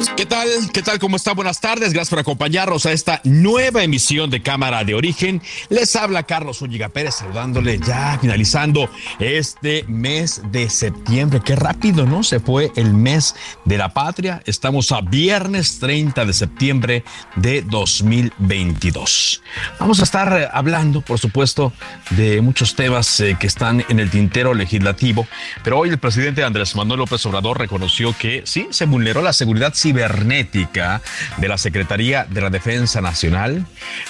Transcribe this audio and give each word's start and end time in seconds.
Podcast. 0.00 0.09
¿Qué 0.20 0.26
tal? 0.26 0.48
¿Qué 0.70 0.82
tal? 0.82 0.98
¿Cómo 0.98 1.16
está? 1.16 1.32
Buenas 1.32 1.62
tardes. 1.62 1.94
Gracias 1.94 2.10
por 2.10 2.18
acompañarnos 2.18 2.84
a 2.84 2.92
esta 2.92 3.22
nueva 3.24 3.82
emisión 3.82 4.28
de 4.28 4.42
Cámara 4.42 4.84
de 4.84 4.94
Origen. 4.94 5.40
Les 5.70 5.96
habla 5.96 6.24
Carlos 6.24 6.60
Ulliga 6.60 6.90
Pérez 6.90 7.14
saludándole 7.14 7.78
ya 7.78 8.18
finalizando 8.20 8.90
este 9.18 9.82
mes 9.88 10.42
de 10.52 10.68
septiembre. 10.68 11.40
Qué 11.42 11.56
rápido, 11.56 12.04
¿no? 12.04 12.22
Se 12.22 12.38
fue 12.38 12.70
el 12.76 12.92
mes 12.92 13.34
de 13.64 13.78
la 13.78 13.94
patria. 13.94 14.42
Estamos 14.44 14.92
a 14.92 15.00
viernes 15.00 15.78
30 15.78 16.26
de 16.26 16.32
septiembre 16.34 17.02
de 17.36 17.62
2022. 17.62 19.42
Vamos 19.78 20.00
a 20.00 20.02
estar 20.02 20.50
hablando, 20.52 21.00
por 21.00 21.18
supuesto, 21.18 21.72
de 22.10 22.42
muchos 22.42 22.74
temas 22.74 23.20
eh, 23.20 23.38
que 23.40 23.46
están 23.46 23.86
en 23.88 23.98
el 23.98 24.10
tintero 24.10 24.52
legislativo, 24.52 25.26
pero 25.64 25.78
hoy 25.78 25.88
el 25.88 25.98
presidente 25.98 26.44
Andrés 26.44 26.76
Manuel 26.76 26.98
López 26.98 27.24
Obrador 27.24 27.58
reconoció 27.58 28.14
que 28.18 28.42
sí, 28.44 28.68
se 28.70 28.84
vulneró 28.84 29.22
la 29.22 29.32
seguridad 29.32 29.72
cibernética 29.74 30.09
de 30.12 31.48
la 31.48 31.58
Secretaría 31.58 32.24
de 32.24 32.40
la 32.40 32.50
Defensa 32.50 33.00
Nacional, 33.00 33.66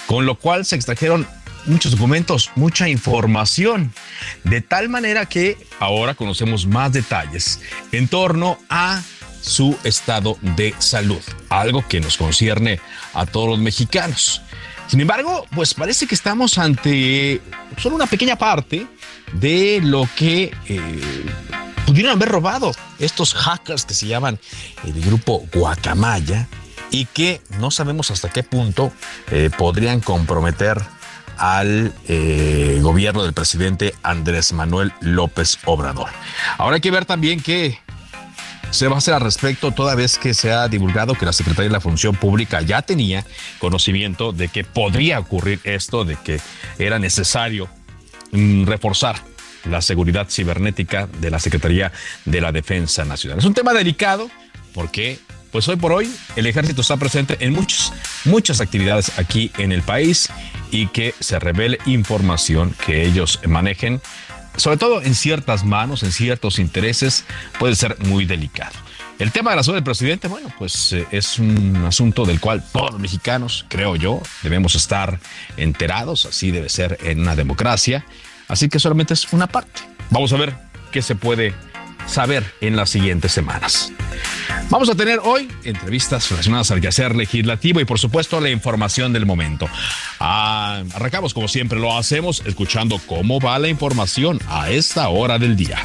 con 0.07 0.27
lo 0.27 0.37
cual 0.37 0.65
se 0.65 0.77
extrajeron 0.77 1.27
muchos 1.67 1.93
documentos, 1.93 2.51
mucha 2.55 2.89
información, 2.89 3.93
de 4.45 4.61
tal 4.61 4.89
manera 4.89 5.27
que 5.27 5.57
ahora 5.79 6.15
conocemos 6.15 6.67
más 6.67 6.93
detalles 6.93 7.61
en 7.93 8.09
torno 8.09 8.59
a 8.69 9.03
su 9.41 9.77
estado 9.85 10.37
de 10.41 10.75
salud, 10.79 11.21
algo 11.49 11.87
que 11.87 12.01
nos 12.01 12.17
concierne 12.17 12.81
a 13.15 13.27
todos 13.27 13.49
los 13.49 13.59
mexicanos. 13.59 14.43
Sin 14.87 15.01
embargo, 15.01 15.47
pues 15.55 15.73
parece 15.73 16.07
que 16.07 16.15
estamos 16.15 16.59
ante 16.59 17.41
solo 17.79 17.95
una 17.95 18.07
pequeña 18.07 18.37
parte 18.37 18.87
de 19.33 19.81
lo 19.83 20.09
que 20.17 20.53
eh, 20.67 20.81
pudieron 21.87 22.13
haber 22.13 22.29
robado 22.29 22.73
estos 22.99 23.35
hackers 23.35 23.85
que 23.85 23.95
se 23.95 24.07
llaman 24.07 24.39
el 24.85 25.01
grupo 25.01 25.47
Guacamaya 25.53 26.49
y 26.91 27.07
que 27.07 27.41
no 27.59 27.71
sabemos 27.71 28.11
hasta 28.11 28.29
qué 28.29 28.43
punto 28.43 28.93
eh, 29.31 29.51
podrían 29.57 30.01
comprometer 30.01 30.81
al 31.39 31.95
eh, 32.07 32.79
gobierno 32.83 33.23
del 33.23 33.33
presidente 33.33 33.95
Andrés 34.03 34.53
Manuel 34.53 34.93
López 35.01 35.59
Obrador. 35.65 36.11
Ahora 36.59 36.77
hay 36.77 36.81
que 36.81 36.91
ver 36.91 37.07
también 37.07 37.41
qué 37.41 37.79
se 38.71 38.89
va 38.89 38.97
a 38.97 38.99
hacer 38.99 39.15
al 39.15 39.23
respecto 39.23 39.73
toda 39.73 39.95
vez 39.95 40.19
que 40.19 40.35
se 40.35 40.53
ha 40.53 40.69
divulgado 40.69 41.15
que 41.15 41.27
la 41.27 41.33
Secretaría 41.33 41.69
de 41.69 41.73
la 41.73 41.81
Función 41.81 42.15
Pública 42.15 42.61
ya 42.61 42.83
tenía 42.83 43.25
conocimiento 43.59 44.33
de 44.33 44.49
que 44.49 44.65
podría 44.65 45.19
ocurrir 45.19 45.61
esto, 45.65 46.05
de 46.05 46.17
que 46.17 46.41
era 46.79 46.99
necesario 46.99 47.69
mm, 48.33 48.67
reforzar 48.67 49.30
la 49.65 49.81
seguridad 49.81 50.29
cibernética 50.31 51.09
de 51.21 51.31
la 51.31 51.39
Secretaría 51.39 51.93
de 52.25 52.41
la 52.41 52.53
Defensa 52.53 53.05
Nacional. 53.05 53.39
Es 53.39 53.45
un 53.45 53.55
tema 53.55 53.73
delicado 53.73 54.31
porque 54.73 55.19
pues 55.51 55.67
hoy 55.69 55.77
por 55.77 55.93
hoy 55.93 56.11
el 56.37 56.47
ejército 56.47 56.81
está 56.81 56.97
presente 56.97 57.37
en 57.41 57.53
muchas, 57.53 57.93
muchas 58.25 58.61
actividades 58.61 59.19
aquí 59.19 59.51
en 59.59 59.73
el 59.73 59.83
país 59.83 60.29
y 60.71 60.87
que 60.89 61.15
se 61.19 61.39
revele 61.39 61.79
información 61.87 62.75
que 62.87 63.05
ellos 63.05 63.41
manejen, 63.47 64.01
sobre 64.57 64.77
todo 64.77 65.03
en 65.03 65.15
ciertas 65.15 65.65
manos, 65.65 66.03
en 66.03 66.13
ciertos 66.13 66.59
intereses, 66.59 67.25
puede 67.59 67.75
ser 67.75 67.99
muy 68.01 68.25
delicado. 68.25 68.77
El 69.19 69.33
tema 69.33 69.51
de 69.51 69.57
la 69.57 69.63
salud 69.63 69.77
del 69.77 69.85
presidente, 69.85 70.29
bueno, 70.29 70.51
pues 70.59 70.95
eh, 70.95 71.07
es 71.11 71.39
un 71.39 71.77
asunto 71.87 72.25
del 72.25 72.41
cual 72.41 72.65
todos 72.73 72.93
los 72.93 73.01
mexicanos, 73.01 73.67
creo 73.69 73.95
yo, 73.95 74.23
debemos 74.43 74.75
estar 74.75 75.21
enterados, 75.59 76.25
así 76.25 76.51
debe 76.51 76.71
ser 76.71 76.97
en 77.03 77.21
una 77.21 77.37
democracia. 77.37 78.07
Así 78.51 78.69
que 78.69 78.81
solamente 78.81 79.15
es 79.15 79.33
una 79.33 79.47
parte. 79.47 79.81
Vamos 80.11 80.33
a 80.33 80.37
ver 80.37 80.55
qué 80.91 81.03
se 81.03 81.15
puede 81.15 81.55
saber 82.07 82.45
en 82.61 82.75
las 82.75 82.91
siguientes 82.91 83.31
semanas. 83.31 83.93
Vamos 84.71 84.91
a 84.91 84.97
tener 84.97 85.21
hoy 85.23 85.49
entrevistas 85.63 86.29
relacionadas 86.31 86.73
al 86.73 86.81
quehacer 86.81 87.15
legislativo 87.15 87.81
y 87.81 87.85
por 87.85 88.01
supuesto 88.01 88.41
la 88.41 88.51
información 88.51 89.13
del 89.13 89.25
momento. 89.25 89.69
Ah, 90.19 90.83
arrancamos 90.95 91.33
como 91.33 91.47
siempre 91.47 91.79
lo 91.79 91.97
hacemos 91.97 92.43
escuchando 92.45 93.01
cómo 93.07 93.39
va 93.39 93.57
la 93.61 93.69
información 93.69 94.41
a 94.49 94.71
esta 94.71 95.09
hora 95.09 95.39
del 95.39 95.55
día. 95.55 95.79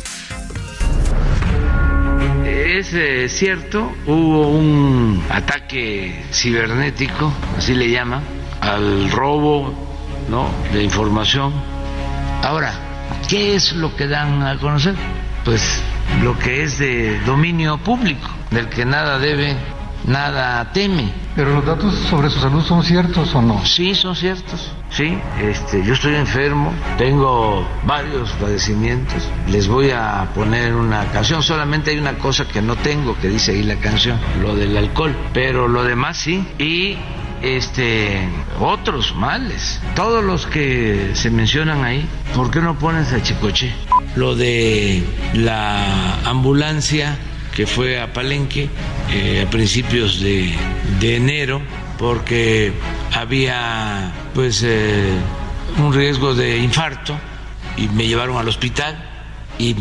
Es 2.46 2.94
eh, 2.94 3.30
cierto, 3.30 3.92
hubo 4.08 4.50
un 4.50 5.24
ataque 5.30 6.26
cibernético, 6.32 7.32
así 7.58 7.76
le 7.76 7.92
llama, 7.92 8.24
al 8.60 9.12
robo 9.12 9.72
¿no? 10.30 10.50
de 10.74 10.84
información 10.84 11.75
Ahora, 12.46 12.74
¿qué 13.28 13.56
es 13.56 13.74
lo 13.74 13.96
que 13.96 14.08
dan 14.08 14.44
a 14.44 14.56
conocer? 14.60 14.94
Pues 15.44 15.82
lo 16.22 16.38
que 16.38 16.62
es 16.62 16.78
de 16.78 17.20
dominio 17.22 17.80
público, 17.80 18.30
del 18.52 18.70
que 18.70 18.86
nada 18.86 19.18
debe, 19.18 19.56
nada 20.06 20.72
teme. 20.72 21.12
¿Pero 21.36 21.56
los 21.56 21.66
datos 21.66 21.96
sobre 22.08 22.30
su 22.30 22.40
salud 22.40 22.64
son 22.64 22.84
ciertos 22.84 23.34
o 23.34 23.42
no? 23.42 23.66
Sí, 23.66 23.96
son 23.96 24.16
ciertos. 24.16 24.72
Sí, 24.92 25.18
este, 25.42 25.84
yo 25.84 25.96
estoy 25.96 26.14
enfermo, 26.14 26.72
tengo 27.00 27.68
varios 27.84 28.30
padecimientos. 28.34 29.28
Les 29.50 29.68
voy 29.68 29.90
a 29.90 30.30
poner 30.36 30.76
una 30.76 31.04
canción. 31.06 31.42
Solamente 31.42 31.90
hay 31.90 31.98
una 31.98 32.14
cosa 32.20 32.48
que 32.48 32.62
no 32.62 32.76
tengo, 32.76 33.18
que 33.20 33.28
dice 33.28 33.54
ahí 33.54 33.64
la 33.64 33.78
canción, 33.78 34.20
lo 34.44 34.56
del 34.56 34.78
alcohol. 34.78 35.16
Pero 35.34 35.68
lo 35.68 35.84
demás 35.84 36.18
sí. 36.18 36.48
Y 36.60 36.96
este 37.46 38.28
otros 38.60 39.16
males. 39.16 39.80
Todos 39.96 40.24
los 40.24 40.46
que 40.48 41.12
se 41.14 41.30
mencionan 41.30 41.84
ahí, 41.84 42.08
¿por 42.36 42.50
qué 42.50 42.60
no 42.60 42.78
pones 42.80 43.14
a 43.14 43.22
Chicoche? 43.22 43.72
Lo 44.16 44.36
de 44.36 45.04
la 45.34 46.20
ambulancia 46.26 47.18
que 47.54 47.68
fue 47.68 48.02
a 48.02 48.12
Palenque 48.12 48.70
eh, 49.14 49.46
a 49.48 49.50
principios 49.50 50.20
de, 50.20 50.54
enero, 51.02 51.62
porque 51.98 52.74
había 53.14 54.12
pues 54.34 54.64
eh, 54.64 55.14
un 55.78 55.94
riesgo 55.94 56.36
de 56.36 56.58
infarto 56.58 57.18
y 57.78 57.88
me 57.90 58.08
llevaron 58.08 58.38
al 58.38 58.48
hospital 58.48 58.98
y 59.58 59.76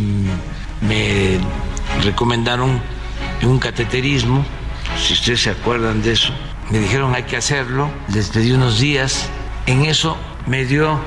me 0.83 1.39
recomendaron 2.05 2.81
un 3.43 3.59
cateterismo, 3.59 4.45
si 4.97 5.15
ustedes 5.15 5.43
se 5.43 5.51
acuerdan 5.51 6.03
de 6.03 6.13
eso, 6.13 6.33
me 6.71 6.79
dijeron 6.79 7.15
hay 7.15 7.25
que 7.25 7.37
hacerlo, 7.37 7.91
les 8.13 8.31
pedí 8.31 8.53
unos 8.53 8.79
días, 8.79 9.29
en 9.67 9.85
eso 9.85 10.17
me 10.47 10.65
dio 10.65 10.99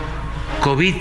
COVID 0.62 0.95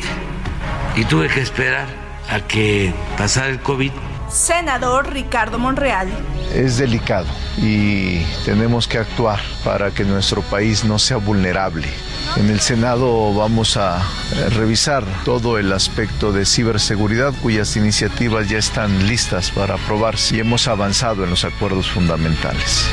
y 0.97 1.05
tuve 1.05 1.29
que 1.29 1.41
esperar 1.41 1.87
a 2.29 2.41
que 2.41 2.93
pasara 3.17 3.49
el 3.49 3.61
COVID 3.61 3.93
Senador 4.29 5.12
Ricardo 5.12 5.58
Monreal. 5.58 6.08
Es 6.53 6.79
delicado 6.79 7.26
y 7.56 8.20
tenemos 8.44 8.88
que 8.88 8.99
actuar 8.99 9.41
para 9.64 9.91
que 9.93 10.05
nuestro 10.05 10.43
país 10.43 10.85
no 10.85 10.99
sea 10.99 11.19
vulnerable. 11.19 11.88
En 12.37 12.50
el 12.50 12.61
Senado 12.61 13.32
vamos 13.35 13.76
a 13.76 14.03
revisar 14.50 15.05
todo 15.25 15.58
el 15.58 15.73
aspecto 15.73 16.32
de 16.32 16.44
ciberseguridad 16.44 17.32
cuyas 17.41 17.76
iniciativas 17.76 18.49
ya 18.49 18.58
están 18.58 19.06
listas 19.06 19.50
para 19.50 19.75
aprobarse 19.75 20.37
y 20.37 20.41
hemos 20.41 20.67
avanzado 20.69 21.25
en 21.25 21.31
los 21.31 21.44
acuerdos 21.44 21.88
fundamentales. 21.91 22.88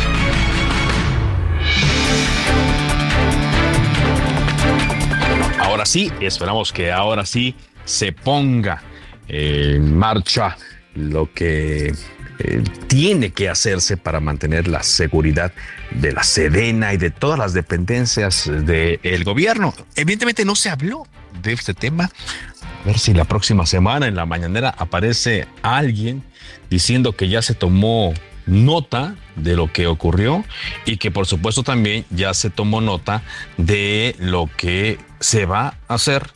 Ahora 5.73 5.85
sí, 5.87 6.11
esperamos 6.21 6.71
que 6.71 6.91
ahora 6.91 7.25
sí 7.25 7.55
se 7.83 8.11
ponga 8.11 8.83
en 9.27 9.97
marcha 9.97 10.55
lo 10.93 11.33
que 11.33 11.87
eh, 11.87 12.63
tiene 12.85 13.31
que 13.31 13.49
hacerse 13.49 13.97
para 13.97 14.19
mantener 14.19 14.67
la 14.67 14.83
seguridad 14.83 15.51
de 15.89 16.11
la 16.11 16.21
Sedena 16.21 16.93
y 16.93 16.97
de 16.97 17.09
todas 17.09 17.39
las 17.39 17.53
dependencias 17.53 18.47
del 18.47 19.23
gobierno. 19.23 19.73
Evidentemente 19.95 20.45
no 20.45 20.53
se 20.53 20.69
habló 20.69 21.07
de 21.41 21.53
este 21.53 21.73
tema. 21.73 22.03
A 22.03 22.85
ver 22.85 22.99
si 22.99 23.15
la 23.15 23.25
próxima 23.25 23.65
semana 23.65 24.05
en 24.05 24.15
la 24.15 24.27
mañanera 24.27 24.75
aparece 24.77 25.47
alguien 25.63 26.21
diciendo 26.69 27.13
que 27.13 27.29
ya 27.29 27.41
se 27.41 27.55
tomó 27.55 28.13
nota 28.45 29.15
de 29.35 29.55
lo 29.55 29.71
que 29.71 29.87
ocurrió 29.87 30.43
y 30.85 30.97
que 30.97 31.11
por 31.11 31.25
supuesto 31.25 31.63
también 31.63 32.05
ya 32.09 32.33
se 32.33 32.49
tomó 32.49 32.81
nota 32.81 33.23
de 33.57 34.15
lo 34.19 34.49
que 34.57 34.99
se 35.19 35.45
va 35.45 35.75
a 35.87 35.93
hacer 35.95 36.31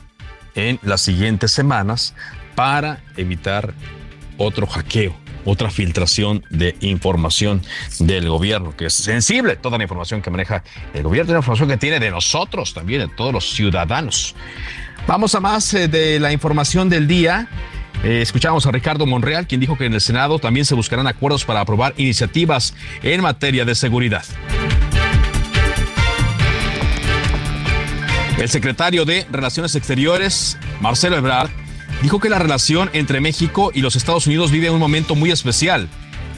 en 0.55 0.79
las 0.81 1.01
siguientes 1.01 1.51
semanas 1.51 2.15
para 2.55 3.03
evitar 3.15 3.73
otro 4.37 4.67
hackeo, 4.67 5.15
otra 5.45 5.69
filtración 5.69 6.43
de 6.49 6.75
información 6.81 7.61
del 7.99 8.29
gobierno, 8.29 8.75
que 8.75 8.87
es 8.87 8.93
sensible 8.93 9.55
toda 9.55 9.77
la 9.77 9.83
información 9.83 10.21
que 10.21 10.31
maneja 10.31 10.63
el 10.93 11.03
gobierno, 11.03 11.33
la 11.33 11.39
información 11.39 11.69
que 11.69 11.77
tiene 11.77 11.99
de 11.99 12.11
nosotros 12.11 12.73
también, 12.73 13.01
de 13.01 13.07
todos 13.15 13.33
los 13.33 13.51
ciudadanos. 13.51 14.35
Vamos 15.07 15.35
a 15.35 15.39
más 15.39 15.73
eh, 15.73 15.87
de 15.87 16.19
la 16.19 16.33
información 16.33 16.89
del 16.89 17.07
día. 17.07 17.47
Eh, 18.03 18.21
escuchamos 18.21 18.65
a 18.65 18.71
Ricardo 18.71 19.05
Monreal, 19.05 19.47
quien 19.47 19.59
dijo 19.59 19.77
que 19.77 19.85
en 19.85 19.93
el 19.93 20.01
Senado 20.01 20.39
también 20.39 20.65
se 20.65 20.75
buscarán 20.75 21.07
acuerdos 21.07 21.45
para 21.45 21.61
aprobar 21.61 21.93
iniciativas 21.97 22.73
en 23.03 23.21
materia 23.21 23.65
de 23.65 23.75
seguridad. 23.75 24.23
El 28.37 28.49
secretario 28.49 29.03
de 29.03 29.25
Relaciones 29.31 29.73
Exteriores, 29.75 30.57
Marcelo 30.79 31.17
Ebrard, 31.17 31.49
dijo 32.03 32.19
que 32.19 32.29
la 32.29 32.37
relación 32.37 32.89
entre 32.93 33.19
México 33.19 33.71
y 33.73 33.81
los 33.81 33.95
Estados 33.95 34.27
Unidos 34.27 34.51
vive 34.51 34.69
un 34.69 34.79
momento 34.79 35.15
muy 35.15 35.31
especial 35.31 35.89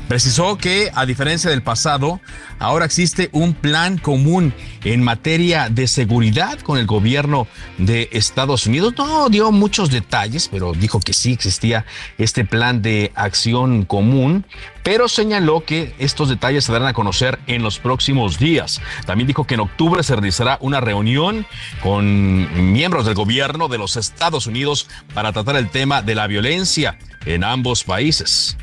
Precisó 0.10 0.58
que, 0.58 0.90
a 0.96 1.06
diferencia 1.06 1.52
del 1.52 1.62
pasado, 1.62 2.20
ahora 2.58 2.86
existe 2.86 3.30
un 3.32 3.54
plan 3.54 4.00
común 4.00 4.56
en 4.84 5.04
materia 5.04 5.70
de 5.70 5.86
seguridad 5.86 6.60
con 6.62 6.80
el 6.80 6.88
gobierno 6.88 7.46
de 7.78 8.10
Estados 8.12 8.66
Unidos. 8.66 8.96
No 8.98 9.30
dio 9.30 9.52
muchos 9.52 9.92
detalles, 9.92 10.48
pero 10.48 10.74
dijo 10.74 11.00
que 11.00 11.14
sí 11.14 11.34
existía 11.34 11.86
este 12.18 12.44
plan 12.44 12.82
de 12.82 13.12
acción 13.14 13.86
común, 13.86 14.48
pero 14.82 15.08
señaló 15.08 15.64
que 15.64 15.94
estos 16.00 16.28
detalles 16.28 16.66
se 16.66 16.72
darán 16.72 16.88
a 16.88 16.94
conocer 16.94 17.38
en 17.46 17.62
los 17.62 17.78
próximos 17.78 18.40
días. 18.40 18.82
También 19.06 19.28
dijo 19.28 19.46
que 19.46 19.54
en 19.54 19.60
octubre 19.60 20.02
se 20.02 20.16
realizará 20.16 20.58
una 20.60 20.82
reunión 20.82 21.46
con 21.84 22.72
miembros 22.74 23.06
del 23.06 23.14
gobierno 23.14 23.68
de 23.68 23.78
los 23.78 23.96
Estados 23.96 24.48
Unidos 24.48 24.88
para 25.14 25.34
tratar 25.34 25.56
el 25.56 25.70
tema 25.70 26.02
de 26.02 26.16
la 26.16 26.26
violencia 26.26 26.98
en 27.28 27.44
ambos 27.44 27.84
países. 27.84 28.58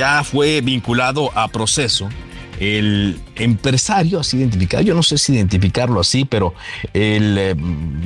Ya 0.00 0.24
fue 0.24 0.62
vinculado 0.62 1.30
a 1.36 1.48
proceso 1.48 2.08
el 2.58 3.20
empresario 3.36 4.18
así 4.18 4.38
identificado, 4.38 4.82
yo 4.82 4.94
no 4.94 5.02
sé 5.02 5.18
si 5.18 5.34
identificarlo 5.34 6.00
así, 6.00 6.24
pero 6.24 6.54
eh, 6.94 7.54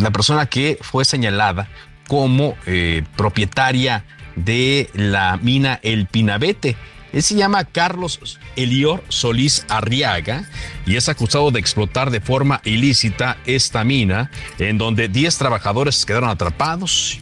la 0.01 0.11
persona 0.11 0.47
que 0.47 0.77
fue 0.81 1.05
señalada 1.05 1.69
como 2.09 2.57
eh, 2.67 3.05
propietaria 3.17 4.05
de 4.35 4.91
la 4.95 5.37
mina 5.37 5.79
El 5.85 6.07
Pinabete. 6.07 6.77
Él 7.13 7.23
se 7.23 7.37
llama 7.37 7.65
Carlos 7.65 8.41
Elior 8.57 9.05
Solís 9.09 9.65
Arriaga 9.69 10.49
y 10.87 10.97
es 10.97 11.09
acusado 11.09 11.53
de 11.53 11.61
explotar 11.61 12.11
de 12.11 12.21
forma 12.21 12.61
ilícita 12.65 13.37
esta 13.47 13.85
mina, 13.85 14.33
en 14.59 14.79
donde 14.79 15.07
10 15.07 15.39
trabajadores 15.39 16.05
quedaron 16.05 16.29
atrapados 16.29 17.21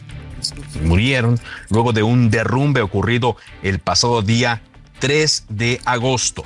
murieron 0.81 1.39
luego 1.69 1.93
de 1.93 2.03
un 2.03 2.29
derrumbe 2.29 2.81
ocurrido 2.81 3.37
el 3.61 3.79
pasado 3.79 4.21
día 4.21 4.61
3 4.99 5.45
de 5.49 5.81
agosto. 5.85 6.43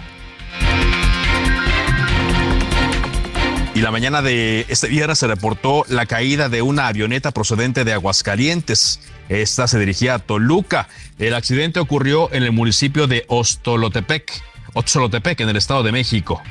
Y 3.77 3.81
la 3.81 3.91
mañana 3.91 4.23
de 4.23 4.65
este 4.69 4.88
viernes 4.88 5.19
se 5.19 5.27
reportó 5.27 5.85
la 5.88 6.07
caída 6.07 6.49
de 6.49 6.63
una 6.63 6.88
avioneta 6.88 7.29
procedente 7.29 7.83
de 7.83 7.94
Aguascalientes. 7.94 8.99
Esta 9.29 9.67
se 9.67 9.77
dirigía 9.77 10.15
a 10.15 10.19
Toluca. 10.19 10.88
El 11.19 11.35
accidente 11.35 11.79
ocurrió 11.79 12.33
en 12.33 12.41
el 12.41 12.51
municipio 12.51 13.05
de 13.05 13.25
Ostolotepec. 13.27 14.31
Otzolotepec, 14.73 15.39
en 15.41 15.49
el 15.49 15.57
Estado 15.57 15.83
de 15.83 15.91
México. 15.91 16.41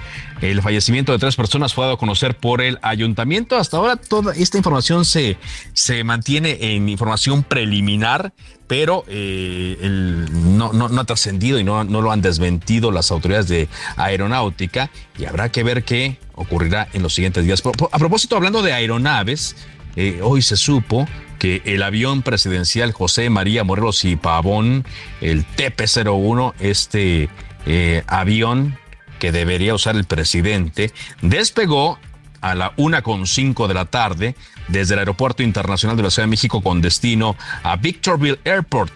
El 0.41 0.63
fallecimiento 0.63 1.13
de 1.13 1.19
tres 1.19 1.37
personas 1.37 1.75
fue 1.75 1.85
dado 1.85 1.95
a 1.95 1.99
conocer 1.99 2.37
por 2.37 2.61
el 2.61 2.79
ayuntamiento. 2.83 3.57
Hasta 3.57 3.77
ahora 3.77 3.97
toda 3.97 4.35
esta 4.35 4.59
información 4.59 5.05
se, 5.05 5.39
se 5.73 6.05
mantiene 6.05 6.59
en 6.61 6.89
información 6.89 7.43
preliminar, 7.43 8.33
pero 8.67 9.05
eh, 9.09 9.77
no, 9.81 10.73
no, 10.73 11.01
ha 11.01 11.05
trascendido 11.05 11.59
y 11.59 11.65
no, 11.65 11.85
no 11.85 12.03
lo 12.03 12.13
han 12.13 12.21
desmentido 12.21 12.91
las 12.91 13.11
autoridades 13.11 13.49
de 13.49 13.69
aeronáutica 13.97 14.91
y 15.19 15.25
habrá 15.25 15.51
que 15.51 15.63
ver 15.63 15.85
qué 15.85 16.19
ocurrirá 16.35 16.89
en 16.93 17.03
los 17.03 17.15
siguientes 17.15 17.45
días. 17.45 17.63
A 17.93 17.99
propósito, 17.99 18.37
hablando 18.37 18.63
de 18.63 18.73
aeronaves, 18.73 19.57
eh, 19.97 20.21
hoy 20.23 20.43
se 20.43 20.57
supo 20.57 21.09
que 21.39 21.63
el 21.65 21.83
avión 21.83 22.23
presidencial 22.23 22.93
José 22.93 23.31
María 23.31 23.65
Morelos 23.65 24.05
y 24.05 24.17
Pavón, 24.17 24.85
el 25.21 25.45
TP-01, 25.47 26.55
este 26.61 27.29
eh, 27.67 28.03
avión 28.07 28.79
que 29.19 29.33
debería 29.33 29.75
usar 29.75 29.97
el 29.97 30.05
presidente, 30.05 30.93
despegó 31.23 31.99
a 32.41 32.55
la 32.55 32.73
una 32.77 33.03
con 33.03 33.27
cinco 33.27 33.69
de 33.69 33.75
la 33.75 33.87
tarde 33.87 34.37
desde 34.69 34.95
el 34.95 35.01
Aeropuerto 35.01 35.43
Internacional 35.43 35.97
de 35.97 36.03
la 36.03 36.11
Ciudad 36.11 36.27
de 36.27 36.31
México 36.31 36.63
con 36.63 36.81
destino 36.81 37.37
a 37.63 37.77
Victorville 37.77 38.39
Airport. 38.45 38.93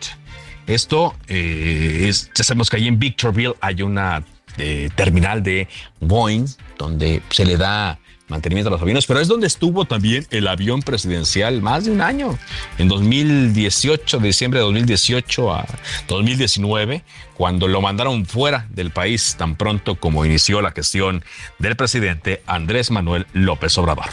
Esto 0.66 1.14
eh, 1.26 2.06
es, 2.08 2.30
ya 2.34 2.44
sabemos 2.44 2.70
que 2.70 2.76
ahí 2.76 2.88
en 2.88 2.98
Victorville 2.98 3.54
hay 3.60 3.82
una 3.82 4.22
eh, 4.58 4.90
terminal 4.94 5.42
de 5.42 5.68
Boeing 6.00 6.46
donde 6.76 7.22
se 7.30 7.44
le 7.44 7.56
da 7.56 7.98
mantenimiento 8.30 8.68
a 8.68 8.72
los 8.72 8.80
aviones, 8.80 9.06
pero 9.06 9.20
es 9.20 9.28
donde 9.28 9.46
estuvo 9.46 9.84
también 9.84 10.26
el 10.30 10.48
avión 10.48 10.80
presidencial 10.80 11.60
más 11.60 11.84
de 11.84 11.90
un 11.90 12.00
año, 12.00 12.38
en 12.78 12.88
2018, 12.88 14.18
diciembre 14.20 14.60
de 14.60 14.64
2018 14.64 15.52
a 15.52 15.66
2019, 16.08 17.02
cuando 17.34 17.68
lo 17.68 17.82
mandaron 17.82 18.24
fuera 18.24 18.66
del 18.70 18.90
país 18.90 19.34
tan 19.36 19.56
pronto 19.56 19.96
como 19.96 20.24
inició 20.24 20.62
la 20.62 20.70
gestión 20.70 21.24
del 21.58 21.76
presidente 21.76 22.42
Andrés 22.46 22.90
Manuel 22.90 23.26
López 23.32 23.76
Obrador. 23.78 24.06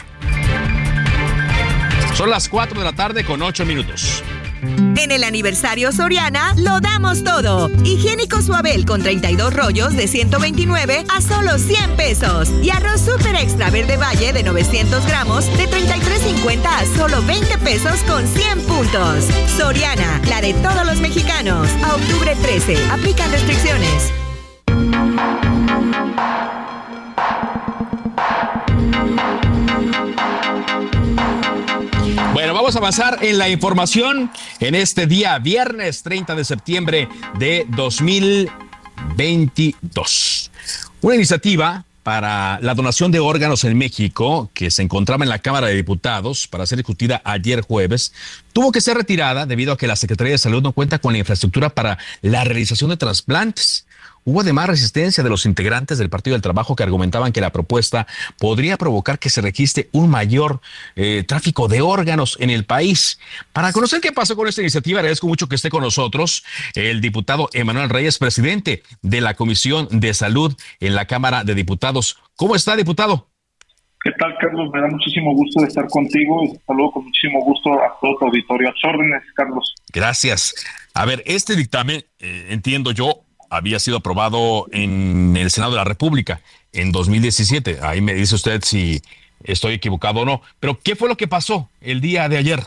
Son 2.14 2.30
las 2.30 2.48
4 2.48 2.80
de 2.80 2.84
la 2.84 2.92
tarde 2.92 3.24
con 3.24 3.40
8 3.42 3.64
minutos. 3.64 4.24
En 4.62 5.10
el 5.10 5.24
aniversario 5.24 5.92
Soriana 5.92 6.54
lo 6.56 6.80
damos 6.80 7.24
todo. 7.24 7.70
Higiénico 7.84 8.42
Suabel 8.42 8.84
con 8.84 9.02
32 9.02 9.54
rollos 9.54 9.94
de 9.94 10.08
129 10.08 11.04
a 11.08 11.20
solo 11.20 11.58
100 11.58 11.96
pesos. 11.96 12.50
Y 12.62 12.70
arroz 12.70 13.00
super 13.00 13.34
extra 13.36 13.70
verde 13.70 13.96
valle 13.96 14.32
de 14.32 14.42
900 14.42 15.06
gramos 15.06 15.46
de 15.56 15.68
33.50 15.68 16.64
a 16.66 16.84
solo 16.96 17.22
20 17.22 17.58
pesos 17.58 18.00
con 18.06 18.26
100 18.26 18.60
puntos. 18.62 19.24
Soriana, 19.56 20.20
la 20.28 20.40
de 20.40 20.54
todos 20.54 20.84
los 20.86 21.00
mexicanos. 21.00 21.68
A 21.84 21.94
octubre 21.94 22.34
13, 22.42 22.76
aplican 22.90 23.30
restricciones. 23.30 24.12
Bueno, 32.38 32.54
vamos 32.54 32.76
a 32.76 32.78
avanzar 32.78 33.18
en 33.22 33.36
la 33.36 33.48
información 33.48 34.30
en 34.60 34.76
este 34.76 35.08
día, 35.08 35.36
viernes 35.40 36.04
30 36.04 36.36
de 36.36 36.44
septiembre 36.44 37.08
de 37.36 37.66
2022. 37.70 40.52
Una 41.00 41.16
iniciativa 41.16 41.84
para 42.04 42.60
la 42.62 42.76
donación 42.76 43.10
de 43.10 43.18
órganos 43.18 43.64
en 43.64 43.76
México, 43.76 44.52
que 44.54 44.70
se 44.70 44.82
encontraba 44.82 45.24
en 45.24 45.30
la 45.30 45.40
Cámara 45.40 45.66
de 45.66 45.74
Diputados 45.74 46.46
para 46.46 46.64
ser 46.64 46.78
discutida 46.78 47.20
ayer 47.24 47.62
jueves, 47.62 48.12
tuvo 48.52 48.70
que 48.70 48.80
ser 48.80 48.96
retirada 48.96 49.44
debido 49.44 49.72
a 49.72 49.76
que 49.76 49.88
la 49.88 49.96
Secretaría 49.96 50.34
de 50.34 50.38
Salud 50.38 50.62
no 50.62 50.70
cuenta 50.70 51.00
con 51.00 51.14
la 51.14 51.18
infraestructura 51.18 51.70
para 51.70 51.98
la 52.22 52.44
realización 52.44 52.90
de 52.90 52.98
trasplantes. 52.98 53.87
Hubo 54.28 54.42
además 54.42 54.66
resistencia 54.66 55.24
de 55.24 55.30
los 55.30 55.46
integrantes 55.46 55.96
del 55.96 56.10
Partido 56.10 56.34
del 56.34 56.42
Trabajo 56.42 56.76
que 56.76 56.82
argumentaban 56.82 57.32
que 57.32 57.40
la 57.40 57.50
propuesta 57.50 58.06
podría 58.38 58.76
provocar 58.76 59.18
que 59.18 59.30
se 59.30 59.40
registre 59.40 59.88
un 59.92 60.10
mayor 60.10 60.60
eh, 60.96 61.24
tráfico 61.26 61.66
de 61.66 61.80
órganos 61.80 62.36
en 62.38 62.50
el 62.50 62.66
país. 62.66 63.18
Para 63.54 63.72
conocer 63.72 64.02
qué 64.02 64.12
pasó 64.12 64.36
con 64.36 64.46
esta 64.46 64.60
iniciativa, 64.60 64.98
agradezco 64.98 65.26
mucho 65.26 65.48
que 65.48 65.54
esté 65.54 65.70
con 65.70 65.82
nosotros 65.82 66.44
el 66.74 67.00
diputado 67.00 67.48
Emanuel 67.54 67.88
Reyes, 67.88 68.18
presidente 68.18 68.82
de 69.00 69.22
la 69.22 69.32
Comisión 69.32 69.88
de 69.90 70.12
Salud 70.12 70.54
en 70.78 70.94
la 70.94 71.06
Cámara 71.06 71.42
de 71.42 71.54
Diputados. 71.54 72.18
¿Cómo 72.36 72.54
está, 72.54 72.76
diputado? 72.76 73.30
¿Qué 74.04 74.10
tal, 74.18 74.36
Carlos? 74.38 74.68
Me 74.74 74.82
da 74.82 74.88
muchísimo 74.88 75.34
gusto 75.34 75.62
de 75.62 75.68
estar 75.68 75.88
contigo 75.88 76.44
y 76.44 76.48
saludo 76.66 76.90
con 76.90 77.04
muchísimo 77.06 77.42
gusto 77.44 77.82
a 77.82 77.96
todo 77.98 78.18
tu 78.18 78.26
auditorio. 78.26 78.68
A 78.68 78.72
tus 78.74 78.84
órdenes, 78.84 79.22
Carlos. 79.34 79.74
Gracias. 79.90 80.54
A 80.92 81.06
ver, 81.06 81.22
este 81.24 81.56
dictamen, 81.56 82.04
eh, 82.18 82.48
entiendo 82.50 82.92
yo, 82.92 83.24
había 83.50 83.78
sido 83.78 83.98
aprobado 83.98 84.66
en 84.72 85.36
el 85.36 85.50
Senado 85.50 85.72
de 85.72 85.78
la 85.78 85.84
República 85.84 86.40
en 86.72 86.92
2017. 86.92 87.78
Ahí 87.82 88.00
me 88.00 88.14
dice 88.14 88.34
usted 88.34 88.60
si 88.62 89.00
estoy 89.44 89.74
equivocado 89.74 90.20
o 90.20 90.24
no. 90.24 90.42
Pero, 90.60 90.78
¿qué 90.82 90.96
fue 90.96 91.08
lo 91.08 91.16
que 91.16 91.28
pasó 91.28 91.68
el 91.80 92.00
día 92.00 92.28
de 92.28 92.38
ayer? 92.38 92.60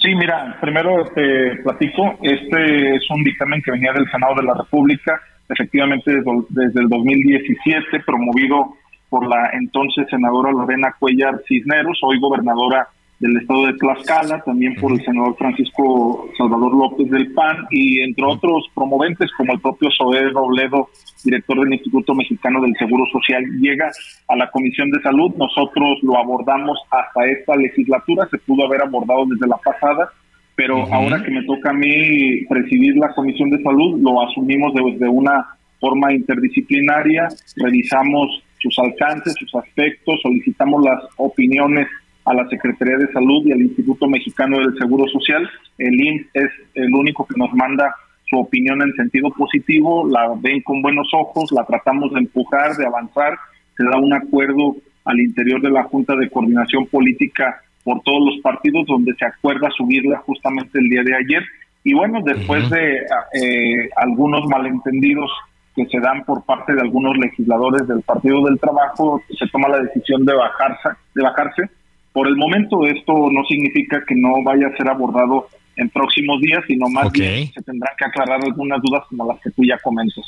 Sí, 0.00 0.14
mira, 0.14 0.58
primero 0.60 1.04
te 1.14 1.56
platico. 1.62 2.18
Este 2.22 2.96
es 2.96 3.10
un 3.10 3.24
dictamen 3.24 3.62
que 3.62 3.70
venía 3.70 3.92
del 3.92 4.10
Senado 4.10 4.34
de 4.34 4.44
la 4.44 4.54
República, 4.54 5.20
efectivamente 5.48 6.12
desde 6.50 6.80
el 6.80 6.88
2017, 6.88 8.00
promovido 8.00 8.76
por 9.08 9.26
la 9.26 9.50
entonces 9.52 10.06
senadora 10.10 10.50
Lorena 10.50 10.94
Cuellar 10.98 11.40
Cisneros, 11.46 11.98
hoy 12.02 12.18
gobernadora 12.18 12.88
del 13.18 13.36
estado 13.38 13.66
de 13.66 13.72
Tlaxcala, 13.74 14.42
también 14.42 14.74
por 14.76 14.92
el 14.92 15.02
senador 15.02 15.36
Francisco 15.36 16.28
Salvador 16.36 16.76
López 16.76 17.10
del 17.10 17.32
PAN 17.32 17.66
y 17.70 18.00
entre 18.00 18.24
otros 18.24 18.64
promoventes 18.74 19.30
como 19.32 19.54
el 19.54 19.60
propio 19.60 19.88
Zoé 19.96 20.28
Robledo, 20.30 20.90
director 21.24 21.58
del 21.60 21.72
Instituto 21.72 22.14
Mexicano 22.14 22.60
del 22.60 22.74
Seguro 22.78 23.04
Social, 23.10 23.42
llega 23.58 23.90
a 24.28 24.36
la 24.36 24.50
Comisión 24.50 24.90
de 24.90 25.00
Salud. 25.00 25.32
Nosotros 25.36 25.98
lo 26.02 26.18
abordamos 26.18 26.78
hasta 26.90 27.26
esta 27.26 27.56
legislatura, 27.56 28.28
se 28.30 28.38
pudo 28.38 28.66
haber 28.66 28.82
abordado 28.82 29.24
desde 29.26 29.46
la 29.46 29.56
pasada, 29.56 30.10
pero 30.54 30.82
ahora 30.92 31.22
que 31.22 31.30
me 31.30 31.44
toca 31.44 31.70
a 31.70 31.74
mí 31.74 32.44
presidir 32.48 32.96
la 32.96 33.14
Comisión 33.14 33.48
de 33.50 33.62
Salud, 33.62 33.98
lo 34.00 34.22
asumimos 34.22 34.74
desde 34.74 35.08
una 35.08 35.56
forma 35.80 36.12
interdisciplinaria, 36.12 37.28
revisamos 37.56 38.42
sus 38.58 38.78
alcances, 38.78 39.34
sus 39.38 39.54
aspectos, 39.54 40.20
solicitamos 40.22 40.82
las 40.84 41.02
opiniones 41.16 41.86
a 42.26 42.34
la 42.34 42.48
Secretaría 42.48 42.98
de 42.98 43.12
Salud 43.12 43.46
y 43.46 43.52
al 43.52 43.62
Instituto 43.62 44.08
Mexicano 44.08 44.58
del 44.58 44.76
Seguro 44.76 45.06
Social. 45.08 45.48
El 45.78 45.94
INS 45.94 46.26
es 46.34 46.50
el 46.74 46.92
único 46.92 47.24
que 47.24 47.38
nos 47.38 47.52
manda 47.54 47.94
su 48.28 48.36
opinión 48.36 48.82
en 48.82 48.92
sentido 48.94 49.30
positivo, 49.30 50.06
la 50.08 50.34
ven 50.40 50.60
con 50.62 50.82
buenos 50.82 51.08
ojos, 51.14 51.52
la 51.52 51.64
tratamos 51.64 52.12
de 52.12 52.20
empujar, 52.20 52.76
de 52.76 52.84
avanzar, 52.84 53.38
se 53.76 53.84
da 53.84 53.96
un 53.98 54.12
acuerdo 54.12 54.74
al 55.04 55.20
interior 55.20 55.62
de 55.62 55.70
la 55.70 55.84
Junta 55.84 56.16
de 56.16 56.28
Coordinación 56.28 56.86
Política 56.86 57.62
por 57.84 58.00
todos 58.02 58.18
los 58.26 58.40
partidos 58.42 58.84
donde 58.86 59.14
se 59.14 59.24
acuerda 59.24 59.70
subirla 59.70 60.18
justamente 60.18 60.80
el 60.80 60.88
día 60.88 61.04
de 61.04 61.14
ayer. 61.14 61.44
Y 61.84 61.94
bueno, 61.94 62.20
después 62.24 62.68
de 62.68 62.96
eh, 63.40 63.88
algunos 63.94 64.44
malentendidos 64.48 65.30
que 65.76 65.86
se 65.86 66.00
dan 66.00 66.24
por 66.24 66.44
parte 66.44 66.74
de 66.74 66.80
algunos 66.80 67.16
legisladores 67.18 67.86
del 67.86 68.02
Partido 68.02 68.42
del 68.44 68.58
Trabajo, 68.58 69.22
se 69.38 69.46
toma 69.46 69.68
la 69.68 69.82
decisión 69.82 70.24
de 70.24 70.34
bajarse, 70.34 70.88
de 71.14 71.22
bajarse 71.22 71.70
por 72.16 72.28
el 72.28 72.36
momento 72.36 72.86
esto 72.86 73.12
no 73.30 73.44
significa 73.44 74.02
que 74.08 74.14
no 74.14 74.42
vaya 74.42 74.68
a 74.68 74.76
ser 74.78 74.88
abordado 74.88 75.48
en 75.76 75.90
próximos 75.90 76.40
días, 76.40 76.64
sino 76.66 76.88
más 76.88 77.12
bien 77.12 77.52
se 77.52 77.60
tendrán 77.60 77.94
que 77.98 78.06
aclarar 78.06 78.40
algunas 78.42 78.80
dudas 78.80 79.02
como 79.10 79.30
las 79.30 79.38
que 79.42 79.50
tú 79.50 79.62
ya 79.62 79.76
comentas. 79.84 80.24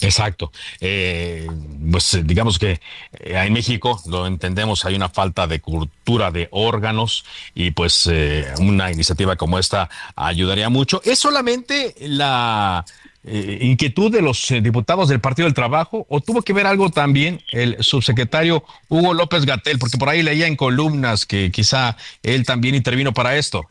Exacto. 0.00 0.50
Eh, 0.80 1.46
pues 1.88 2.20
digamos 2.26 2.58
que 2.58 2.80
eh, 3.12 3.44
en 3.46 3.52
México, 3.52 4.00
lo 4.08 4.26
entendemos, 4.26 4.84
hay 4.86 4.96
una 4.96 5.08
falta 5.08 5.46
de 5.46 5.60
cultura 5.60 6.32
de 6.32 6.48
órganos 6.50 7.24
y 7.54 7.70
pues 7.70 8.08
eh, 8.10 8.46
una 8.58 8.90
iniciativa 8.90 9.36
como 9.36 9.60
esta 9.60 9.88
ayudaría 10.16 10.68
mucho. 10.68 11.00
¿Es 11.04 11.20
solamente 11.20 11.94
la 12.00 12.84
eh, 13.26 13.58
inquietud 13.62 14.12
de 14.12 14.20
los 14.20 14.50
eh, 14.50 14.60
diputados 14.60 15.08
del 15.08 15.20
Partido 15.20 15.46
del 15.46 15.54
Trabajo 15.54 16.04
o 16.10 16.20
tuvo 16.20 16.42
que 16.42 16.52
ver 16.52 16.66
algo 16.66 16.90
también 16.90 17.40
el 17.52 17.76
subsecretario 17.82 18.64
Hugo 18.88 19.14
López 19.14 19.46
Gatel, 19.46 19.78
porque 19.78 19.96
por 19.96 20.10
ahí 20.10 20.22
leía 20.22 20.46
en 20.46 20.56
columnas 20.56 21.24
que 21.24 21.50
quizá 21.50 21.96
él 22.22 22.44
también 22.44 22.74
intervino 22.74 23.12
para 23.12 23.36
esto. 23.36 23.64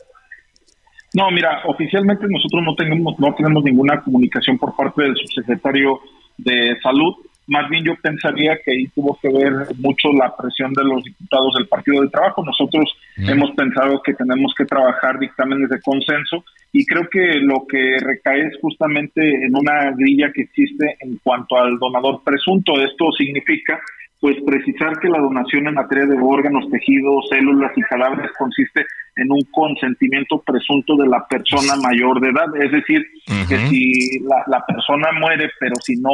No, 1.14 1.30
mira, 1.30 1.62
oficialmente 1.66 2.26
nosotros 2.28 2.62
no 2.64 2.74
tenemos 2.74 3.14
no 3.18 3.32
tenemos 3.34 3.62
ninguna 3.62 4.02
comunicación 4.02 4.58
por 4.58 4.74
parte 4.74 5.02
del 5.02 5.16
subsecretario 5.16 6.00
de 6.36 6.76
Salud. 6.82 7.14
Más 7.46 7.68
bien 7.68 7.84
yo 7.84 7.94
pensaría 8.02 8.58
que 8.64 8.72
ahí 8.72 8.86
tuvo 8.88 9.18
que 9.20 9.28
ver 9.28 9.52
mucho 9.78 10.12
la 10.12 10.34
presión 10.34 10.72
de 10.72 10.84
los 10.84 11.02
diputados 11.04 11.54
del 11.54 11.68
Partido 11.68 12.00
del 12.00 12.10
Trabajo. 12.10 12.44
Nosotros 12.44 12.96
hemos 13.16 13.50
pensado 13.52 14.00
que 14.02 14.14
tenemos 14.14 14.54
que 14.56 14.64
trabajar 14.64 15.18
dictámenes 15.18 15.68
de 15.68 15.80
consenso 15.82 16.44
y 16.72 16.86
creo 16.86 17.08
que 17.10 17.40
lo 17.40 17.66
que 17.68 17.98
recae 18.00 18.46
es 18.46 18.58
justamente 18.60 19.44
en 19.44 19.54
una 19.54 19.90
grilla 19.92 20.32
que 20.32 20.42
existe 20.42 20.96
en 21.00 21.18
cuanto 21.22 21.56
al 21.56 21.78
donador 21.78 22.22
presunto. 22.24 22.80
Esto 22.80 23.12
significa 23.12 23.78
pues 24.20 24.36
precisar 24.46 24.98
que 25.00 25.08
la 25.08 25.18
donación 25.18 25.68
en 25.68 25.74
materia 25.74 26.06
de 26.06 26.16
órganos, 26.18 26.70
tejidos, 26.70 27.28
células 27.28 27.72
y 27.76 27.82
cadáveres 27.82 28.30
consiste 28.38 28.86
en 29.16 29.30
un 29.30 29.42
consentimiento 29.52 30.40
presunto 30.40 30.96
de 30.96 31.06
la 31.06 31.26
persona 31.28 31.76
mayor 31.76 32.20
de 32.20 32.30
edad. 32.30 32.46
Es 32.58 32.72
decir, 32.72 33.04
que 33.48 33.58
si 33.68 34.18
la, 34.20 34.42
la 34.46 34.64
persona 34.64 35.08
muere, 35.20 35.50
pero 35.60 35.74
si 35.76 35.96
no 35.96 36.10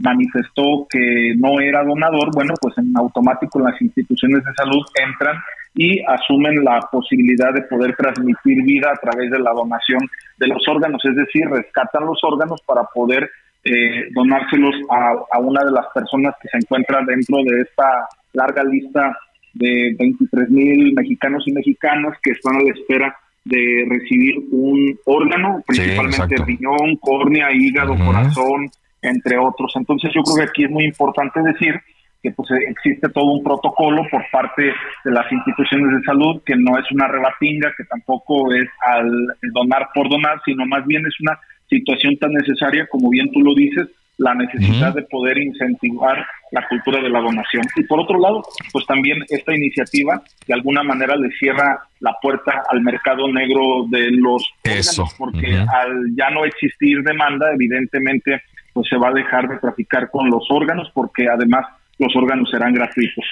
manifestó 0.00 0.86
que 0.90 1.34
no 1.36 1.60
era 1.60 1.84
donador, 1.84 2.30
bueno, 2.34 2.54
pues 2.60 2.76
en 2.78 2.92
automático 2.96 3.60
las 3.60 3.80
instituciones 3.80 4.42
de 4.44 4.52
salud 4.54 4.82
entran 5.06 5.36
y 5.74 6.00
asumen 6.00 6.64
la 6.64 6.80
posibilidad 6.90 7.52
de 7.52 7.62
poder 7.62 7.94
transmitir 7.96 8.64
vida 8.64 8.90
a 8.90 8.96
través 8.96 9.30
de 9.30 9.38
la 9.38 9.52
donación 9.52 10.00
de 10.38 10.48
los 10.48 10.66
órganos, 10.68 11.00
es 11.04 11.16
decir, 11.16 11.46
rescatan 11.48 12.06
los 12.06 12.18
órganos 12.24 12.60
para 12.66 12.82
poder 12.94 13.30
eh, 13.62 14.08
donárselos 14.12 14.74
a, 14.90 15.38
una 15.38 15.62
de 15.64 15.70
las 15.70 15.86
personas 15.94 16.34
que 16.40 16.48
se 16.48 16.56
encuentran 16.56 17.04
dentro 17.04 17.36
de 17.44 17.60
esta 17.60 18.08
larga 18.32 18.64
lista 18.64 19.16
de 19.52 19.94
23 19.98 20.48
mil 20.48 20.94
mexicanos 20.94 21.42
y 21.46 21.52
mexicanas 21.52 22.16
que 22.22 22.30
están 22.30 22.56
a 22.56 22.62
la 22.62 22.72
espera 22.72 23.16
de 23.44 23.86
recibir 23.88 24.34
un 24.50 24.98
órgano, 25.04 25.62
principalmente 25.66 26.36
riñón, 26.44 26.96
córnea, 27.00 27.48
hígado, 27.52 27.96
corazón, 27.98 28.70
entre 29.02 29.38
otros. 29.38 29.72
Entonces 29.76 30.10
yo 30.14 30.22
creo 30.22 30.36
que 30.36 30.50
aquí 30.50 30.64
es 30.64 30.70
muy 30.70 30.84
importante 30.84 31.40
decir 31.42 31.80
que 32.22 32.30
pues 32.32 32.50
existe 32.68 33.08
todo 33.08 33.32
un 33.32 33.42
protocolo 33.42 34.06
por 34.10 34.22
parte 34.30 34.72
de 35.04 35.10
las 35.10 35.30
instituciones 35.32 35.98
de 35.98 36.04
salud 36.04 36.42
que 36.44 36.54
no 36.54 36.78
es 36.78 36.84
una 36.92 37.08
rebatinga, 37.08 37.72
que 37.76 37.84
tampoco 37.84 38.52
es 38.52 38.68
al 38.86 39.10
donar 39.52 39.88
por 39.94 40.08
donar, 40.10 40.40
sino 40.44 40.66
más 40.66 40.86
bien 40.86 41.02
es 41.06 41.14
una 41.20 41.38
situación 41.68 42.16
tan 42.18 42.32
necesaria 42.32 42.86
como 42.88 43.08
bien 43.08 43.30
tú 43.32 43.40
lo 43.40 43.54
dices, 43.54 43.88
la 44.18 44.34
necesidad 44.34 44.94
de 44.94 45.02
poder 45.04 45.38
incentivar 45.38 46.26
la 46.52 46.68
cultura 46.68 47.00
de 47.00 47.08
la 47.08 47.20
donación. 47.20 47.64
Y 47.76 47.84
por 47.84 48.00
otro 48.00 48.20
lado, 48.20 48.42
pues 48.70 48.84
también 48.84 49.24
esta 49.30 49.56
iniciativa 49.56 50.20
de 50.46 50.54
alguna 50.54 50.82
manera 50.82 51.16
le 51.16 51.30
cierra 51.38 51.78
la 52.00 52.14
puerta 52.20 52.64
al 52.68 52.82
mercado 52.82 53.32
negro 53.32 53.86
de 53.88 54.10
los 54.10 54.44
Eso. 54.62 55.06
porque 55.16 55.56
al 55.56 56.14
ya 56.14 56.28
no 56.28 56.44
existir 56.44 57.02
demanda, 57.02 57.50
evidentemente 57.54 58.42
pues 58.72 58.88
se 58.88 58.96
va 58.96 59.08
a 59.08 59.12
dejar 59.12 59.48
de 59.48 59.58
traficar 59.58 60.10
con 60.10 60.30
los 60.30 60.44
órganos 60.50 60.90
porque 60.94 61.28
además 61.28 61.66
los 61.98 62.14
órganos 62.16 62.50
serán 62.50 62.74
gratuitos. 62.74 63.24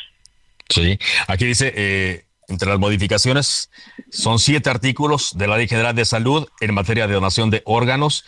Sí, 0.68 0.98
aquí 1.26 1.46
dice, 1.46 1.72
eh, 1.74 2.24
entre 2.48 2.70
las 2.70 2.78
modificaciones, 2.78 3.70
son 4.10 4.38
siete 4.38 4.70
artículos 4.70 5.36
de 5.36 5.46
la 5.46 5.58
Ley 5.58 5.68
General 5.68 5.94
de 5.94 6.06
Salud 6.06 6.48
en 6.60 6.74
materia 6.74 7.06
de 7.06 7.12
donación 7.12 7.50
de 7.50 7.62
órganos. 7.66 8.24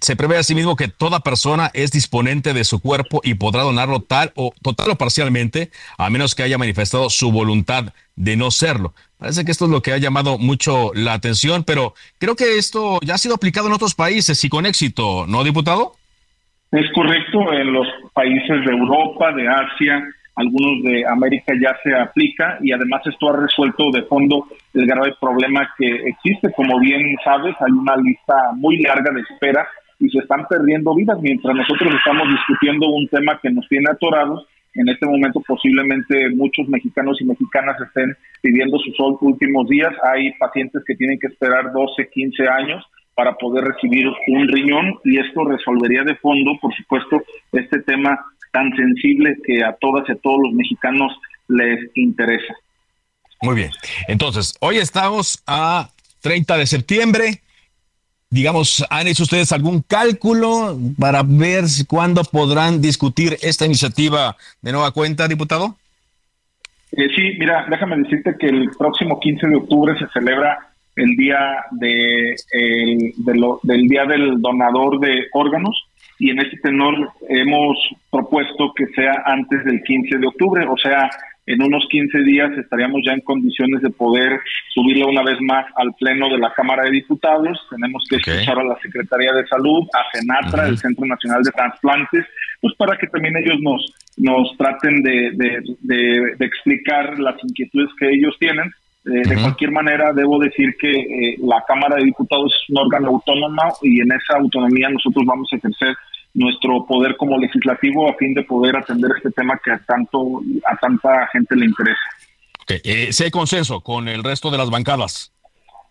Se 0.00 0.14
prevé 0.14 0.38
asimismo 0.38 0.76
que 0.76 0.86
toda 0.86 1.20
persona 1.20 1.70
es 1.74 1.90
disponente 1.90 2.54
de 2.54 2.64
su 2.64 2.80
cuerpo 2.80 3.20
y 3.24 3.34
podrá 3.34 3.62
donarlo 3.62 4.00
tal 4.00 4.32
o 4.36 4.52
total 4.62 4.90
o 4.90 4.96
parcialmente, 4.96 5.72
a 5.98 6.10
menos 6.10 6.36
que 6.36 6.44
haya 6.44 6.58
manifestado 6.58 7.10
su 7.10 7.32
voluntad 7.32 7.92
de 8.14 8.36
no 8.36 8.52
serlo. 8.52 8.94
Parece 9.18 9.44
que 9.44 9.50
esto 9.50 9.64
es 9.64 9.70
lo 9.72 9.82
que 9.82 9.92
ha 9.92 9.98
llamado 9.98 10.38
mucho 10.38 10.92
la 10.94 11.14
atención, 11.14 11.64
pero 11.64 11.94
creo 12.18 12.36
que 12.36 12.58
esto 12.58 13.00
ya 13.02 13.14
ha 13.14 13.18
sido 13.18 13.34
aplicado 13.34 13.66
en 13.66 13.72
otros 13.72 13.94
países 13.94 14.42
y 14.44 14.48
con 14.48 14.64
éxito, 14.64 15.26
¿no, 15.26 15.42
diputado? 15.42 15.96
Es 16.72 16.90
correcto, 16.92 17.52
en 17.52 17.72
los 17.72 17.86
países 18.12 18.64
de 18.64 18.72
Europa, 18.72 19.32
de 19.32 19.46
Asia, 19.46 20.02
algunos 20.36 20.82
de 20.82 21.06
América 21.06 21.54
ya 21.60 21.74
se 21.82 21.94
aplica 21.94 22.58
y 22.60 22.72
además 22.72 23.00
esto 23.06 23.30
ha 23.30 23.40
resuelto 23.40 23.90
de 23.90 24.02
fondo 24.02 24.46
el 24.74 24.86
grave 24.86 25.14
problema 25.18 25.66
que 25.78 25.86
existe. 25.86 26.52
Como 26.52 26.78
bien 26.78 27.00
sabes, 27.24 27.54
hay 27.60 27.72
una 27.72 27.96
lista 27.96 28.34
muy 28.54 28.78
larga 28.82 29.12
de 29.14 29.22
espera 29.22 29.66
y 29.98 30.10
se 30.10 30.18
están 30.18 30.46
perdiendo 30.46 30.94
vidas 30.94 31.18
mientras 31.22 31.56
nosotros 31.56 31.94
estamos 31.94 32.28
discutiendo 32.28 32.86
un 32.88 33.08
tema 33.08 33.38
que 33.40 33.50
nos 33.50 33.66
tiene 33.68 33.86
atorados. 33.90 34.46
En 34.74 34.88
este 34.90 35.06
momento 35.06 35.40
posiblemente 35.46 36.28
muchos 36.34 36.68
mexicanos 36.68 37.18
y 37.22 37.24
mexicanas 37.24 37.80
estén 37.80 38.14
viviendo 38.42 38.78
sus 38.78 38.94
últimos 39.22 39.66
días. 39.68 39.94
Hay 40.02 40.32
pacientes 40.32 40.82
que 40.86 40.96
tienen 40.96 41.18
que 41.18 41.28
esperar 41.28 41.72
12, 41.72 42.10
15 42.12 42.48
años 42.48 42.84
para 43.16 43.34
poder 43.34 43.64
recibir 43.64 44.06
un 44.28 44.46
riñón 44.46 45.00
y 45.04 45.18
esto 45.18 45.44
resolvería 45.44 46.04
de 46.04 46.14
fondo, 46.16 46.52
por 46.60 46.72
supuesto, 46.76 47.24
este 47.50 47.80
tema 47.80 48.16
tan 48.52 48.70
sensible 48.76 49.36
que 49.44 49.64
a 49.64 49.72
todas 49.80 50.08
y 50.08 50.12
a 50.12 50.16
todos 50.16 50.38
los 50.44 50.52
mexicanos 50.52 51.12
les 51.48 51.78
interesa. 51.94 52.54
Muy 53.42 53.56
bien. 53.56 53.70
Entonces, 54.06 54.54
hoy 54.60 54.76
estamos 54.76 55.42
a 55.46 55.88
30 56.20 56.58
de 56.58 56.66
septiembre. 56.66 57.40
Digamos, 58.28 58.84
¿han 58.90 59.06
hecho 59.06 59.22
ustedes 59.22 59.50
algún 59.52 59.82
cálculo 59.82 60.76
para 60.98 61.22
ver 61.22 61.64
cuándo 61.88 62.22
podrán 62.24 62.82
discutir 62.82 63.38
esta 63.40 63.64
iniciativa 63.64 64.36
de 64.60 64.72
nueva 64.72 64.90
cuenta, 64.90 65.26
diputado? 65.26 65.76
Eh, 66.92 67.08
sí, 67.16 67.34
mira, 67.38 67.66
déjame 67.70 67.96
decirte 67.98 68.36
que 68.38 68.46
el 68.46 68.70
próximo 68.78 69.18
15 69.20 69.46
de 69.48 69.56
octubre 69.56 69.98
se 69.98 70.06
celebra 70.08 70.70
el 70.96 71.16
día 71.16 71.64
de, 71.72 72.34
del 73.62 73.88
día 73.88 74.04
del 74.06 74.40
donador 74.40 74.98
de 75.00 75.26
órganos 75.32 75.86
y 76.18 76.30
en 76.30 76.40
este 76.40 76.56
tenor 76.58 77.10
hemos 77.28 77.76
propuesto 78.10 78.72
que 78.74 78.86
sea 78.88 79.22
antes 79.26 79.64
del 79.64 79.82
15 79.82 80.18
de 80.18 80.26
octubre, 80.26 80.66
o 80.66 80.76
sea, 80.78 81.10
en 81.46 81.62
unos 81.62 81.86
15 81.88 82.18
días 82.22 82.50
estaríamos 82.58 83.02
ya 83.06 83.12
en 83.12 83.20
condiciones 83.20 83.80
de 83.80 83.90
poder 83.90 84.40
subirlo 84.74 85.08
una 85.08 85.22
vez 85.22 85.40
más 85.40 85.64
al 85.76 85.94
Pleno 85.94 86.28
de 86.28 86.38
la 86.38 86.52
Cámara 86.52 86.82
de 86.84 86.90
Diputados. 86.90 87.58
Tenemos 87.70 88.04
que 88.10 88.16
escuchar 88.16 88.58
a 88.58 88.64
la 88.64 88.76
Secretaría 88.82 89.32
de 89.32 89.46
Salud, 89.46 89.86
a 89.94 90.10
CENATRA, 90.12 90.66
el 90.66 90.78
Centro 90.78 91.06
Nacional 91.06 91.44
de 91.44 91.52
Transplantes, 91.52 92.26
pues 92.60 92.74
para 92.74 92.98
que 92.98 93.06
también 93.06 93.36
ellos 93.36 93.60
nos, 93.60 93.94
nos 94.16 94.56
traten 94.56 95.02
de, 95.02 95.30
de, 95.82 96.36
explicar 96.44 97.16
las 97.20 97.36
inquietudes 97.44 97.90
que 97.98 98.10
ellos 98.10 98.34
tienen. 98.40 98.68
Eh, 99.06 99.28
de 99.28 99.40
cualquier 99.40 99.70
manera, 99.70 100.12
debo 100.12 100.38
decir 100.38 100.76
que 100.80 100.90
eh, 100.90 101.36
la 101.38 101.62
Cámara 101.66 101.96
de 101.96 102.04
Diputados 102.04 102.52
es 102.52 102.70
un 102.70 102.78
órgano 102.78 103.08
autónomo 103.08 103.62
y 103.82 104.00
en 104.00 104.10
esa 104.10 104.38
autonomía 104.38 104.88
nosotros 104.88 105.24
vamos 105.24 105.48
a 105.52 105.56
ejercer 105.56 105.96
nuestro 106.34 106.84
poder 106.84 107.16
como 107.16 107.38
legislativo 107.38 108.10
a 108.10 108.14
fin 108.14 108.34
de 108.34 108.42
poder 108.42 108.76
atender 108.76 109.10
este 109.16 109.30
tema 109.30 109.58
que 109.64 109.70
a 109.70 109.78
tanto 109.78 110.42
a 110.66 110.76
tanta 110.76 111.26
gente 111.32 111.56
le 111.56 111.66
interesa. 111.66 112.00
Okay. 112.62 112.80
Eh, 112.84 113.10
hay 113.22 113.30
consenso 113.30 113.80
con 113.80 114.08
el 114.08 114.24
resto 114.24 114.50
de 114.50 114.58
las 114.58 114.70
bancadas. 114.70 115.32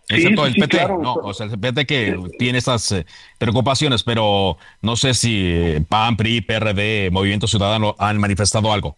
Excepto 0.08 0.46
el 0.46 0.54
PT, 0.54 0.88
no, 1.02 1.14
o 1.16 1.34
sea, 1.34 1.48
el 1.48 1.60
PT 1.60 1.86
que 1.86 2.20
tiene 2.38 2.60
esas 2.60 2.92
eh, 2.92 3.06
preocupaciones, 3.40 4.04
pero 4.04 4.58
no 4.82 4.96
sé 4.96 5.16
si 5.16 5.52
eh, 5.52 5.84
PAN, 5.88 6.16
PRI, 6.16 6.42
PRD, 6.42 7.10
Movimiento 7.12 7.48
Ciudadano 7.48 7.96
han 7.98 8.20
manifestado 8.20 8.72
algo. 8.72 8.98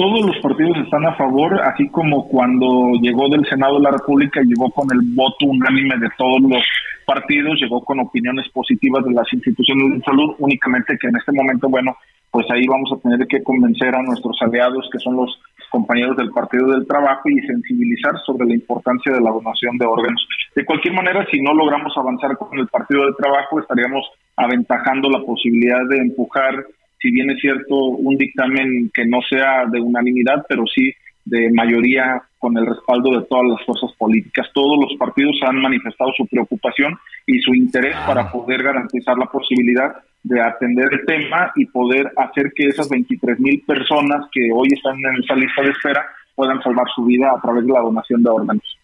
Todos 0.00 0.24
los 0.24 0.38
partidos 0.38 0.78
están 0.78 1.04
a 1.04 1.14
favor, 1.14 1.60
así 1.60 1.86
como 1.90 2.26
cuando 2.26 2.92
llegó 3.02 3.28
del 3.28 3.44
Senado 3.44 3.76
de 3.76 3.82
la 3.82 3.90
República, 3.90 4.40
llegó 4.40 4.70
con 4.70 4.88
el 4.90 5.00
voto 5.14 5.44
unánime 5.44 5.98
de 5.98 6.08
todos 6.16 6.40
los 6.40 6.64
partidos, 7.04 7.60
llegó 7.60 7.84
con 7.84 8.00
opiniones 8.00 8.48
positivas 8.48 9.04
de 9.04 9.12
las 9.12 9.30
instituciones 9.30 9.98
de 9.98 10.00
salud, 10.00 10.36
únicamente 10.38 10.96
que 10.98 11.08
en 11.08 11.16
este 11.16 11.32
momento, 11.32 11.68
bueno, 11.68 11.94
pues 12.30 12.50
ahí 12.50 12.66
vamos 12.66 12.90
a 12.94 13.00
tener 13.02 13.28
que 13.28 13.42
convencer 13.42 13.94
a 13.94 14.02
nuestros 14.02 14.40
aliados, 14.40 14.88
que 14.90 15.00
son 15.00 15.16
los 15.16 15.38
compañeros 15.68 16.16
del 16.16 16.30
Partido 16.30 16.68
del 16.68 16.86
Trabajo, 16.86 17.28
y 17.28 17.38
sensibilizar 17.40 18.14
sobre 18.24 18.46
la 18.46 18.54
importancia 18.54 19.12
de 19.12 19.20
la 19.20 19.30
donación 19.30 19.76
de 19.76 19.84
órganos. 19.84 20.26
De 20.56 20.64
cualquier 20.64 20.94
manera, 20.94 21.26
si 21.30 21.42
no 21.42 21.52
logramos 21.52 21.92
avanzar 21.98 22.38
con 22.38 22.58
el 22.58 22.68
Partido 22.68 23.04
del 23.04 23.16
Trabajo, 23.16 23.60
estaríamos 23.60 24.08
aventajando 24.34 25.10
la 25.10 25.20
posibilidad 25.20 25.84
de 25.90 25.98
empujar, 25.98 26.64
si 27.00 27.10
bien 27.10 27.30
es 27.30 27.40
cierto, 27.40 27.76
un 27.76 28.16
dictamen 28.16 28.90
que 28.92 29.06
no 29.06 29.20
sea 29.28 29.64
de 29.70 29.80
unanimidad, 29.80 30.44
pero 30.48 30.64
sí 30.66 30.92
de 31.24 31.50
mayoría 31.52 32.22
con 32.38 32.56
el 32.56 32.66
respaldo 32.66 33.18
de 33.18 33.26
todas 33.26 33.46
las 33.46 33.66
fuerzas 33.66 33.90
políticas. 33.98 34.48
Todos 34.54 34.78
los 34.80 34.98
partidos 34.98 35.36
han 35.42 35.60
manifestado 35.60 36.10
su 36.16 36.26
preocupación 36.26 36.98
y 37.26 37.38
su 37.40 37.54
interés 37.54 37.94
ah. 37.96 38.06
para 38.06 38.32
poder 38.32 38.62
garantizar 38.62 39.16
la 39.16 39.26
posibilidad 39.26 39.94
de 40.22 40.40
atender 40.40 40.88
el 40.92 41.06
tema 41.06 41.52
y 41.56 41.66
poder 41.66 42.10
hacer 42.16 42.52
que 42.54 42.66
esas 42.66 42.88
23 42.88 43.38
mil 43.40 43.62
personas 43.66 44.26
que 44.32 44.50
hoy 44.52 44.68
están 44.72 44.96
en 44.98 45.22
esa 45.22 45.34
lista 45.34 45.62
de 45.62 45.70
espera 45.70 46.04
puedan 46.34 46.62
salvar 46.62 46.86
su 46.94 47.04
vida 47.04 47.30
a 47.34 47.40
través 47.40 47.64
de 47.64 47.72
la 47.72 47.80
donación 47.80 48.22
de 48.22 48.30
órganos. 48.30 48.78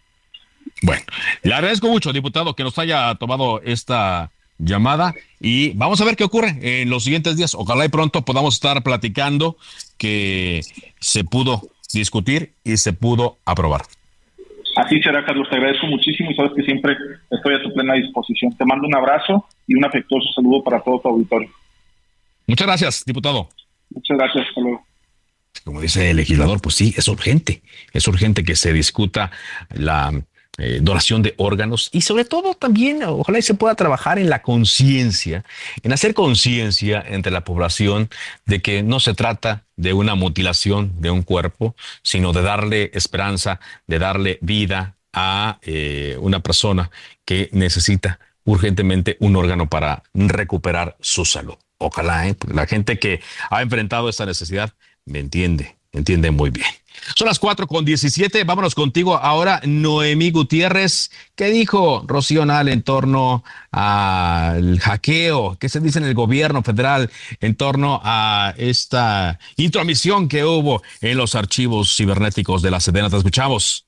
Bueno, 0.83 1.03
le 1.43 1.55
agradezco 1.55 1.89
mucho, 1.89 2.13
diputado, 2.13 2.55
que 2.55 2.63
nos 2.63 2.79
haya 2.79 3.15
tomado 3.15 3.61
esta 3.63 4.31
llamada 4.59 5.15
y 5.41 5.71
vamos 5.75 6.01
a 6.01 6.05
ver 6.05 6.17
qué 6.17 6.25
ocurre 6.25 6.59
en 6.61 6.91
los 6.91 7.05
siguientes 7.05 7.37
días. 7.37 7.55
Ojalá 7.55 7.85
y 7.85 7.89
pronto 7.89 8.25
podamos 8.25 8.55
estar 8.55 8.83
platicando 8.83 9.57
que 9.99 10.63
se 11.01 11.25
pudo 11.25 11.63
discutir 11.93 12.53
y 12.65 12.77
se 12.77 12.93
pudo 12.93 13.39
aprobar. 13.45 13.83
Así 14.77 15.01
será, 15.01 15.25
Carlos. 15.25 15.49
Te 15.49 15.57
agradezco 15.57 15.87
muchísimo 15.87 16.31
y 16.31 16.35
sabes 16.35 16.53
que 16.55 16.63
siempre 16.63 16.97
estoy 17.31 17.55
a 17.55 17.63
tu 17.63 17.73
plena 17.73 17.95
disposición. 17.95 18.55
Te 18.57 18.65
mando 18.67 18.87
un 18.87 18.95
abrazo 18.95 19.47
y 19.67 19.75
un 19.75 19.85
afectuoso 19.85 20.31
saludo 20.35 20.63
para 20.63 20.81
todo 20.81 21.01
tu 21.01 21.09
auditorio. 21.09 21.49
Muchas 22.47 22.67
gracias, 22.67 23.05
diputado. 23.05 23.49
Muchas 23.91 24.19
gracias. 24.19 24.47
Hasta 24.49 24.61
luego. 24.61 24.85
Como 25.65 25.81
dice 25.81 26.11
el 26.11 26.19
legislador, 26.19 26.61
pues 26.61 26.75
sí, 26.75 26.95
es 26.97 27.09
urgente. 27.09 27.63
Es 27.93 28.07
urgente 28.07 28.45
que 28.45 28.55
se 28.55 28.73
discuta 28.73 29.31
la 29.71 30.13
eh, 30.59 30.79
donación 30.83 31.23
de 31.23 31.35
órganos 31.37 31.91
y 31.93 32.01
sobre 32.01 32.25
todo 32.25 32.55
también, 32.55 33.03
ojalá 33.03 33.39
y 33.39 33.43
se 33.43 33.55
pueda 33.55 33.75
trabajar 33.75 34.19
en 34.19 34.31
la 34.31 34.41
conciencia, 34.41 35.45
en 35.83 35.93
hacer 35.93 36.15
conciencia 36.15 37.05
entre 37.07 37.31
la 37.31 37.45
población 37.45 38.09
de 38.47 38.63
que 38.63 38.83
no 38.83 38.99
se 38.99 39.13
trata 39.13 39.65
de 39.77 39.93
una 39.93 40.15
mutilación 40.15 40.93
de 40.99 41.11
un 41.11 41.23
cuerpo, 41.23 41.77
sino 42.03 42.33
de 42.33 42.41
darle 42.41 42.91
esperanza, 42.95 43.61
de 43.87 43.99
darle 43.99 44.39
vida 44.41 44.97
a 45.13 45.59
eh, 45.63 46.17
una 46.21 46.41
persona 46.41 46.91
que 47.27 47.51
necesita 47.53 48.19
urgentemente 48.45 49.19
un 49.21 49.37
órgano 49.37 49.69
para 49.69 50.05
recuperar 50.15 50.97
su 51.01 51.25
salud. 51.25 51.57
Ojalá, 51.79 52.29
¿eh? 52.29 52.37
la 52.51 52.67
gente 52.67 52.99
que 52.99 53.21
ha 53.51 53.61
enfrentado 53.61 54.09
esta 54.09 54.25
necesidad 54.25 54.73
me 55.05 55.19
entiende, 55.19 55.77
entiende 55.93 56.31
muy 56.31 56.49
bien. 56.51 56.67
Son 57.15 57.27
las 57.27 57.39
4 57.39 57.67
con 57.67 57.85
17. 57.85 58.45
Vámonos 58.45 58.75
contigo 58.75 59.17
ahora, 59.17 59.61
Noemí 59.65 60.31
Gutiérrez. 60.31 61.11
¿Qué 61.35 61.47
dijo 61.47 62.05
Rocío 62.07 62.45
Nal 62.47 62.69
en 62.69 62.83
torno 62.83 63.45
al 63.71 64.79
hackeo? 64.81 65.57
¿Qué 65.59 65.69
se 65.69 65.81
dice 65.81 65.99
en 65.99 66.07
el 66.07 66.15
gobierno 66.15 66.63
federal 66.63 67.11
en 67.41 67.55
torno 67.55 68.01
a 68.05 68.55
esta 68.57 69.39
intromisión 69.57 70.29
que 70.29 70.45
hubo 70.45 70.83
en 71.01 71.17
los 71.17 71.35
archivos 71.35 71.95
cibernéticos 71.97 72.63
de 72.63 72.71
la 72.71 72.81
Sedena? 72.81 73.11
Te 73.11 73.17
escuchamos. 73.17 73.87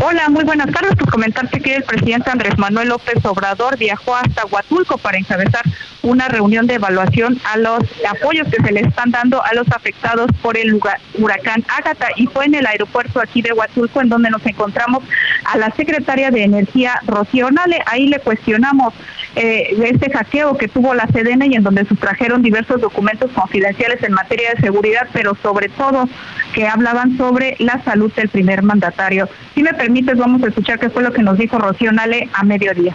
Hola, 0.00 0.28
muy 0.28 0.44
buenas 0.44 0.70
tardes. 0.72 0.92
Pues 0.96 1.10
comentarte 1.10 1.60
que 1.60 1.76
el 1.76 1.82
presidente 1.82 2.30
Andrés 2.30 2.56
Manuel 2.56 2.88
López 2.88 3.24
Obrador 3.24 3.76
viajó 3.76 4.14
hasta 4.16 4.46
Huatulco 4.46 4.96
para 4.98 5.18
encabezar 5.18 5.62
una 6.08 6.28
reunión 6.28 6.66
de 6.66 6.74
evaluación 6.74 7.38
a 7.44 7.58
los 7.58 7.80
apoyos 8.08 8.48
que 8.48 8.62
se 8.62 8.72
le 8.72 8.80
están 8.80 9.10
dando 9.10 9.44
a 9.44 9.52
los 9.54 9.68
afectados 9.68 10.30
por 10.42 10.56
el 10.56 10.80
huracán 11.18 11.64
Ágata 11.76 12.08
y 12.16 12.26
fue 12.26 12.46
en 12.46 12.54
el 12.54 12.66
aeropuerto 12.66 13.20
aquí 13.20 13.42
de 13.42 13.52
Huatulco 13.52 14.00
en 14.00 14.08
donde 14.08 14.30
nos 14.30 14.44
encontramos 14.46 15.04
a 15.44 15.58
la 15.58 15.70
secretaria 15.72 16.30
de 16.30 16.44
Energía 16.44 17.00
Rocío 17.06 17.50
Nale. 17.50 17.82
Ahí 17.86 18.08
le 18.08 18.18
cuestionamos 18.20 18.94
eh, 19.38 19.76
este 19.84 20.10
hackeo 20.10 20.58
que 20.58 20.66
tuvo 20.66 20.94
la 20.94 21.06
Sedena 21.06 21.46
y 21.46 21.54
en 21.54 21.62
donde 21.62 21.84
sustrajeron 21.84 22.42
diversos 22.42 22.80
documentos 22.80 23.30
confidenciales 23.30 24.02
en 24.02 24.12
materia 24.12 24.50
de 24.54 24.60
seguridad, 24.60 25.06
pero 25.12 25.36
sobre 25.40 25.68
todo 25.68 26.08
que 26.54 26.66
hablaban 26.66 27.16
sobre 27.16 27.54
la 27.60 27.80
salud 27.84 28.12
del 28.14 28.28
primer 28.28 28.62
mandatario. 28.62 29.28
Si 29.54 29.62
me 29.62 29.74
permites, 29.74 30.18
vamos 30.18 30.42
a 30.42 30.48
escuchar 30.48 30.80
qué 30.80 30.90
fue 30.90 31.04
lo 31.04 31.12
que 31.12 31.22
nos 31.22 31.38
dijo 31.38 31.56
Rocío 31.58 31.92
Nale 31.92 32.28
a 32.32 32.42
mediodía 32.42 32.94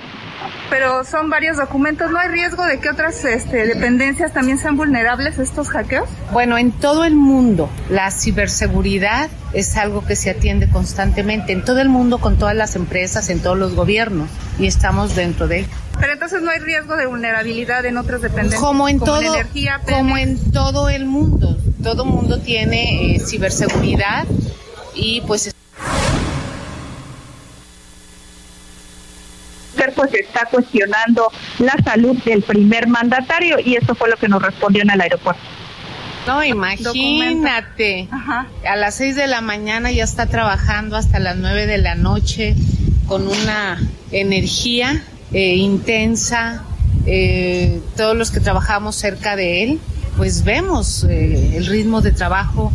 pero 0.70 1.04
son 1.04 1.30
varios 1.30 1.58
documentos. 1.58 2.10
¿No 2.10 2.18
hay 2.18 2.30
riesgo 2.30 2.66
de 2.66 2.80
que 2.80 2.90
otras 2.90 3.24
este, 3.26 3.68
dependencias 3.68 4.34
también 4.34 4.58
sean 4.58 4.76
vulnerables 4.76 5.38
a 5.38 5.44
estos 5.44 5.70
hackeos? 5.70 6.10
Bueno, 6.32 6.58
en 6.58 6.72
todo 6.72 7.06
el 7.06 7.14
mundo 7.14 7.70
la 7.92 8.10
ciberseguridad 8.10 9.30
es 9.54 9.78
algo 9.78 10.04
que 10.04 10.16
se 10.16 10.32
atiende 10.32 10.68
constantemente, 10.68 11.54
en 11.54 11.64
todo 11.64 11.80
el 11.80 11.90
mundo, 11.90 12.18
con 12.18 12.38
todas 12.38 12.56
las 12.56 12.76
empresas, 12.76 13.30
en 13.30 13.40
todos 13.40 13.56
los 13.56 13.76
gobiernos, 13.76 14.30
y 14.58 14.66
estamos 14.66 15.16
dentro 15.16 15.48
de 15.48 15.60
ello. 15.60 15.83
Pero 16.00 16.14
entonces 16.14 16.42
no 16.42 16.52
hay 16.52 16.60
riesgo 16.60 16.96
de 16.96 17.06
vulnerabilidad 17.06 17.86
en 17.86 17.98
otras 17.98 18.22
dependencias. 18.22 18.62
Como 18.62 18.90
en 18.90 19.00
todo, 19.00 19.22
como 19.90 20.18
en 20.18 20.52
todo 20.52 20.90
el 20.90 21.06
mundo, 21.06 21.58
todo 21.82 22.06
mundo 22.06 22.40
tiene 22.40 23.16
eh, 23.16 23.20
ciberseguridad 23.20 24.26
y 24.96 25.22
pues 25.22 25.54
pues 29.94 30.14
está 30.14 30.46
cuestionando 30.46 31.32
la 31.60 31.76
salud 31.84 32.18
del 32.24 32.42
primer 32.42 32.88
mandatario 32.88 33.58
y 33.64 33.76
eso 33.76 33.96
fue 33.96 34.10
lo 34.10 34.18
que 34.18 34.28
nos 34.28 34.42
respondió 34.42 34.84
en 34.84 34.90
el 34.90 35.02
aeropuerto. 35.02 35.42
No, 36.28 36.44
imagínate. 36.44 38.08
A 38.66 38.76
las 38.76 38.96
6 38.96 39.16
de 39.16 39.28
la 39.28 39.42
mañana 39.42 39.92
ya 39.92 40.06
está 40.06 40.28
trabajando 40.28 40.96
hasta 40.96 41.20
las 41.20 41.36
9 41.36 41.68
de 41.68 41.78
la 41.80 41.96
noche 41.96 42.56
con 43.08 43.28
una 43.28 43.82
energía 44.12 45.04
eh, 45.34 45.56
intensa. 45.56 46.64
Eh, 47.06 47.82
todos 47.98 48.16
los 48.16 48.32
que 48.32 48.40
trabajamos 48.40 48.96
cerca 48.96 49.36
de 49.36 49.64
él, 49.64 49.80
pues 50.16 50.44
vemos 50.44 51.04
eh, 51.04 51.58
el 51.58 51.66
ritmo 51.66 52.02
de 52.02 52.12
trabajo 52.12 52.72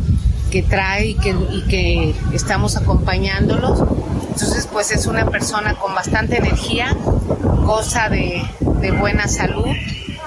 que 0.50 0.62
trae 0.62 1.08
y 1.08 1.14
que, 1.14 2.14
estamos 2.32 2.76
acompañándolos. 2.76 3.80
Entonces, 4.32 4.68
pues 4.70 4.92
es 4.92 5.06
una 5.06 5.26
persona 5.26 5.74
con 5.74 5.94
bastante 5.94 6.38
energía, 6.38 6.96
goza 7.64 8.08
de, 8.08 8.42
de 8.80 8.90
buena 8.92 9.28
salud, 9.28 9.66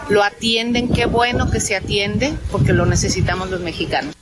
lo 0.09 0.23
atienden, 0.23 0.89
qué 0.89 1.05
bueno 1.05 1.49
que 1.49 1.59
se 1.59 1.75
atiende, 1.75 2.33
porque 2.51 2.73
lo 2.73 2.85
necesitamos 2.85 3.49
los 3.49 3.61
mexicanos. 3.61 4.13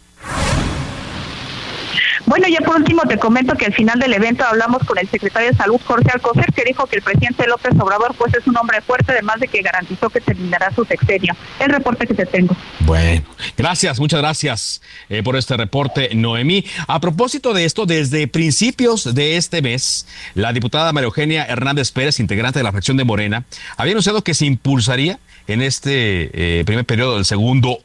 Bueno, 2.30 2.48
ya 2.48 2.64
por 2.64 2.76
último 2.76 3.02
te 3.08 3.18
comento 3.18 3.56
que 3.56 3.66
al 3.66 3.74
final 3.74 4.00
del 4.00 4.14
evento 4.14 4.44
hablamos 4.46 4.84
con 4.84 5.00
el 5.00 5.10
secretario 5.10 5.50
de 5.50 5.58
Salud, 5.58 5.82
Jorge 5.84 6.12
Alcocer, 6.14 6.46
que 6.54 6.64
dijo 6.64 6.86
que 6.86 6.98
el 6.98 7.02
presidente 7.02 7.48
López 7.48 7.72
Obrador 7.80 8.14
pues 8.16 8.32
es 8.36 8.46
un 8.46 8.56
hombre 8.56 8.82
fuerte, 8.82 9.14
además 9.14 9.40
de 9.40 9.48
que 9.48 9.64
garantizó 9.64 10.12
que 10.12 10.22
terminará 10.22 10.72
su 10.76 10.86
sexenio. 10.86 11.36
El 11.60 11.72
reporte 11.72 12.06
que 12.06 12.14
te 12.14 12.28
tengo. 12.28 12.56
Bueno, 12.82 13.24
gracias, 13.58 14.00
muchas 14.00 14.20
gracias 14.20 14.80
eh, 15.10 15.24
por 15.24 15.38
este 15.38 15.58
reporte, 15.58 16.14
Noemí. 16.14 16.66
A 16.86 17.00
propósito 17.00 17.56
de 17.56 17.66
esto, 17.66 17.88
desde 17.88 18.28
principios 18.28 19.16
de 19.16 19.38
este 19.38 19.64
mes, 19.64 20.06
la 20.36 20.54
diputada 20.54 20.94
María 20.94 21.08
Eugenia 21.08 21.46
Hernández 21.46 21.92
Pérez, 21.92 22.20
integrante 22.20 22.60
de 22.60 22.64
la 22.64 22.72
fracción 22.72 22.96
de 22.96 23.06
Morena, 23.06 23.46
había 23.76 23.94
anunciado 23.94 24.24
que 24.24 24.36
se 24.36 24.46
impulsaría 24.46 25.18
en 25.48 25.64
este 25.64 26.60
eh, 26.60 26.64
primer 26.64 26.86
periodo 26.86 27.16
del 27.16 27.26
segundo 27.26 27.80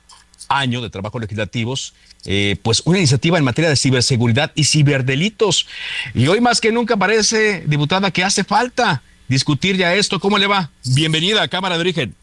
año 0.49 0.83
de 0.83 0.91
trabajos 0.91 1.21
legislativos, 1.21 1.95
eh, 2.27 2.57
pues 2.63 2.83
una 2.85 2.99
iniciativa 2.99 3.39
en 3.39 3.45
materia 3.45 3.69
de 3.69 3.77
ciberseguridad 3.77 4.53
y 4.55 4.65
ciberdelitos. 4.65 5.67
Y 6.15 6.27
hoy 6.29 6.41
más 6.41 6.61
que 6.61 6.73
nunca 6.73 6.97
parece, 6.97 7.63
diputada, 7.67 8.11
que 8.11 8.25
hace 8.25 8.45
falta 8.45 9.03
discutir 9.29 9.77
ya 9.77 9.95
esto. 9.95 10.21
¿Cómo 10.21 10.39
le 10.39 10.47
va? 10.47 10.71
Bienvenida 10.85 11.43
a 11.43 11.49
Cámara 11.49 11.77
de 11.77 11.81
Origen. 11.81 12.15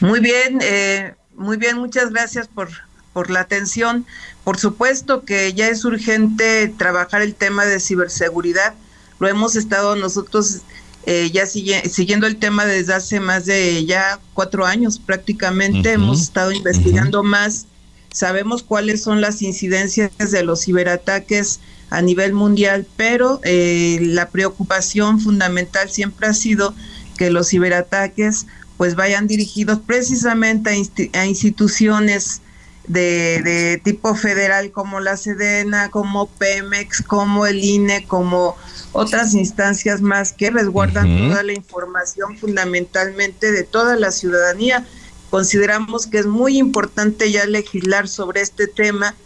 Muy 0.00 0.20
bien, 0.20 0.58
eh, 0.62 1.14
muy 1.36 1.56
bien, 1.56 1.78
muchas 1.78 2.10
gracias 2.10 2.48
por, 2.48 2.70
por 3.12 3.30
la 3.30 3.40
atención. 3.40 4.06
Por 4.42 4.58
supuesto 4.58 5.24
que 5.24 5.52
ya 5.54 5.68
es 5.68 5.84
urgente 5.84 6.68
trabajar 6.68 7.22
el 7.22 7.34
tema 7.34 7.64
de 7.64 7.80
ciberseguridad. 7.80 8.74
Lo 9.18 9.28
hemos 9.28 9.56
estado 9.56 9.96
nosotros 9.96 10.62
eh, 11.06 11.30
ya 11.32 11.44
siguiendo 11.46 12.26
el 12.26 12.36
tema 12.36 12.64
desde 12.64 12.94
hace 12.94 13.20
más 13.20 13.44
de 13.44 13.84
ya 13.84 14.18
cuatro 14.32 14.64
años 14.64 14.98
prácticamente, 14.98 15.92
hemos 15.92 16.22
estado 16.22 16.50
investigando 16.50 17.22
más, 17.22 17.66
sabemos 18.14 18.62
cuáles 18.62 19.02
son 19.02 19.20
las 19.20 19.42
incidencias 19.42 20.12
de 20.30 20.44
los 20.44 20.64
ciberataques 20.64 21.58
a 21.90 22.00
nivel 22.00 22.32
mundial, 22.32 22.86
pero 22.96 23.40
eh, 23.42 23.98
la 24.00 24.30
preocupación 24.30 25.20
fundamental 25.20 25.90
siempre 25.90 26.28
ha 26.28 26.32
sido 26.32 26.74
que 27.18 27.30
los 27.30 27.48
ciberataques 27.48 28.46
pues 28.76 28.94
vayan 28.94 29.26
dirigidos 29.26 29.80
precisamente 29.80 30.70
a, 31.12 31.26
instituciones 31.26 32.40
de, 32.86 33.42
de, 33.42 33.80
tipo 33.82 34.14
federal 34.14 34.70
como 34.70 35.00
la 35.00 35.16
Sedena, 35.16 35.90
como 35.90 36.26
Pemex, 36.26 37.02
como 37.02 37.46
el 37.46 37.64
INE, 37.64 38.04
como 38.06 38.56
otras 38.92 39.34
instancias 39.34 40.00
más 40.00 40.32
que 40.32 40.50
resguardan 40.50 41.28
toda 41.28 41.42
la 41.42 41.52
información 41.52 42.38
fundamentalmente 42.38 43.50
de 43.50 43.64
toda 43.64 43.96
la 43.96 44.12
ciudadanía. 44.12 44.86
Consideramos 45.34 46.06
que 46.06 46.18
es 46.18 46.26
muy 46.26 46.58
importante 46.58 47.32
ya 47.32 47.44
legislar 47.44 48.06
sobre 48.06 48.40
este 48.40 48.68
tema, 48.68 49.16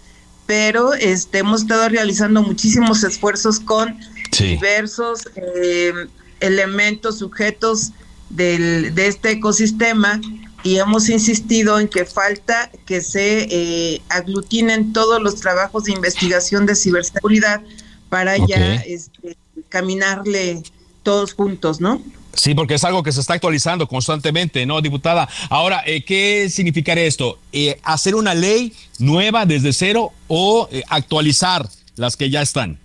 pero 0.46 0.94
este, 0.94 1.40
hemos 1.40 1.60
estado 1.60 1.86
realizando 1.90 2.42
muchísimos 2.42 3.04
esfuerzos 3.04 3.60
con 3.60 3.94
diversos 4.38 5.28
eh, 5.36 5.92
elementos, 6.40 7.18
sujetos 7.18 7.90
del, 8.30 8.94
de 8.94 9.06
este 9.06 9.32
ecosistema 9.32 10.18
y 10.62 10.78
hemos 10.78 11.10
insistido 11.10 11.78
en 11.78 11.88
que 11.88 12.06
falta 12.06 12.70
que 12.86 13.02
se 13.02 13.46
eh, 13.50 14.00
aglutinen 14.08 14.94
todos 14.94 15.20
los 15.20 15.34
trabajos 15.34 15.84
de 15.84 15.92
investigación 15.92 16.64
de 16.64 16.74
ciberseguridad 16.74 17.60
para 18.08 18.38
ya 18.46 18.76
este, 18.76 19.36
caminarle 19.68 20.62
todos 21.02 21.34
juntos, 21.34 21.82
¿no? 21.82 22.02
Sí, 22.38 22.54
porque 22.54 22.74
es 22.74 22.84
algo 22.84 23.02
que 23.02 23.10
se 23.10 23.20
está 23.20 23.34
actualizando 23.34 23.88
constantemente, 23.88 24.64
¿no, 24.64 24.80
diputada? 24.80 25.28
Ahora, 25.50 25.82
eh, 25.84 26.04
¿qué 26.04 26.48
significaría 26.48 27.04
esto? 27.04 27.40
Eh, 27.52 27.80
¿Hacer 27.82 28.14
una 28.14 28.32
ley 28.32 28.72
nueva 29.00 29.44
desde 29.44 29.72
cero 29.72 30.12
o 30.28 30.68
eh, 30.70 30.84
actualizar 30.88 31.68
las 31.96 32.16
que 32.16 32.30
ya 32.30 32.40
están? 32.40 32.78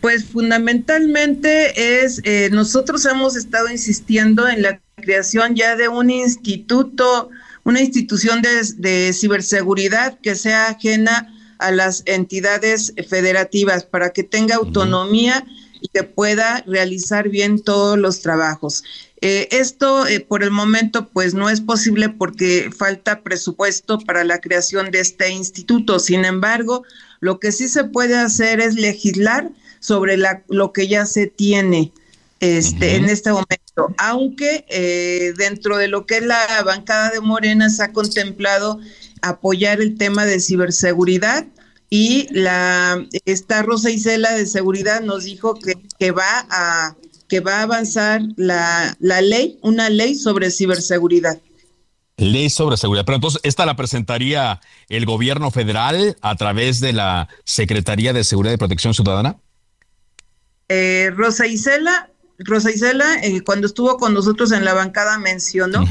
Pues 0.00 0.24
fundamentalmente 0.24 2.04
es, 2.04 2.22
nosotros 2.52 3.04
hemos 3.04 3.36
estado 3.36 3.70
insistiendo 3.70 4.48
en 4.48 4.62
la 4.62 4.80
creación 4.96 5.56
ya 5.56 5.76
de 5.76 5.88
un 5.88 6.08
instituto, 6.08 7.28
una 7.64 7.82
institución 7.82 8.40
de, 8.40 8.62
de 8.76 9.12
ciberseguridad 9.12 10.18
que 10.20 10.36
sea 10.36 10.68
ajena 10.68 11.34
a 11.58 11.70
las 11.70 12.02
entidades 12.06 12.94
federativas 13.10 13.84
para 13.84 14.10
que 14.10 14.22
tenga 14.22 14.54
autonomía 14.54 15.44
y 15.80 15.88
que 15.88 16.02
pueda 16.02 16.62
realizar 16.66 17.28
bien 17.28 17.62
todos 17.62 17.98
los 17.98 18.20
trabajos. 18.20 18.84
Eh, 19.22 19.48
esto 19.50 20.06
eh, 20.06 20.20
por 20.20 20.42
el 20.42 20.50
momento 20.50 21.08
pues 21.08 21.34
no 21.34 21.50
es 21.50 21.60
posible 21.60 22.08
porque 22.08 22.70
falta 22.76 23.22
presupuesto 23.22 23.98
para 23.98 24.24
la 24.24 24.40
creación 24.40 24.90
de 24.90 25.00
este 25.00 25.30
instituto. 25.30 25.98
Sin 25.98 26.24
embargo, 26.24 26.84
lo 27.20 27.38
que 27.38 27.52
sí 27.52 27.68
se 27.68 27.84
puede 27.84 28.16
hacer 28.16 28.60
es 28.60 28.74
legislar 28.74 29.50
sobre 29.78 30.16
la, 30.16 30.42
lo 30.48 30.72
que 30.72 30.88
ya 30.88 31.04
se 31.06 31.26
tiene 31.26 31.92
este, 32.40 32.96
en 32.96 33.04
este 33.04 33.30
momento, 33.30 33.94
aunque 33.98 34.64
eh, 34.70 35.34
dentro 35.36 35.76
de 35.76 35.88
lo 35.88 36.06
que 36.06 36.16
es 36.16 36.22
la 36.24 36.62
bancada 36.64 37.10
de 37.10 37.20
Morena 37.20 37.68
se 37.68 37.82
ha 37.82 37.92
contemplado 37.92 38.80
apoyar 39.20 39.82
el 39.82 39.98
tema 39.98 40.24
de 40.24 40.40
ciberseguridad 40.40 41.44
y 41.90 42.28
la 42.30 43.04
esta 43.24 43.62
Rosa 43.62 43.90
Isela 43.90 44.32
de 44.32 44.46
seguridad 44.46 45.00
nos 45.00 45.24
dijo 45.24 45.54
que, 45.54 45.74
que 45.98 46.12
va 46.12 46.46
a 46.48 46.96
que 47.28 47.40
va 47.40 47.58
a 47.58 47.62
avanzar 47.62 48.22
la, 48.36 48.96
la 48.98 49.20
ley, 49.20 49.58
una 49.62 49.88
ley 49.88 50.14
sobre 50.16 50.50
ciberseguridad. 50.50 51.40
Ley 52.16 52.50
sobre 52.50 52.76
seguridad. 52.76 53.04
Pero 53.04 53.16
entonces, 53.16 53.40
¿esta 53.44 53.64
la 53.66 53.76
presentaría 53.76 54.60
el 54.88 55.06
gobierno 55.06 55.50
federal 55.50 56.16
a 56.20 56.34
través 56.34 56.80
de 56.80 56.92
la 56.92 57.28
Secretaría 57.44 58.12
de 58.12 58.24
Seguridad 58.24 58.54
y 58.54 58.56
Protección 58.56 58.94
Ciudadana? 58.94 59.36
Eh, 60.68 61.10
Rosa 61.14 61.46
Isela, 61.46 62.10
Rosa 62.38 62.70
Isela, 62.72 63.14
eh, 63.22 63.42
cuando 63.42 63.68
estuvo 63.68 63.96
con 63.96 64.12
nosotros 64.12 64.50
en 64.52 64.64
la 64.64 64.74
bancada, 64.74 65.16
mencionó 65.18 65.84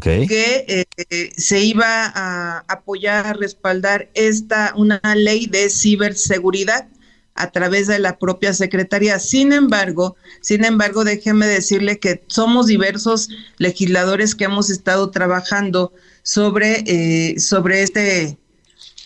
que 0.00 0.64
eh, 0.68 1.32
se 1.36 1.60
iba 1.60 2.12
a 2.14 2.64
apoyar, 2.68 3.26
a 3.26 3.32
respaldar 3.32 4.10
esta, 4.14 4.72
una 4.76 5.00
ley 5.14 5.46
de 5.46 5.70
ciberseguridad 5.70 6.88
a 7.34 7.50
través 7.50 7.86
de 7.86 7.98
la 7.98 8.18
propia 8.18 8.52
Secretaría. 8.52 9.18
Sin 9.18 9.52
embargo, 9.52 10.16
sin 10.40 10.64
embargo, 10.64 11.04
déjeme 11.04 11.46
decirle 11.46 11.98
que 11.98 12.24
somos 12.26 12.66
diversos 12.66 13.28
legisladores 13.58 14.34
que 14.34 14.44
hemos 14.44 14.70
estado 14.70 15.10
trabajando 15.10 15.92
sobre, 16.22 16.82
eh, 16.86 17.38
sobre, 17.38 17.82
este, 17.82 18.38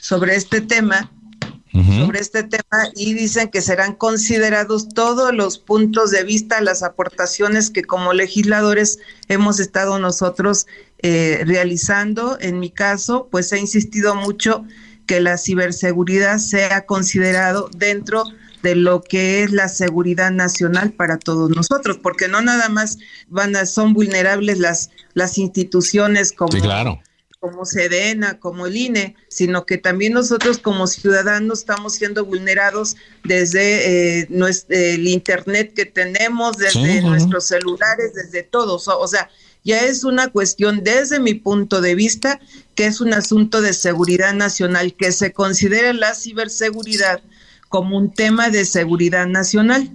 sobre 0.01 0.37
este 0.37 0.61
tema 0.61 1.11
sobre 1.73 2.19
este 2.19 2.43
tema 2.43 2.89
y 2.97 3.15
dicen 3.15 3.49
que 3.49 3.61
serán 3.61 3.95
considerados 3.95 4.89
todos 4.89 5.33
los 5.33 5.59
puntos 5.59 6.11
de 6.11 6.25
vista, 6.25 6.61
las 6.61 6.83
aportaciones 6.83 7.71
que 7.71 7.85
como 7.85 8.13
legisladores 8.13 8.99
hemos 9.29 9.61
estado 9.61 9.99
nosotros 9.99 10.67
eh, 10.99 11.43
realizando. 11.47 12.39
En 12.41 12.59
mi 12.59 12.71
caso, 12.71 13.29
pues 13.31 13.53
he 13.53 13.59
insistido 13.59 14.15
mucho 14.15 14.65
que 15.07 15.21
la 15.21 15.39
ciberseguridad 15.39 16.39
sea 16.39 16.87
considerado 16.87 17.69
dentro 17.77 18.25
de 18.63 18.75
lo 18.75 19.03
que 19.03 19.43
es 19.43 19.53
la 19.53 19.69
seguridad 19.69 20.31
nacional 20.31 20.93
para 20.93 21.19
todos 21.19 21.51
nosotros, 21.51 21.99
porque 22.03 22.29
no 22.29 22.43
nada 22.43 22.69
más 22.69 22.99
van 23.29 23.57
a, 23.57 23.65
son 23.65 23.95
vulnerables 23.95 24.59
las, 24.59 24.91
las 25.15 25.39
instituciones 25.39 26.33
como 26.33 26.61
claro 26.61 27.01
como 27.41 27.65
Sedena, 27.65 28.39
como 28.39 28.67
el 28.67 28.77
INE, 28.77 29.17
sino 29.29 29.65
que 29.65 29.79
también 29.79 30.13
nosotros 30.13 30.59
como 30.59 30.87
ciudadanos 30.87 31.61
estamos 31.61 31.95
siendo 31.95 32.27
vulnerados 32.27 32.97
desde 33.25 34.21
eh, 34.21 34.27
nuestro, 34.29 34.77
el 34.77 35.09
Internet 35.09 35.73
que 35.75 35.87
tenemos, 35.87 36.59
desde 36.59 37.01
nuestros 37.01 37.47
celulares, 37.47 38.13
desde 38.15 38.43
todos. 38.43 38.87
O, 38.89 39.09
sea, 39.09 39.31
ya 39.65 39.81
es 39.81 40.05
una 40.05 40.29
cuestión 40.29 40.85
desde 40.85 41.19
mi 41.19 41.33
punto 41.33 41.81
de 41.81 41.95
vista 41.95 42.39
que 42.75 42.85
es 42.85 43.01
un 43.01 43.15
asunto 43.15 43.63
de 43.63 43.73
seguridad 43.73 44.35
nacional, 44.35 44.95
que 44.95 45.11
se 45.11 45.33
considere 45.33 45.95
la 45.95 46.15
ciberseguridad 46.15 47.23
como 47.71 47.97
un 47.97 48.13
tema 48.13 48.51
de 48.51 48.67
seguridad 48.67 49.27
nacional. 49.27 49.91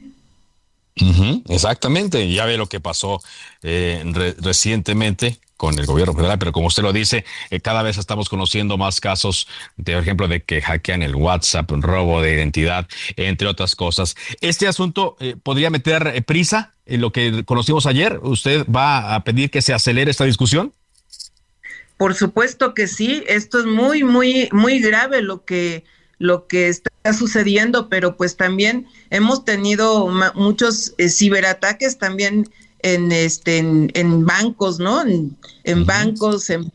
exactamente, 1.47 2.27
ya 2.31 2.45
ve 2.45 2.57
lo 2.57 2.67
que 2.67 2.79
pasó 2.79 3.21
eh, 3.61 4.03
recientemente 4.39 5.37
con 5.57 5.79
el 5.79 5.85
gobierno 5.85 6.13
federal, 6.13 6.37
pero 6.37 6.51
como 6.51 6.67
usted 6.67 6.83
lo 6.83 6.93
dice, 6.93 7.25
eh, 7.49 7.59
cada 7.59 7.81
vez 7.81 7.97
estamos 7.97 8.29
conociendo 8.29 8.77
más 8.77 8.99
casos, 8.99 9.47
de, 9.77 9.93
por 9.93 10.01
ejemplo, 10.01 10.27
de 10.27 10.43
que 10.43 10.61
hackean 10.61 11.01
el 11.01 11.15
WhatsApp, 11.15 11.71
un 11.71 11.81
robo 11.81 12.21
de 12.21 12.33
identidad, 12.33 12.87
entre 13.15 13.47
otras 13.47 13.75
cosas. 13.75 14.15
¿Este 14.41 14.67
asunto 14.67 15.15
eh, 15.19 15.35
podría 15.41 15.69
meter 15.69 16.07
eh, 16.07 16.21
prisa 16.21 16.73
en 16.85 17.01
lo 17.01 17.11
que 17.11 17.43
conocimos 17.45 17.85
ayer? 17.85 18.19
¿Usted 18.21 18.65
va 18.67 19.15
a 19.15 19.23
pedir 19.23 19.49
que 19.49 19.61
se 19.61 19.73
acelere 19.73 20.11
esta 20.11 20.25
discusión? 20.25 20.73
Por 21.97 22.13
supuesto 22.13 22.73
que 22.73 22.87
sí, 22.87 23.23
esto 23.27 23.59
es 23.59 23.65
muy, 23.65 24.03
muy, 24.03 24.49
muy 24.51 24.79
grave 24.79 25.21
lo 25.21 25.45
que 25.45 25.83
lo 26.17 26.47
que 26.47 26.69
está 26.69 26.91
sucediendo, 27.13 27.89
pero 27.89 28.15
pues 28.15 28.37
también 28.37 28.87
hemos 29.09 29.43
tenido 29.43 30.09
muchos 30.33 30.93
ciberataques 30.97 31.97
también 31.97 32.49
en 32.79 33.11
este 33.11 33.57
en, 33.57 34.25
bancos, 34.25 34.79
¿no? 34.79 35.01
En, 35.01 35.85
bancos, 35.85 36.49
en 36.49 36.71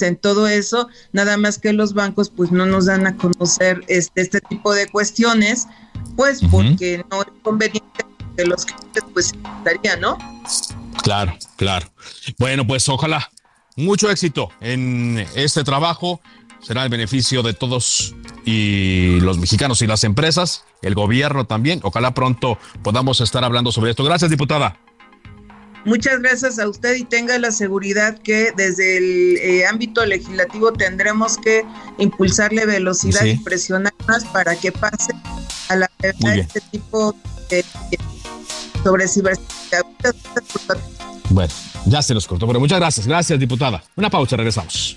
en 0.00 0.16
todo 0.16 0.46
eso, 0.46 0.88
nada 1.12 1.36
más 1.36 1.58
que 1.58 1.72
los 1.72 1.94
bancos 1.94 2.30
pues 2.30 2.52
no 2.52 2.66
nos 2.66 2.86
dan 2.86 3.06
a 3.06 3.16
conocer 3.16 3.80
este, 3.88 4.20
este 4.20 4.40
tipo 4.42 4.74
de 4.74 4.86
cuestiones, 4.86 5.66
pues 6.16 6.40
porque 6.50 7.04
no 7.10 7.22
es 7.22 7.28
conveniente 7.42 8.04
que 8.36 8.44
los 8.44 8.66
clientes 8.66 9.04
pues 9.14 9.32
estaría, 9.58 9.96
¿no? 9.96 10.18
Claro, 11.02 11.36
claro. 11.56 11.90
Bueno, 12.38 12.66
pues 12.66 12.88
ojalá 12.88 13.30
mucho 13.76 14.10
éxito 14.10 14.50
en 14.60 15.26
este 15.34 15.64
trabajo 15.64 16.20
será 16.60 16.82
el 16.84 16.90
beneficio 16.90 17.42
de 17.42 17.54
todos 17.54 18.14
y 18.44 19.20
los 19.20 19.38
mexicanos 19.38 19.82
y 19.82 19.86
las 19.86 20.04
empresas, 20.04 20.64
el 20.82 20.94
gobierno 20.94 21.46
también. 21.46 21.80
Ojalá 21.82 22.14
pronto 22.14 22.58
podamos 22.82 23.20
estar 23.20 23.44
hablando 23.44 23.72
sobre 23.72 23.90
esto. 23.90 24.04
Gracias, 24.04 24.30
diputada. 24.30 24.78
Muchas 25.84 26.20
gracias 26.20 26.58
a 26.58 26.68
usted 26.68 26.96
y 26.96 27.04
tenga 27.04 27.38
la 27.38 27.50
seguridad 27.50 28.18
que 28.18 28.52
desde 28.56 28.98
el 28.98 29.36
eh, 29.38 29.66
ámbito 29.66 30.04
legislativo 30.04 30.72
tendremos 30.72 31.38
que 31.38 31.64
impulsarle 31.98 32.66
velocidad 32.66 33.24
y 33.24 33.36
presionar 33.38 33.94
más 34.06 34.24
para 34.26 34.56
que 34.56 34.72
pase 34.72 35.12
a 35.68 35.76
la 35.76 35.90
verdad 36.00 36.36
este 36.36 36.60
tipo 36.72 37.14
de 37.50 37.64
sobre 38.82 39.08
ciberseguridad. 39.08 39.84
Bueno, 41.30 41.52
ya 41.86 42.02
se 42.02 42.14
los 42.14 42.26
cortó, 42.26 42.46
pero 42.46 42.60
muchas 42.60 42.78
gracias. 42.78 43.06
Gracias, 43.06 43.38
diputada. 43.38 43.82
Una 43.96 44.10
pausa, 44.10 44.36
regresamos. 44.36 44.96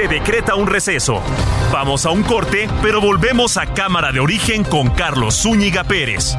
Se 0.00 0.08
decreta 0.08 0.54
un 0.54 0.66
receso. 0.66 1.20
Vamos 1.70 2.06
a 2.06 2.10
un 2.10 2.22
corte, 2.22 2.66
pero 2.80 3.02
volvemos 3.02 3.58
a 3.58 3.66
Cámara 3.66 4.12
de 4.12 4.20
Origen 4.20 4.64
con 4.64 4.88
Carlos 4.88 5.42
Zúñiga 5.42 5.84
Pérez. 5.84 6.36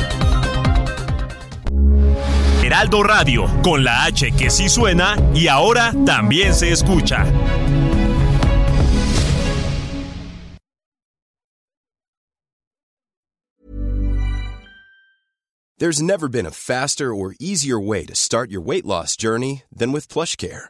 Heraldo 2.63 3.04
Radio, 3.04 3.45
con 3.62 3.84
la 3.84 4.06
H 4.06 4.32
que 4.32 4.50
sí 4.50 4.67
suena 4.67 5.15
y 5.36 5.47
ahora 5.47 5.93
también 6.08 6.56
se 6.56 6.71
escucha. 6.71 7.24
There's 15.78 16.02
never 16.02 16.28
been 16.28 16.47
a 16.47 16.52
faster 16.52 17.13
or 17.13 17.36
easier 17.39 17.80
way 17.80 18.08
to 18.08 18.15
start 18.15 18.50
your 18.50 18.62
weight 18.62 18.88
loss 18.88 19.15
journey 19.15 19.62
than 19.71 19.91
with 19.91 20.08
PlushCare. 20.08 20.69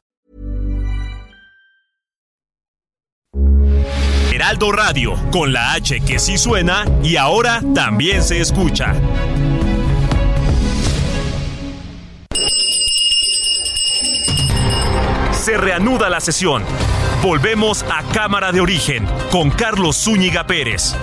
Heraldo 4.41 4.71
Radio, 4.71 5.13
con 5.31 5.53
la 5.53 5.73
H 5.73 5.99
que 5.99 6.17
sí 6.17 6.35
suena 6.35 6.83
y 7.03 7.15
ahora 7.15 7.61
también 7.75 8.23
se 8.23 8.41
escucha. 8.41 8.95
Se 15.31 15.57
reanuda 15.57 16.09
la 16.09 16.19
sesión. 16.19 16.63
Volvemos 17.21 17.83
a 17.83 18.01
Cámara 18.13 18.51
de 18.51 18.61
Origen 18.61 19.05
con 19.29 19.51
Carlos 19.51 19.95
Zúñiga 19.97 20.47
Pérez. 20.47 20.95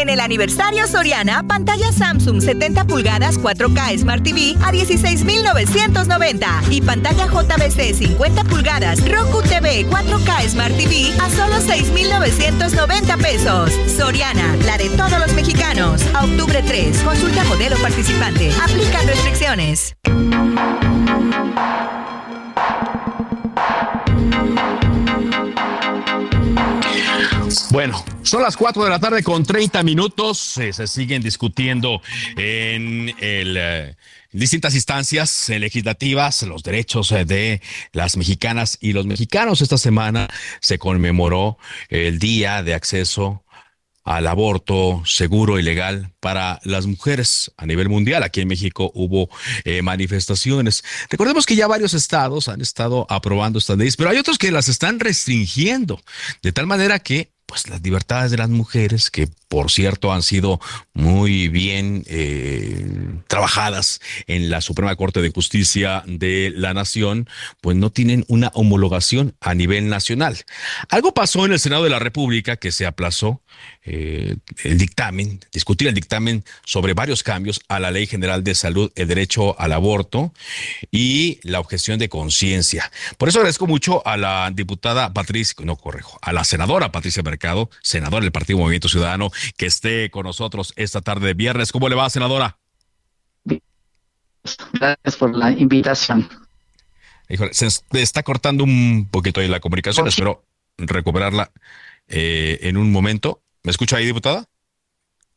En 0.00 0.08
el 0.08 0.20
aniversario 0.20 0.86
Soriana, 0.86 1.42
pantalla 1.46 1.92
Samsung 1.92 2.40
70 2.40 2.86
pulgadas 2.86 3.38
4K 3.38 3.98
Smart 3.98 4.22
TV 4.24 4.56
a 4.64 4.72
16,990 4.72 6.62
y 6.70 6.80
pantalla 6.80 7.26
JBC 7.26 7.94
50 7.94 8.44
pulgadas 8.44 9.06
Roku 9.06 9.42
TV 9.42 9.86
4K 9.90 10.48
Smart 10.48 10.74
TV 10.74 11.12
a 11.20 11.28
solo 11.28 11.60
6,990 11.60 13.16
pesos. 13.18 13.72
Soriana, 13.94 14.56
la 14.64 14.78
de 14.78 14.88
todos 14.88 15.20
los 15.20 15.34
mexicanos. 15.34 16.00
Octubre 16.14 16.62
3, 16.62 17.02
consulta 17.02 17.44
modelo 17.44 17.76
participante. 17.76 18.50
Aplica 18.64 19.02
restricciones. 19.02 19.96
Bueno, 27.70 28.04
son 28.22 28.42
las 28.42 28.56
4 28.56 28.84
de 28.84 28.90
la 28.90 29.00
tarde 29.00 29.22
con 29.22 29.44
30 29.44 29.82
minutos. 29.82 30.38
Se 30.38 30.86
siguen 30.86 31.20
discutiendo 31.22 32.00
en 32.36 33.12
eh, 33.20 33.96
distintas 34.32 34.74
instancias 34.74 35.48
legislativas 35.48 36.42
los 36.44 36.62
derechos 36.62 37.10
eh, 37.12 37.24
de 37.24 37.60
las 37.92 38.16
mexicanas 38.16 38.78
y 38.80 38.92
los 38.92 39.06
mexicanos. 39.06 39.62
Esta 39.62 39.78
semana 39.78 40.28
se 40.60 40.78
conmemoró 40.78 41.58
el 41.88 42.18
Día 42.20 42.62
de 42.62 42.74
Acceso 42.74 43.44
al 44.04 44.26
aborto 44.26 45.02
seguro 45.04 45.58
y 45.58 45.62
legal 45.62 46.12
para 46.20 46.60
las 46.64 46.86
mujeres 46.86 47.52
a 47.56 47.66
nivel 47.66 47.88
mundial. 47.88 48.22
Aquí 48.22 48.40
en 48.40 48.48
México 48.48 48.90
hubo 48.94 49.28
eh, 49.64 49.82
manifestaciones. 49.82 50.84
Recordemos 51.10 51.46
que 51.46 51.56
ya 51.56 51.66
varios 51.66 51.94
estados 51.94 52.48
han 52.48 52.60
estado 52.60 53.06
aprobando 53.08 53.58
estas 53.58 53.76
leyes, 53.76 53.96
pero 53.96 54.10
hay 54.10 54.18
otros 54.18 54.38
que 54.38 54.50
las 54.50 54.68
están 54.68 55.00
restringiendo, 55.00 56.00
de 56.42 56.52
tal 56.52 56.66
manera 56.66 56.98
que 56.98 57.30
pues 57.50 57.68
las 57.68 57.82
libertades 57.82 58.30
de 58.30 58.36
las 58.36 58.48
mujeres, 58.48 59.10
que 59.10 59.28
por 59.50 59.68
cierto 59.68 60.12
han 60.12 60.22
sido 60.22 60.60
muy 60.94 61.48
bien 61.48 62.04
eh, 62.06 62.86
trabajadas 63.26 64.00
en 64.28 64.48
la 64.48 64.60
Suprema 64.60 64.94
Corte 64.94 65.20
de 65.20 65.30
Justicia 65.30 66.04
de 66.06 66.52
la 66.54 66.72
Nación, 66.72 67.28
pues 67.60 67.76
no 67.76 67.90
tienen 67.90 68.24
una 68.28 68.52
homologación 68.54 69.34
a 69.40 69.54
nivel 69.54 69.88
nacional. 69.88 70.38
Algo 70.88 71.14
pasó 71.14 71.46
en 71.46 71.52
el 71.52 71.58
Senado 71.58 71.82
de 71.82 71.90
la 71.90 71.98
República 71.98 72.58
que 72.58 72.70
se 72.70 72.86
aplazó 72.86 73.42
eh, 73.82 74.36
el 74.62 74.78
dictamen, 74.78 75.40
discutir 75.52 75.88
el 75.88 75.94
dictamen 75.94 76.44
sobre 76.64 76.94
varios 76.94 77.24
cambios 77.24 77.60
a 77.66 77.80
la 77.80 77.90
Ley 77.90 78.06
General 78.06 78.44
de 78.44 78.54
Salud, 78.54 78.92
el 78.94 79.08
derecho 79.08 79.58
al 79.58 79.72
aborto 79.72 80.32
y 80.92 81.40
la 81.42 81.58
objeción 81.58 81.98
de 81.98 82.08
conciencia. 82.08 82.88
Por 83.18 83.28
eso 83.28 83.40
agradezco 83.40 83.66
mucho 83.66 84.06
a 84.06 84.16
la 84.16 84.48
diputada 84.54 85.12
Patricia, 85.12 85.56
no 85.64 85.74
correjo, 85.74 86.20
a 86.22 86.32
la 86.32 86.44
senadora 86.44 86.92
Patricia 86.92 87.24
Mercado, 87.24 87.68
senadora 87.82 88.22
del 88.22 88.32
Partido 88.32 88.60
Movimiento 88.60 88.88
Ciudadano, 88.88 89.32
que 89.56 89.66
esté 89.66 90.10
con 90.10 90.24
nosotros 90.24 90.72
esta 90.76 91.00
tarde 91.00 91.28
de 91.28 91.34
viernes. 91.34 91.72
¿Cómo 91.72 91.88
le 91.88 91.94
va, 91.94 92.10
senadora? 92.10 92.58
Gracias 94.72 95.16
por 95.16 95.36
la 95.36 95.50
invitación. 95.50 96.28
se 97.52 97.68
está 97.92 98.22
cortando 98.22 98.64
un 98.64 99.08
poquito 99.10 99.40
ahí 99.40 99.48
la 99.48 99.60
comunicación, 99.60 100.08
espero 100.08 100.44
recuperarla 100.78 101.50
eh, 102.08 102.58
en 102.62 102.76
un 102.76 102.90
momento. 102.90 103.42
¿Me 103.62 103.70
escucha 103.70 103.96
ahí, 103.96 104.06
diputada? 104.06 104.46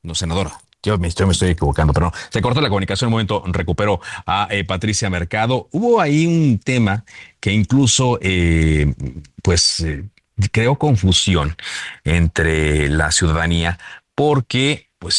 No, 0.02 0.16
senadora. 0.16 0.58
Yo 0.82 0.98
me, 0.98 1.08
estoy, 1.08 1.26
me 1.26 1.32
estoy 1.32 1.52
equivocando, 1.52 1.94
pero 1.94 2.08
no. 2.08 2.12
Se 2.30 2.42
cortó 2.42 2.60
la 2.60 2.68
comunicación 2.68 3.08
un 3.08 3.14
momento, 3.14 3.44
recupero 3.48 4.02
a 4.26 4.48
eh, 4.52 4.66
Patricia 4.66 5.10
Mercado. 5.10 5.70
Hubo 5.72 6.02
ahí 6.02 6.26
un 6.26 6.60
tema 6.60 7.06
que 7.40 7.54
incluso, 7.54 8.20
eh, 8.22 8.94
pues, 9.42 9.86
eh, 10.42 10.48
creó 10.52 10.78
confusión 10.78 11.56
entre 12.04 12.90
la 12.90 13.12
ciudadanía 13.12 13.80
porque, 14.16 14.90
pues, 15.00 15.16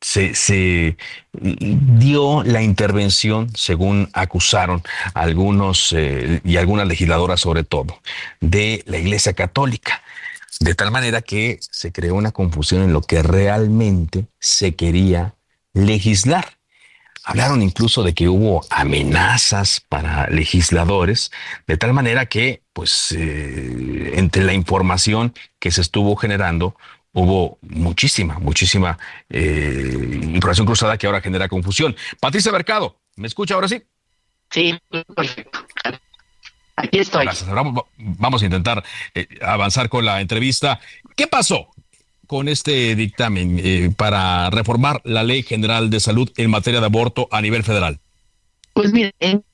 se, 0.00 0.34
se, 0.34 0.96
dio 1.32 2.42
la 2.44 2.62
intervención, 2.62 3.50
según 3.54 4.08
acusaron 4.12 4.82
algunos 5.14 5.94
y 6.44 6.56
algunas 6.56 6.86
legisladoras 6.86 7.40
sobre 7.40 7.64
todo, 7.64 8.00
de 8.40 8.82
la 8.86 8.98
Iglesia 8.98 9.32
Católica. 9.32 10.02
De 10.60 10.74
tal 10.74 10.90
manera 10.90 11.22
que 11.22 11.58
se 11.60 11.90
creó 11.90 12.14
una 12.14 12.32
confusión 12.32 12.82
en 12.82 12.92
lo 12.92 13.00
que 13.00 13.22
realmente 13.22 14.26
se 14.38 14.74
quería 14.74 15.34
legislar. 15.72 16.59
Hablaron 17.24 17.62
incluso 17.62 18.02
de 18.02 18.14
que 18.14 18.28
hubo 18.28 18.64
amenazas 18.70 19.80
para 19.88 20.28
legisladores, 20.28 21.30
de 21.66 21.76
tal 21.76 21.92
manera 21.92 22.26
que, 22.26 22.62
pues, 22.72 23.12
eh, 23.12 24.12
entre 24.14 24.44
la 24.44 24.52
información 24.52 25.34
que 25.58 25.70
se 25.70 25.80
estuvo 25.80 26.16
generando, 26.16 26.76
hubo 27.12 27.58
muchísima, 27.62 28.38
muchísima 28.38 28.98
eh, 29.28 30.20
información 30.32 30.66
cruzada 30.66 30.96
que 30.96 31.06
ahora 31.06 31.20
genera 31.20 31.48
confusión. 31.48 31.96
Patricia 32.20 32.52
Mercado, 32.52 33.00
¿me 33.16 33.26
escucha 33.26 33.54
ahora 33.54 33.68
sí? 33.68 33.82
Sí, 34.50 34.78
perfecto. 35.14 35.60
Aquí 36.76 36.98
estoy. 36.98 37.26
Vamos, 37.94 38.42
a 38.42 38.44
intentar 38.44 38.82
eh, 39.14 39.26
avanzar 39.42 39.88
con 39.88 40.04
la 40.04 40.20
entrevista. 40.20 40.80
¿Qué 41.14 41.26
pasó 41.26 41.68
con 42.30 42.46
este 42.46 42.94
dictamen 42.94 43.60
eh, 43.60 43.90
para 43.96 44.50
reformar 44.50 45.00
la 45.02 45.24
Ley 45.24 45.42
General 45.42 45.90
de 45.90 45.98
Salud 45.98 46.30
en 46.36 46.48
materia 46.48 46.78
de 46.78 46.86
aborto 46.86 47.26
a 47.32 47.42
nivel 47.42 47.64
federal? 47.64 47.98
Pues 48.72 48.92
mire, 48.92 49.12
en, 49.18 49.44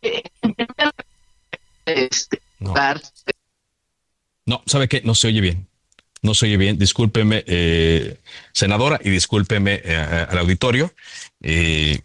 este, 1.87 2.43
no. 2.59 2.75
¿sabe 4.67 4.89
qué? 4.89 5.01
No 5.05 5.15
se 5.15 5.29
oye 5.29 5.41
bien. 5.41 5.67
No 6.21 6.35
se 6.35 6.45
oye 6.45 6.59
bien. 6.59 6.77
Discúlpeme, 6.77 7.45
eh, 7.47 8.19
senadora, 8.53 9.01
y 9.03 9.09
discúlpeme 9.09 9.77
al 10.29 10.37
auditorio. 10.37 10.93
y 11.41 12.03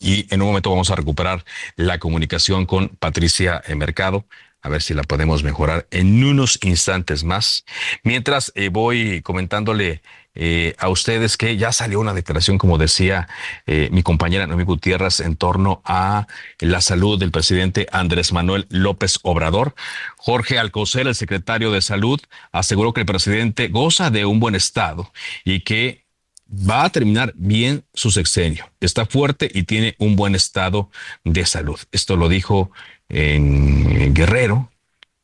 en 0.00 0.40
un 0.40 0.48
momento 0.48 0.70
vamos 0.70 0.88
a 0.88 0.96
recuperar 0.96 1.44
la 1.76 1.98
comunicación 1.98 2.64
con 2.64 2.88
Patricia 2.88 3.62
Mercado 3.76 4.24
a 4.62 4.68
ver 4.68 4.82
si 4.82 4.94
la 4.94 5.02
podemos 5.02 5.42
mejorar 5.42 5.86
en 5.90 6.22
unos 6.24 6.58
instantes 6.62 7.24
más. 7.24 7.64
Mientras 8.02 8.52
eh, 8.54 8.68
voy 8.70 9.22
comentándole 9.22 10.02
eh, 10.40 10.74
a 10.78 10.88
ustedes 10.88 11.36
que 11.36 11.56
ya 11.56 11.72
salió 11.72 11.98
una 11.98 12.14
declaración, 12.14 12.58
como 12.58 12.78
decía 12.78 13.28
eh, 13.66 13.88
mi 13.90 14.04
compañera 14.04 14.46
Noemí 14.46 14.64
Gutiérrez, 14.64 15.18
en 15.18 15.36
torno 15.36 15.82
a 15.84 16.28
la 16.60 16.80
salud 16.80 17.18
del 17.18 17.32
presidente 17.32 17.88
Andrés 17.90 18.32
Manuel 18.32 18.66
López 18.70 19.18
Obrador. 19.22 19.74
Jorge 20.16 20.58
Alcocer, 20.58 21.08
el 21.08 21.16
secretario 21.16 21.72
de 21.72 21.82
Salud, 21.82 22.20
aseguró 22.52 22.92
que 22.92 23.00
el 23.00 23.06
presidente 23.06 23.66
goza 23.66 24.10
de 24.10 24.26
un 24.26 24.38
buen 24.38 24.54
estado 24.54 25.12
y 25.44 25.60
que 25.60 26.04
va 26.48 26.84
a 26.84 26.90
terminar 26.90 27.32
bien 27.36 27.84
su 27.92 28.10
sexenio. 28.10 28.70
Está 28.80 29.06
fuerte 29.06 29.50
y 29.52 29.64
tiene 29.64 29.96
un 29.98 30.16
buen 30.16 30.34
estado 30.34 30.90
de 31.24 31.44
salud. 31.46 31.80
Esto 31.92 32.16
lo 32.16 32.28
dijo 32.28 32.70
en 33.08 34.14
Guerrero, 34.14 34.70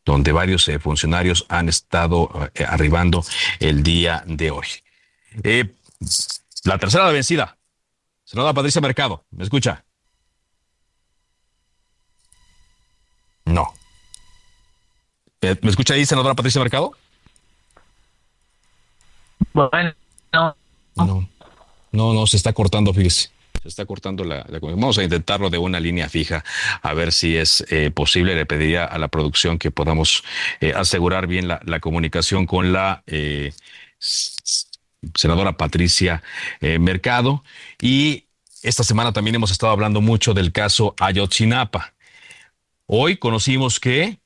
donde 0.04 0.32
varios 0.32 0.68
eh, 0.68 0.78
funcionarios 0.78 1.46
han 1.48 1.68
estado 1.68 2.50
eh, 2.54 2.64
arribando 2.64 3.24
el 3.60 3.82
día 3.82 4.22
de 4.26 4.50
hoy. 4.50 4.66
Eh, 5.42 5.74
la 6.64 6.78
tercera 6.78 7.10
vencida. 7.10 7.56
Senadora 8.24 8.54
Patricia 8.54 8.80
Mercado, 8.80 9.24
¿me 9.30 9.44
escucha? 9.44 9.84
No. 13.44 13.74
¿Me 15.40 15.70
escucha 15.70 15.92
ahí, 15.92 16.06
senadora 16.06 16.34
Patricia 16.34 16.60
Mercado? 16.60 16.92
Bueno, 19.52 19.92
no. 20.32 20.56
No, 20.96 21.28
no, 21.92 22.14
no, 22.14 22.26
se 22.26 22.38
está 22.38 22.52
cortando, 22.52 22.94
fíjese 22.94 23.33
se 23.64 23.68
está 23.68 23.86
cortando 23.86 24.24
la, 24.24 24.46
Vamos 24.60 24.98
a 24.98 25.02
intentarlo 25.02 25.48
de 25.48 25.56
una 25.56 25.80
línea 25.80 26.10
fija, 26.10 26.44
a 26.82 26.92
ver 26.92 27.12
si 27.12 27.38
es 27.38 27.64
eh, 27.70 27.90
posible. 27.90 28.34
Le 28.34 28.44
pediría 28.44 28.84
a 28.84 28.98
la 28.98 29.08
producción 29.08 29.58
que 29.58 29.70
podamos 29.70 30.22
eh, 30.60 30.74
asegurar 30.76 31.26
bien 31.26 31.48
la, 31.48 31.80
comunicación 31.80 32.44
con 32.44 32.74
la 32.74 33.02
eh, 33.06 33.52
senadora 35.14 35.56
Patricia 35.56 36.22
Mercado. 36.60 37.42
Y 37.80 38.26
esta 38.62 38.84
semana 38.84 39.12
también 39.14 39.34
hemos 39.34 39.50
estado 39.50 39.72
hablando 39.72 40.02
mucho 40.02 40.34
del 40.34 40.52
caso 40.52 40.94
Ayotzinapa. 41.00 41.94
Hoy 42.84 43.16
conocimos 43.16 43.80
que 43.80 44.18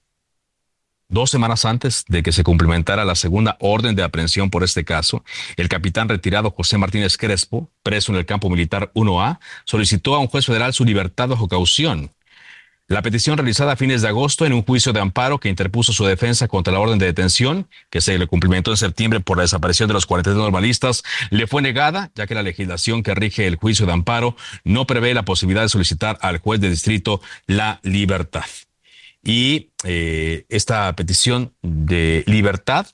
Dos 1.11 1.31
semanas 1.31 1.65
antes 1.65 2.05
de 2.09 2.23
que 2.23 2.33
se 2.33 2.45
cumplimentara 2.45 3.07
la 3.07 3.15
segunda 3.15 3.57
orden 3.61 3.97
de 3.97 4.03
aprehensión 4.03 4.51
por 4.51 4.63
este 4.63 4.85
caso, 4.85 5.25
el 5.57 5.71
capitán 5.71 6.07
retirado 6.07 6.51
José 6.51 6.77
Martínez 6.77 7.17
Crespo, 7.17 7.71
preso 7.83 8.13
en 8.13 8.19
el 8.19 8.27
campo 8.27 8.51
militar 8.51 8.93
1A, 8.95 9.39
solicitó 9.65 10.15
a 10.15 10.19
un 10.19 10.27
juez 10.27 10.45
federal 10.45 10.75
su 10.75 10.85
libertad 10.85 11.29
bajo 11.29 11.49
caución. 11.49 12.13
La 12.89 13.01
petición 13.01 13.39
realizada 13.39 13.73
a 13.73 13.77
fines 13.77 14.03
de 14.03 14.09
agosto 14.09 14.45
en 14.45 14.53
un 14.53 14.63
juicio 14.63 14.93
de 14.93 15.01
amparo 15.01 15.41
que 15.41 15.49
interpuso 15.49 15.95
su 15.95 16.05
defensa 16.05 16.47
contra 16.47 16.75
la 16.75 16.81
orden 16.81 16.99
de 16.99 17.07
detención, 17.07 17.71
que 17.89 18.03
se 18.03 18.19
le 18.19 18.27
cumplimentó 18.27 18.71
en 18.71 18.77
septiembre 18.77 19.21
por 19.21 19.39
la 19.39 19.45
desaparición 19.45 19.89
de 19.89 19.95
los 19.95 20.05
42 20.05 20.43
normalistas, 20.43 21.05
le 21.31 21.47
fue 21.47 21.63
negada, 21.63 22.11
ya 22.15 22.27
que 22.27 22.35
la 22.35 22.43
legislación 22.43 23.03
que 23.03 23.15
rige 23.15 23.47
el 23.47 23.57
juicio 23.57 23.87
de 23.87 23.93
amparo 23.93 24.37
no 24.63 24.87
prevé 24.87 25.15
la 25.15 25.25
posibilidad 25.25 25.63
de 25.63 25.71
solicitar 25.71 26.19
al 26.21 26.37
juez 26.37 26.61
de 26.61 26.69
distrito 26.69 27.23
la 27.47 27.81
libertad. 27.83 28.45
Y 29.23 29.68
eh, 29.85 30.45
esta 30.49 30.95
petición 30.97 31.55
de 31.63 32.25
libertad 32.27 32.87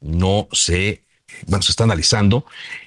no 0.00 0.48
se, 0.52 1.02
bueno, 1.46 1.62
se 1.62 1.72
está 1.72 1.84
analizando. 1.84 2.44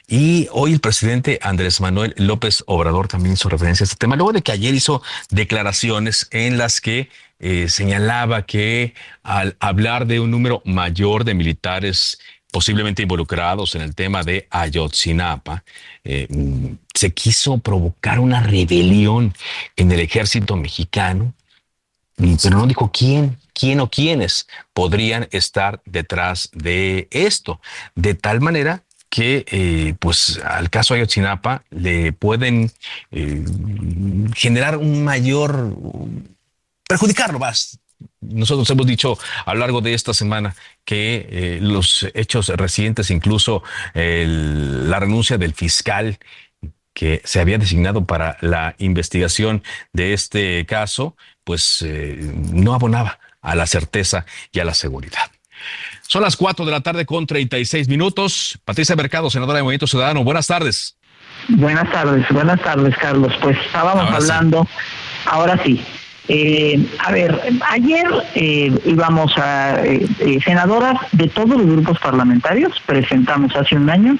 Y 0.07 0.47
hoy 0.51 0.73
el 0.73 0.79
presidente 0.79 1.39
Andrés 1.41 1.81
Manuel 1.81 2.13
López 2.17 2.63
Obrador 2.67 3.07
también 3.07 3.33
hizo 3.33 3.49
referencia 3.49 3.83
a 3.83 3.85
este 3.85 3.97
tema, 3.97 4.15
luego 4.15 4.33
de 4.33 4.41
que 4.41 4.51
ayer 4.51 4.73
hizo 4.73 5.01
declaraciones 5.29 6.27
en 6.31 6.57
las 6.57 6.79
que 6.79 7.09
eh, 7.39 7.69
señalaba 7.69 8.45
que 8.45 8.93
al 9.23 9.55
hablar 9.59 10.07
de 10.07 10.19
un 10.19 10.31
número 10.31 10.61
mayor 10.65 11.23
de 11.23 11.33
militares 11.33 12.19
posiblemente 12.51 13.03
involucrados 13.03 13.75
en 13.75 13.81
el 13.81 13.93
tema 13.93 14.23
de 14.23 14.47
Ayotzinapa, 14.49 15.63
eh, 16.03 16.27
se 16.93 17.11
quiso 17.11 17.57
provocar 17.57 18.19
una 18.19 18.41
rebelión 18.41 19.33
en 19.75 19.91
el 19.91 19.99
ejército 19.99 20.55
mexicano 20.55 21.33
pero 22.17 22.57
no 22.57 22.67
dijo 22.67 22.91
quién, 22.91 23.37
quién 23.53 23.79
o 23.79 23.89
quiénes 23.89 24.47
podrían 24.73 25.27
estar 25.31 25.81
detrás 25.85 26.49
de 26.53 27.07
esto, 27.11 27.61
de 27.95 28.15
tal 28.15 28.41
manera 28.41 28.83
que 29.09 29.45
eh, 29.47 29.93
pues 29.99 30.39
al 30.43 30.69
caso 30.69 30.93
Ayotzinapa 30.93 31.63
le 31.69 32.11
pueden 32.11 32.71
eh, 33.11 33.45
generar 34.35 34.77
un 34.77 35.03
mayor 35.03 35.75
perjudicarlo 36.87 37.39
más. 37.39 37.79
Nosotros 38.19 38.69
hemos 38.69 38.85
dicho 38.85 39.17
a 39.45 39.53
lo 39.53 39.61
largo 39.61 39.81
de 39.81 39.93
esta 39.93 40.13
semana 40.13 40.55
que 40.83 41.27
eh, 41.29 41.59
los 41.61 42.07
hechos 42.13 42.49
recientes, 42.49 43.09
incluso 43.09 43.63
la 43.93 44.99
renuncia 44.99 45.37
del 45.37 45.53
fiscal 45.53 46.19
que 46.93 47.21
se 47.23 47.39
había 47.39 47.57
designado 47.57 48.05
para 48.05 48.37
la 48.41 48.75
investigación 48.79 49.63
de 49.93 50.13
este 50.13 50.65
caso, 50.65 51.15
pues 51.47 51.81
eh, 51.81 52.17
no 52.51 52.73
abonaba 52.73 53.19
a 53.41 53.55
la 53.55 53.65
certeza 53.65 54.25
y 54.51 54.59
a 54.59 54.65
la 54.65 54.73
seguridad. 54.73 55.31
Son 56.05 56.21
las 56.21 56.35
4 56.35 56.65
de 56.65 56.71
la 56.73 56.81
tarde 56.81 57.05
con 57.05 57.25
36 57.25 57.87
minutos. 57.87 58.59
Patricia 58.65 58.97
Mercado, 58.97 59.29
senadora 59.29 59.59
de 59.59 59.63
Movimiento 59.63 59.87
Ciudadano, 59.87 60.25
buenas 60.25 60.45
tardes. 60.45 60.97
Buenas 61.47 61.89
tardes, 61.89 62.25
buenas 62.31 62.61
tardes, 62.61 62.93
Carlos. 62.97 63.31
Pues 63.41 63.57
estábamos 63.65 64.11
hablando, 64.11 64.67
ahora 65.25 65.57
sí. 65.63 65.81
Eh, 66.27 66.85
a 66.99 67.11
ver, 67.11 67.39
ayer 67.69 68.07
eh, 68.35 68.71
íbamos 68.85 69.37
a 69.37 69.81
senadoras 70.43 70.99
de 71.13 71.27
todos 71.27 71.49
los 71.49 71.65
grupos 71.65 71.99
parlamentarios, 71.99 72.81
presentamos 72.85 73.55
hace 73.55 73.75
un 73.75 73.89
año 73.89 74.17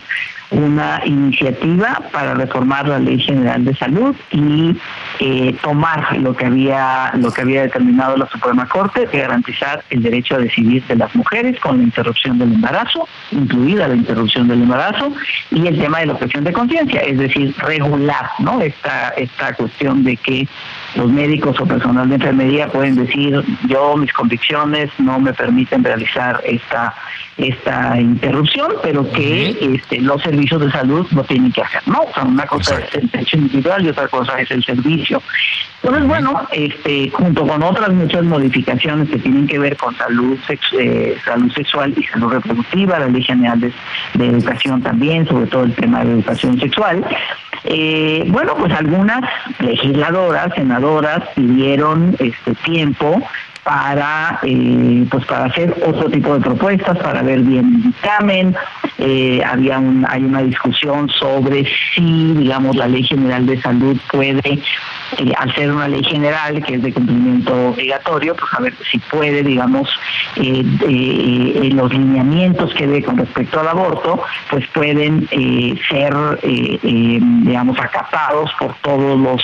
una 0.49 1.01
iniciativa 1.05 2.01
para 2.11 2.33
reformar 2.33 2.87
la 2.87 2.99
Ley 2.99 3.19
General 3.19 3.63
de 3.65 3.75
Salud 3.75 4.15
y 4.31 4.75
eh, 5.19 5.55
tomar 5.61 6.17
lo 6.17 6.35
que 6.35 6.45
había 6.45 7.11
lo 7.15 7.31
que 7.31 7.41
había 7.41 7.63
determinado 7.63 8.15
la 8.15 8.27
Suprema 8.29 8.67
Corte 8.67 9.07
de 9.07 9.19
garantizar 9.19 9.83
el 9.89 10.03
derecho 10.03 10.35
a 10.35 10.39
decidir 10.39 10.83
de 10.85 10.95
las 10.95 11.13
mujeres 11.15 11.59
con 11.59 11.77
la 11.77 11.83
interrupción 11.83 12.39
del 12.39 12.53
embarazo, 12.53 13.07
incluida 13.31 13.87
la 13.87 13.95
interrupción 13.95 14.47
del 14.47 14.63
embarazo 14.63 15.13
y 15.51 15.67
el 15.67 15.77
tema 15.79 15.99
de 15.99 16.07
la 16.07 16.13
objeción 16.13 16.43
de 16.43 16.53
conciencia, 16.53 17.01
es 17.01 17.17
decir, 17.17 17.53
regular, 17.59 18.29
¿no? 18.39 18.61
Esta 18.61 19.09
esta 19.09 19.53
cuestión 19.53 20.03
de 20.03 20.15
que 20.15 20.47
los 20.95 21.11
médicos 21.11 21.59
o 21.59 21.65
personal 21.65 22.07
de 22.09 22.15
enfermería 22.15 22.67
pueden 22.67 22.95
decir 22.95 23.43
yo 23.67 23.95
mis 23.97 24.11
convicciones 24.13 24.89
no 24.97 25.19
me 25.19 25.33
permiten 25.33 25.83
realizar 25.83 26.41
esta 26.45 26.93
esta 27.37 27.99
interrupción, 27.99 28.73
pero 28.81 29.09
que 29.11 29.55
este, 29.61 30.01
los 30.01 30.21
servicios 30.23 30.59
de 30.59 30.71
salud 30.71 31.05
no 31.11 31.23
tienen 31.23 31.51
que 31.51 31.61
hacer, 31.61 31.81
¿no? 31.85 32.01
O 32.01 32.13
sea, 32.13 32.23
una 32.23 32.45
cosa 32.47 32.79
es 32.79 32.95
el 32.95 33.09
derecho 33.11 33.37
individual 33.37 33.85
y 33.85 33.89
otra 33.89 34.07
cosa 34.07 34.39
es 34.39 34.49
el 34.49 34.63
servicio. 34.63 35.21
Entonces, 35.83 36.07
bueno, 36.07 36.47
este, 36.51 37.11
junto 37.11 37.45
con 37.45 37.61
otras 37.61 37.91
muchas 37.93 38.23
modificaciones 38.23 39.09
que 39.09 39.19
tienen 39.19 39.45
que 39.45 39.59
ver 39.59 39.77
con 39.77 39.95
salud, 39.95 40.37
eh, 40.79 41.15
salud 41.23 41.51
sexual 41.53 41.93
y 41.95 42.03
salud 42.03 42.33
reproductiva, 42.33 42.97
la 42.97 43.07
Ley 43.07 43.23
General 43.23 43.59
de, 43.59 43.71
Educación 44.27 44.81
también, 44.81 45.27
sobre 45.27 45.45
todo 45.45 45.63
el 45.63 45.73
tema 45.75 46.03
de 46.03 46.13
educación 46.13 46.59
sexual, 46.59 47.05
eh, 47.63 48.25
bueno, 48.27 48.55
pues 48.57 48.73
algunas 48.73 49.21
legisladoras, 49.59 50.57
pidieron 51.35 52.15
este 52.19 52.53
tiempo 52.65 53.21
para 53.63 54.39
eh, 54.43 55.05
pues 55.11 55.25
para 55.25 55.45
hacer 55.45 55.75
otro 55.85 56.09
tipo 56.09 56.35
de 56.35 56.39
propuestas, 56.39 56.97
para 56.99 57.21
ver 57.21 57.41
bien 57.41 57.65
el 57.75 57.83
dictamen, 57.83 58.55
eh, 58.97 59.41
había 59.45 59.77
un, 59.77 60.05
hay 60.07 60.23
una 60.23 60.41
discusión 60.41 61.09
sobre 61.09 61.65
si, 61.93 62.33
digamos, 62.33 62.77
la 62.77 62.87
Ley 62.87 63.03
General 63.03 63.45
de 63.45 63.61
Salud 63.61 63.97
puede, 64.09 64.61
eh, 65.17 65.31
al 65.37 65.53
ser 65.55 65.71
una 65.71 65.87
ley 65.87 66.03
general 66.03 66.63
que 66.63 66.75
es 66.75 66.83
de 66.83 66.93
cumplimiento 66.93 67.69
obligatorio, 67.69 68.35
pues 68.35 68.53
a 68.53 68.61
ver 68.61 68.73
si 68.91 68.99
puede, 68.99 69.43
digamos, 69.43 69.89
eh, 70.35 70.63
los 71.73 71.93
lineamientos 71.93 72.73
que 72.73 72.87
dé 72.87 73.03
con 73.03 73.17
respecto 73.17 73.59
al 73.59 73.67
aborto, 73.67 74.21
pues 74.49 74.65
pueden 74.73 75.27
ser, 75.89 76.13
digamos, 76.43 77.79
acatados 77.79 78.51
por 78.59 78.73
todos 78.81 79.19
los, 79.19 79.43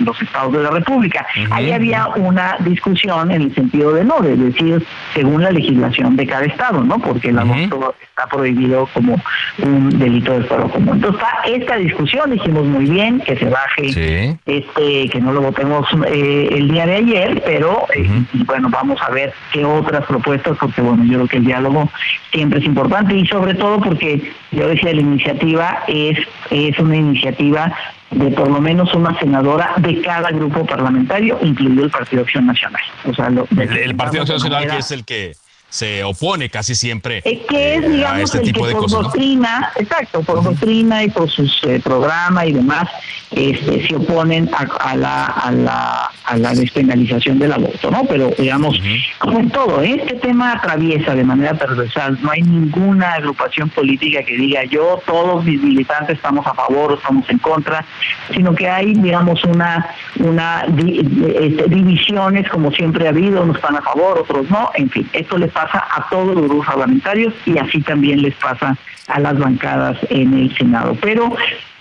los 0.00 0.22
estados 0.22 0.52
de 0.52 0.62
la 0.62 0.70
República. 0.70 1.26
Ahí 1.50 1.72
había 1.72 2.08
una 2.16 2.56
discusión 2.60 3.30
en 3.30 3.42
el 3.42 3.54
sentido 3.54 3.92
de 3.92 4.04
no, 4.04 4.20
de 4.20 4.36
decir, 4.36 4.84
según 5.14 5.42
la 5.42 5.50
legislación 5.50 6.16
de 6.16 6.26
cada 6.26 6.44
estado, 6.44 6.82
¿no? 6.82 6.98
Porque 6.98 7.28
el 7.28 7.38
aborto 7.38 7.94
está 8.00 8.26
prohibido 8.28 8.88
como 8.92 9.20
un 9.58 9.98
delito 9.98 10.38
de 10.38 10.44
fuero 10.44 10.68
común. 10.68 10.96
Entonces 10.96 11.20
está 11.20 11.42
esta 11.46 11.76
discusión, 11.76 12.30
dijimos 12.30 12.64
muy 12.64 12.86
bien 12.86 13.20
que 13.20 13.36
se 13.36 13.46
baje, 13.46 14.36
este, 14.46 14.75
que 14.76 15.20
no 15.20 15.32
lo 15.32 15.40
votemos 15.40 15.86
eh, 16.06 16.48
el 16.52 16.68
día 16.68 16.86
de 16.86 16.96
ayer, 16.96 17.42
pero 17.44 17.86
eh, 17.94 18.08
bueno, 18.44 18.68
vamos 18.68 19.00
a 19.00 19.10
ver 19.10 19.32
qué 19.52 19.64
otras 19.64 20.04
propuestas, 20.04 20.56
porque 20.58 20.82
bueno, 20.82 21.04
yo 21.04 21.14
creo 21.14 21.28
que 21.28 21.36
el 21.38 21.44
diálogo 21.44 21.90
siempre 22.30 22.58
es 22.58 22.66
importante 22.66 23.16
y 23.16 23.26
sobre 23.26 23.54
todo 23.54 23.80
porque 23.80 24.32
yo 24.52 24.68
decía 24.68 24.92
la 24.92 25.00
iniciativa 25.00 25.82
es, 25.88 26.18
es 26.50 26.78
una 26.78 26.96
iniciativa 26.96 27.72
de 28.10 28.30
por 28.32 28.48
lo 28.48 28.60
menos 28.60 28.92
una 28.94 29.18
senadora 29.18 29.72
de 29.78 30.00
cada 30.02 30.30
grupo 30.30 30.66
parlamentario, 30.66 31.38
incluido 31.42 31.84
el 31.84 31.90
Partido 31.90 32.22
Acción 32.22 32.46
Nacional. 32.46 32.82
O 33.06 33.14
sea, 33.14 33.28
el, 33.28 33.96
Partido 33.96 34.22
Acción 34.22 34.38
Nacional 34.38 34.68
que 34.68 34.76
es 34.76 34.90
el 34.90 35.04
que 35.04 35.32
se 35.68 36.04
opone 36.04 36.48
casi 36.48 36.74
siempre 36.74 37.22
es 37.24 37.40
que 37.46 37.74
es, 37.74 37.88
digamos, 37.88 38.22
este 38.22 38.38
el 38.38 38.44
tipo 38.44 38.66
que 38.66 38.74
por 38.74 38.90
doctrina, 38.90 39.72
exacto, 39.76 40.22
por 40.22 40.42
doctrina 40.42 41.02
y 41.02 41.10
por 41.10 41.28
sus 41.28 41.62
eh, 41.64 41.80
programas 41.82 42.46
y 42.46 42.52
demás, 42.52 42.88
este, 43.32 43.86
se 43.86 43.96
oponen 43.96 44.48
a, 44.54 44.96
la, 44.96 45.26
a, 45.26 45.50
la, 45.50 46.10
a 46.24 46.36
la 46.36 46.54
despenalización 46.54 47.38
del 47.38 47.52
aborto, 47.52 47.90
¿no? 47.90 48.04
Pero, 48.04 48.30
digamos, 48.38 48.80
como 49.18 49.40
en 49.40 49.50
todo, 49.50 49.82
este 49.82 50.14
tema 50.14 50.52
atraviesa 50.52 51.14
de 51.14 51.24
manera 51.24 51.58
transversal, 51.58 52.18
no 52.22 52.30
hay 52.30 52.42
ninguna 52.42 53.14
agrupación 53.14 53.68
política 53.70 54.22
que 54.22 54.36
diga 54.36 54.64
yo, 54.64 55.02
todos 55.04 55.44
mis 55.44 55.60
militantes 55.60 56.16
estamos 56.16 56.46
a 56.46 56.54
favor 56.54 56.92
o 56.92 56.94
estamos 56.94 57.28
en 57.28 57.38
contra, 57.38 57.84
sino 58.32 58.54
que 58.54 58.68
hay, 58.68 58.94
digamos, 58.94 59.42
una, 59.44 59.86
una 60.20 60.64
este, 60.64 61.64
divisiones 61.68 62.48
como 62.48 62.70
siempre 62.70 63.06
ha 63.06 63.10
habido, 63.10 63.42
unos 63.42 63.56
están 63.56 63.76
a 63.76 63.82
favor, 63.82 64.20
otros 64.20 64.48
no, 64.48 64.70
en 64.74 64.88
fin, 64.88 65.08
esto 65.12 65.36
les 65.36 65.50
pasa 65.50 65.65
a 65.72 66.06
todos 66.10 66.34
los 66.34 66.44
grupos 66.44 66.66
parlamentarios 66.66 67.34
y 67.44 67.58
así 67.58 67.80
también 67.80 68.22
les 68.22 68.34
pasa 68.34 68.76
a 69.08 69.20
las 69.20 69.38
bancadas 69.38 69.96
en 70.10 70.34
el 70.34 70.56
Senado. 70.56 70.96
Pero 71.00 71.36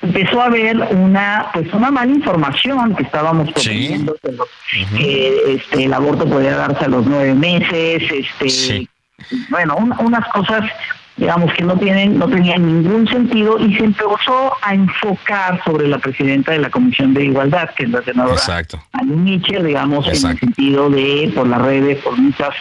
empezó 0.05 0.41
a 0.41 0.45
haber 0.45 0.77
una 0.91 1.47
pues 1.53 1.73
una 1.73 1.91
mala 1.91 2.11
información 2.11 2.95
que 2.95 3.03
estábamos 3.03 3.51
proponiendo 3.51 4.15
que 4.97 5.55
este, 5.55 5.85
el 5.85 5.93
aborto 5.93 6.25
podía 6.25 6.55
darse 6.55 6.85
a 6.85 6.87
los 6.87 7.05
nueve 7.05 7.33
meses 7.33 8.03
este 8.11 8.87
bueno 9.49 9.75
unas 9.77 10.27
cosas 10.27 10.63
digamos 11.17 11.51
que 11.53 11.63
no 11.63 11.77
tienen 11.77 12.19
no 12.19 12.27
tenían 12.27 12.65
ningún 12.65 13.07
sentido 13.07 13.57
y 13.57 13.75
se 13.75 13.85
empezó 13.85 14.53
a 14.61 14.73
enfocar 14.73 15.63
sobre 15.63 15.87
la 15.87 15.97
presidenta 15.97 16.51
de 16.51 16.59
la 16.59 16.69
Comisión 16.69 17.13
de 17.13 17.25
Igualdad 17.25 17.69
que 17.75 17.85
es 17.85 17.89
la 17.89 18.03
senadora 18.03 18.35
Exacto. 18.35 18.83
Mitchell 19.03 19.65
digamos 19.65 20.05
en 20.07 20.31
el 20.31 20.39
sentido 20.39 20.89
de 20.89 21.31
por 21.33 21.47
las 21.47 21.61
redes 21.61 21.97
por 22.03 22.17
muchas 22.17 22.53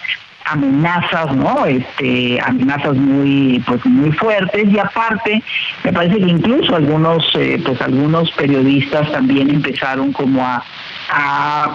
amenazas, 0.45 1.35
¿no? 1.35 1.67
Este, 1.67 2.41
amenazas 2.41 2.97
muy, 2.97 3.63
pues 3.67 3.85
muy 3.87 4.13
fuertes 4.13 4.69
y 4.71 4.79
aparte, 4.79 5.43
me 5.85 5.93
parece 5.93 6.19
que 6.19 6.29
incluso 6.29 6.77
algunos, 6.77 7.25
eh, 7.35 7.61
pues 7.65 7.81
algunos 7.81 8.31
periodistas 8.33 9.11
también 9.13 9.51
empezaron 9.51 10.13
como 10.13 10.45
a 10.45 10.63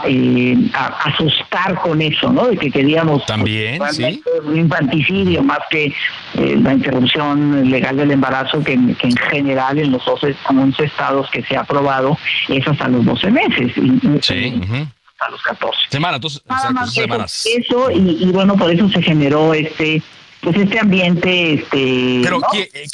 eh, 0.05 0.57
a, 0.73 0.87
asustar 1.09 1.75
con 1.81 2.01
eso, 2.01 2.31
¿no? 2.31 2.47
De 2.47 2.57
que 2.57 2.71
queríamos 2.71 3.25
también 3.25 3.81
un 4.43 4.57
infanticidio 4.57 5.43
más 5.43 5.59
que 5.69 5.85
eh, 5.85 6.57
la 6.61 6.73
interrupción 6.73 7.69
legal 7.69 7.97
del 7.97 8.11
embarazo 8.11 8.63
que, 8.63 8.73
en 8.73 8.95
general 9.29 9.77
en 9.77 9.91
los 9.91 10.07
11, 10.07 10.35
estados 10.83 11.29
que 11.29 11.43
se 11.43 11.55
ha 11.55 11.61
aprobado 11.61 12.17
es 12.47 12.67
hasta 12.67 12.87
los 12.87 13.05
12 13.05 13.31
meses. 13.31 13.77
Y, 13.77 13.99
sí 14.21 14.61
a 15.19 15.29
los 15.29 15.41
14. 15.41 15.77
Semanas, 15.89 16.21
dos, 16.21 16.43
semanas. 16.93 17.45
Eso, 17.45 17.91
y, 17.91 18.25
bueno, 18.31 18.55
por 18.55 18.71
eso 18.71 18.89
se 18.89 19.01
generó 19.01 19.53
este 19.53 20.01
pues 20.41 20.55
este 20.55 20.79
ambiente 20.79 21.55
este 21.55 22.21
pero 22.23 22.39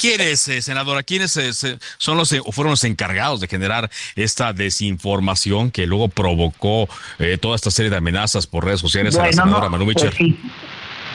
quiénes 0.00 0.48
eh, 0.48 0.60
senadora 0.60 1.04
quiénes 1.04 1.36
eh, 1.36 1.78
son 1.96 2.16
los 2.16 2.32
o 2.32 2.50
fueron 2.50 2.72
los 2.72 2.82
encargados 2.82 3.38
de 3.40 3.46
generar 3.46 3.88
esta 4.16 4.52
desinformación 4.52 5.70
que 5.70 5.86
luego 5.86 6.08
provocó 6.08 6.88
eh, 7.20 7.38
toda 7.38 7.54
esta 7.54 7.70
serie 7.70 7.88
de 7.88 7.98
amenazas 7.98 8.48
por 8.48 8.64
redes 8.64 8.80
sociales 8.80 9.16
a 9.16 9.26
la 9.26 9.32
senadora 9.32 9.68
Manu 9.68 9.84
pues, 9.84 10.04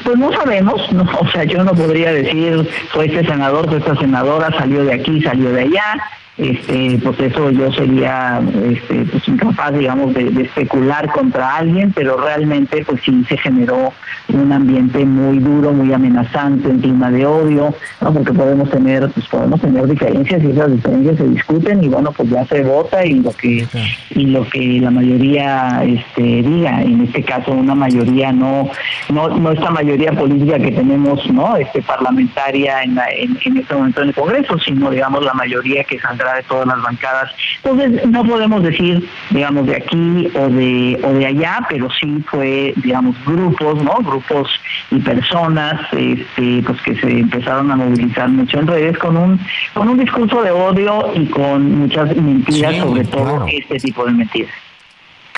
pues 0.04 0.18
no 0.18 0.32
sabemos, 0.34 0.82
o 1.20 1.32
sea, 1.32 1.44
yo 1.44 1.64
no 1.64 1.74
podría 1.74 2.12
decir, 2.12 2.68
fue 2.92 3.06
este 3.06 3.26
senador, 3.26 3.68
fue 3.70 3.78
esta 3.78 3.96
senadora, 3.98 4.50
salió 4.58 4.84
de 4.84 4.94
aquí, 4.94 5.22
salió 5.22 5.52
de 5.52 5.62
allá, 5.62 6.02
este, 6.42 6.98
pues 7.04 7.20
eso 7.20 7.52
yo 7.52 7.72
sería 7.72 8.42
este, 8.68 9.06
pues 9.06 9.28
incapaz, 9.28 9.78
digamos, 9.78 10.12
de, 10.16 10.42
especular 10.42 11.08
contra 11.12 11.58
alguien, 11.58 11.94
pero 11.94 12.18
realmente 12.18 12.84
pues 12.84 13.00
sí 13.04 13.24
se 13.30 13.38
generó 13.38 13.94
un 14.30 14.52
ambiente 14.52 15.06
muy 15.06 15.38
duro, 15.38 15.72
muy 15.72 15.94
amenazante, 15.94 16.68
un 16.68 16.80
clima 16.80 17.12
de 17.12 17.28
odio, 17.28 17.76
¿no? 18.02 18.14
porque 18.14 18.34
podemos 18.34 18.72
tener, 18.72 19.08
pues 19.12 19.28
podemos 19.28 19.62
tener 19.62 19.88
diferencias 19.88 20.44
y 20.44 20.50
esas 20.50 20.72
diferencias 20.72 21.18
se 21.18 21.28
discuten 21.28 21.84
y 21.84 21.88
bueno, 21.90 22.12
pues 22.12 22.28
ya 22.32 22.44
se 22.46 22.64
vota 22.64 23.06
y 23.06 23.20
lo 23.20 23.32
que 23.34 23.68
y 24.10 24.26
lo 24.26 24.44
que 24.50 24.80
la 24.82 24.90
mayoría 24.90 25.84
este, 25.84 26.24
diga, 26.24 26.82
en 26.82 27.02
este 27.02 27.22
caso 27.22 27.52
una 27.52 27.76
mayoría 27.76 28.32
no, 28.32 28.68
no, 29.10 29.28
no 29.28 29.52
esta 29.52 29.70
mayoría 29.70 30.12
política 30.14 30.58
que 30.58 30.72
tenemos, 30.72 31.24
¿no? 31.32 31.56
Este 31.58 31.84
parlamentaria 31.84 32.82
en, 32.82 32.98
en, 33.16 33.38
en 33.46 33.58
este 33.58 33.76
momento 33.76 34.02
en 34.02 34.08
el 34.08 34.16
Congreso, 34.16 34.58
sino 34.58 34.90
digamos 34.90 35.24
la 35.24 35.34
mayoría 35.34 35.84
que 35.84 36.00
saldrá 36.00 36.31
de 36.36 36.44
todas 36.44 36.68
las 36.68 36.82
bancadas. 36.82 37.32
Entonces, 37.64 38.08
no 38.08 38.24
podemos 38.24 38.64
decir, 38.64 39.08
digamos, 39.30 39.66
de 39.68 39.76
aquí 39.76 40.32
o 40.36 40.50
de, 40.50 41.00
o 41.04 41.14
de 41.14 41.26
allá, 41.26 41.66
pero 41.70 41.90
sí 42.00 42.24
fue, 42.28 42.74
digamos, 42.78 43.16
grupos, 43.26 43.84
¿no? 43.84 43.96
Grupos 43.96 44.50
y 44.90 45.00
personas 45.00 45.82
este, 45.92 46.64
pues 46.66 46.82
que 46.82 46.96
se 46.96 47.20
empezaron 47.20 47.72
a 47.72 47.76
movilizar 47.76 48.30
mucho 48.30 48.60
en 48.60 48.68
redes 48.68 48.98
con 48.98 49.18
un, 49.18 49.40
con 49.74 49.90
un 49.90 49.98
discurso 49.98 50.42
de 50.42 50.52
odio 50.52 51.12
y 51.16 51.26
con 51.28 51.80
muchas 51.80 52.16
mentiras, 52.16 52.78
sobre 52.78 53.06
todo 53.06 53.46
este 53.48 53.78
tipo 53.78 54.06
de 54.06 54.12
mentiras. 54.14 54.71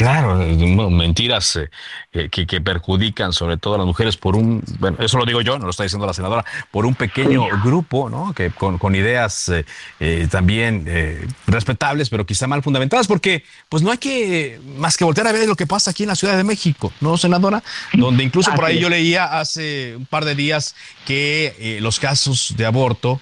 Claro, 0.04 0.36
mentiras 0.90 1.58
eh, 2.12 2.28
que, 2.30 2.46
que, 2.46 2.60
perjudican 2.60 3.32
sobre 3.32 3.56
todo 3.56 3.76
a 3.76 3.78
las 3.78 3.88
mujeres 3.88 4.18
por 4.18 4.36
un, 4.36 4.62
bueno, 4.78 4.98
eso 5.00 5.18
lo 5.18 5.26
digo 5.26 5.40
yo, 5.40 5.58
no 5.58 5.64
lo 5.64 5.72
está 5.72 5.84
diciendo 5.84 6.06
la 6.06 6.14
senadora, 6.14 6.44
por 6.72 6.86
un 6.86 6.94
pequeño 6.94 7.46
grupo, 7.64 8.10
¿no? 8.10 8.34
Que 8.34 8.52
con, 8.52 8.78
con 8.78 8.96
ideas 8.96 9.48
eh, 9.48 9.66
eh, 10.02 10.28
también 10.30 10.86
respetables, 11.48 12.10
pero 12.10 12.26
quizá 12.26 12.48
mal 12.48 12.62
fundamentadas, 12.62 13.08
porque 13.08 13.46
pues 13.70 13.82
no 13.82 13.92
hay 13.92 13.98
que 13.98 14.60
más 14.76 14.98
que 14.98 15.06
voltear 15.06 15.26
a 15.28 15.32
ver 15.32 15.48
lo 15.48 15.56
que 15.56 15.68
pasa 15.68 15.92
aquí 15.92 16.04
en 16.04 16.10
la 16.10 16.16
Ciudad 16.16 16.36
de 16.36 16.44
México, 16.44 16.92
¿no, 17.00 17.18
senadora? 17.18 17.64
Donde 17.94 18.26
incluso 18.26 18.54
por 18.54 18.66
ahí 18.66 18.80
yo 18.80 18.90
leía 18.90 19.40
hace 19.40 19.96
un 19.96 20.06
par 20.06 20.26
de 20.26 20.36
días 20.36 20.76
que 21.06 21.78
los 21.80 22.02
casos 22.02 22.56
de 22.58 22.66
aborto 22.66 23.22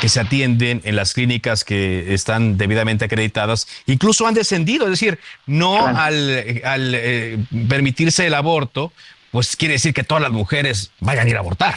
que 0.00 0.08
se 0.08 0.18
atienden 0.18 0.80
en 0.82 0.96
las 0.96 1.14
clínicas 1.14 1.62
que 1.62 2.12
están 2.12 2.58
debidamente 2.58 3.04
acreditadas, 3.04 3.68
incluso 3.86 4.26
han 4.26 4.34
descendido, 4.34 4.86
es 4.86 4.90
decir, 4.90 5.20
no 5.46 5.86
al, 6.08 6.60
al 6.64 6.94
eh, 6.94 7.38
permitirse 7.68 8.26
el 8.26 8.34
aborto, 8.34 8.92
pues 9.30 9.56
quiere 9.56 9.74
decir 9.74 9.94
que 9.94 10.04
todas 10.04 10.22
las 10.22 10.32
mujeres 10.32 10.90
vayan 11.00 11.26
a 11.26 11.30
ir 11.30 11.36
a 11.36 11.40
abortar. 11.40 11.74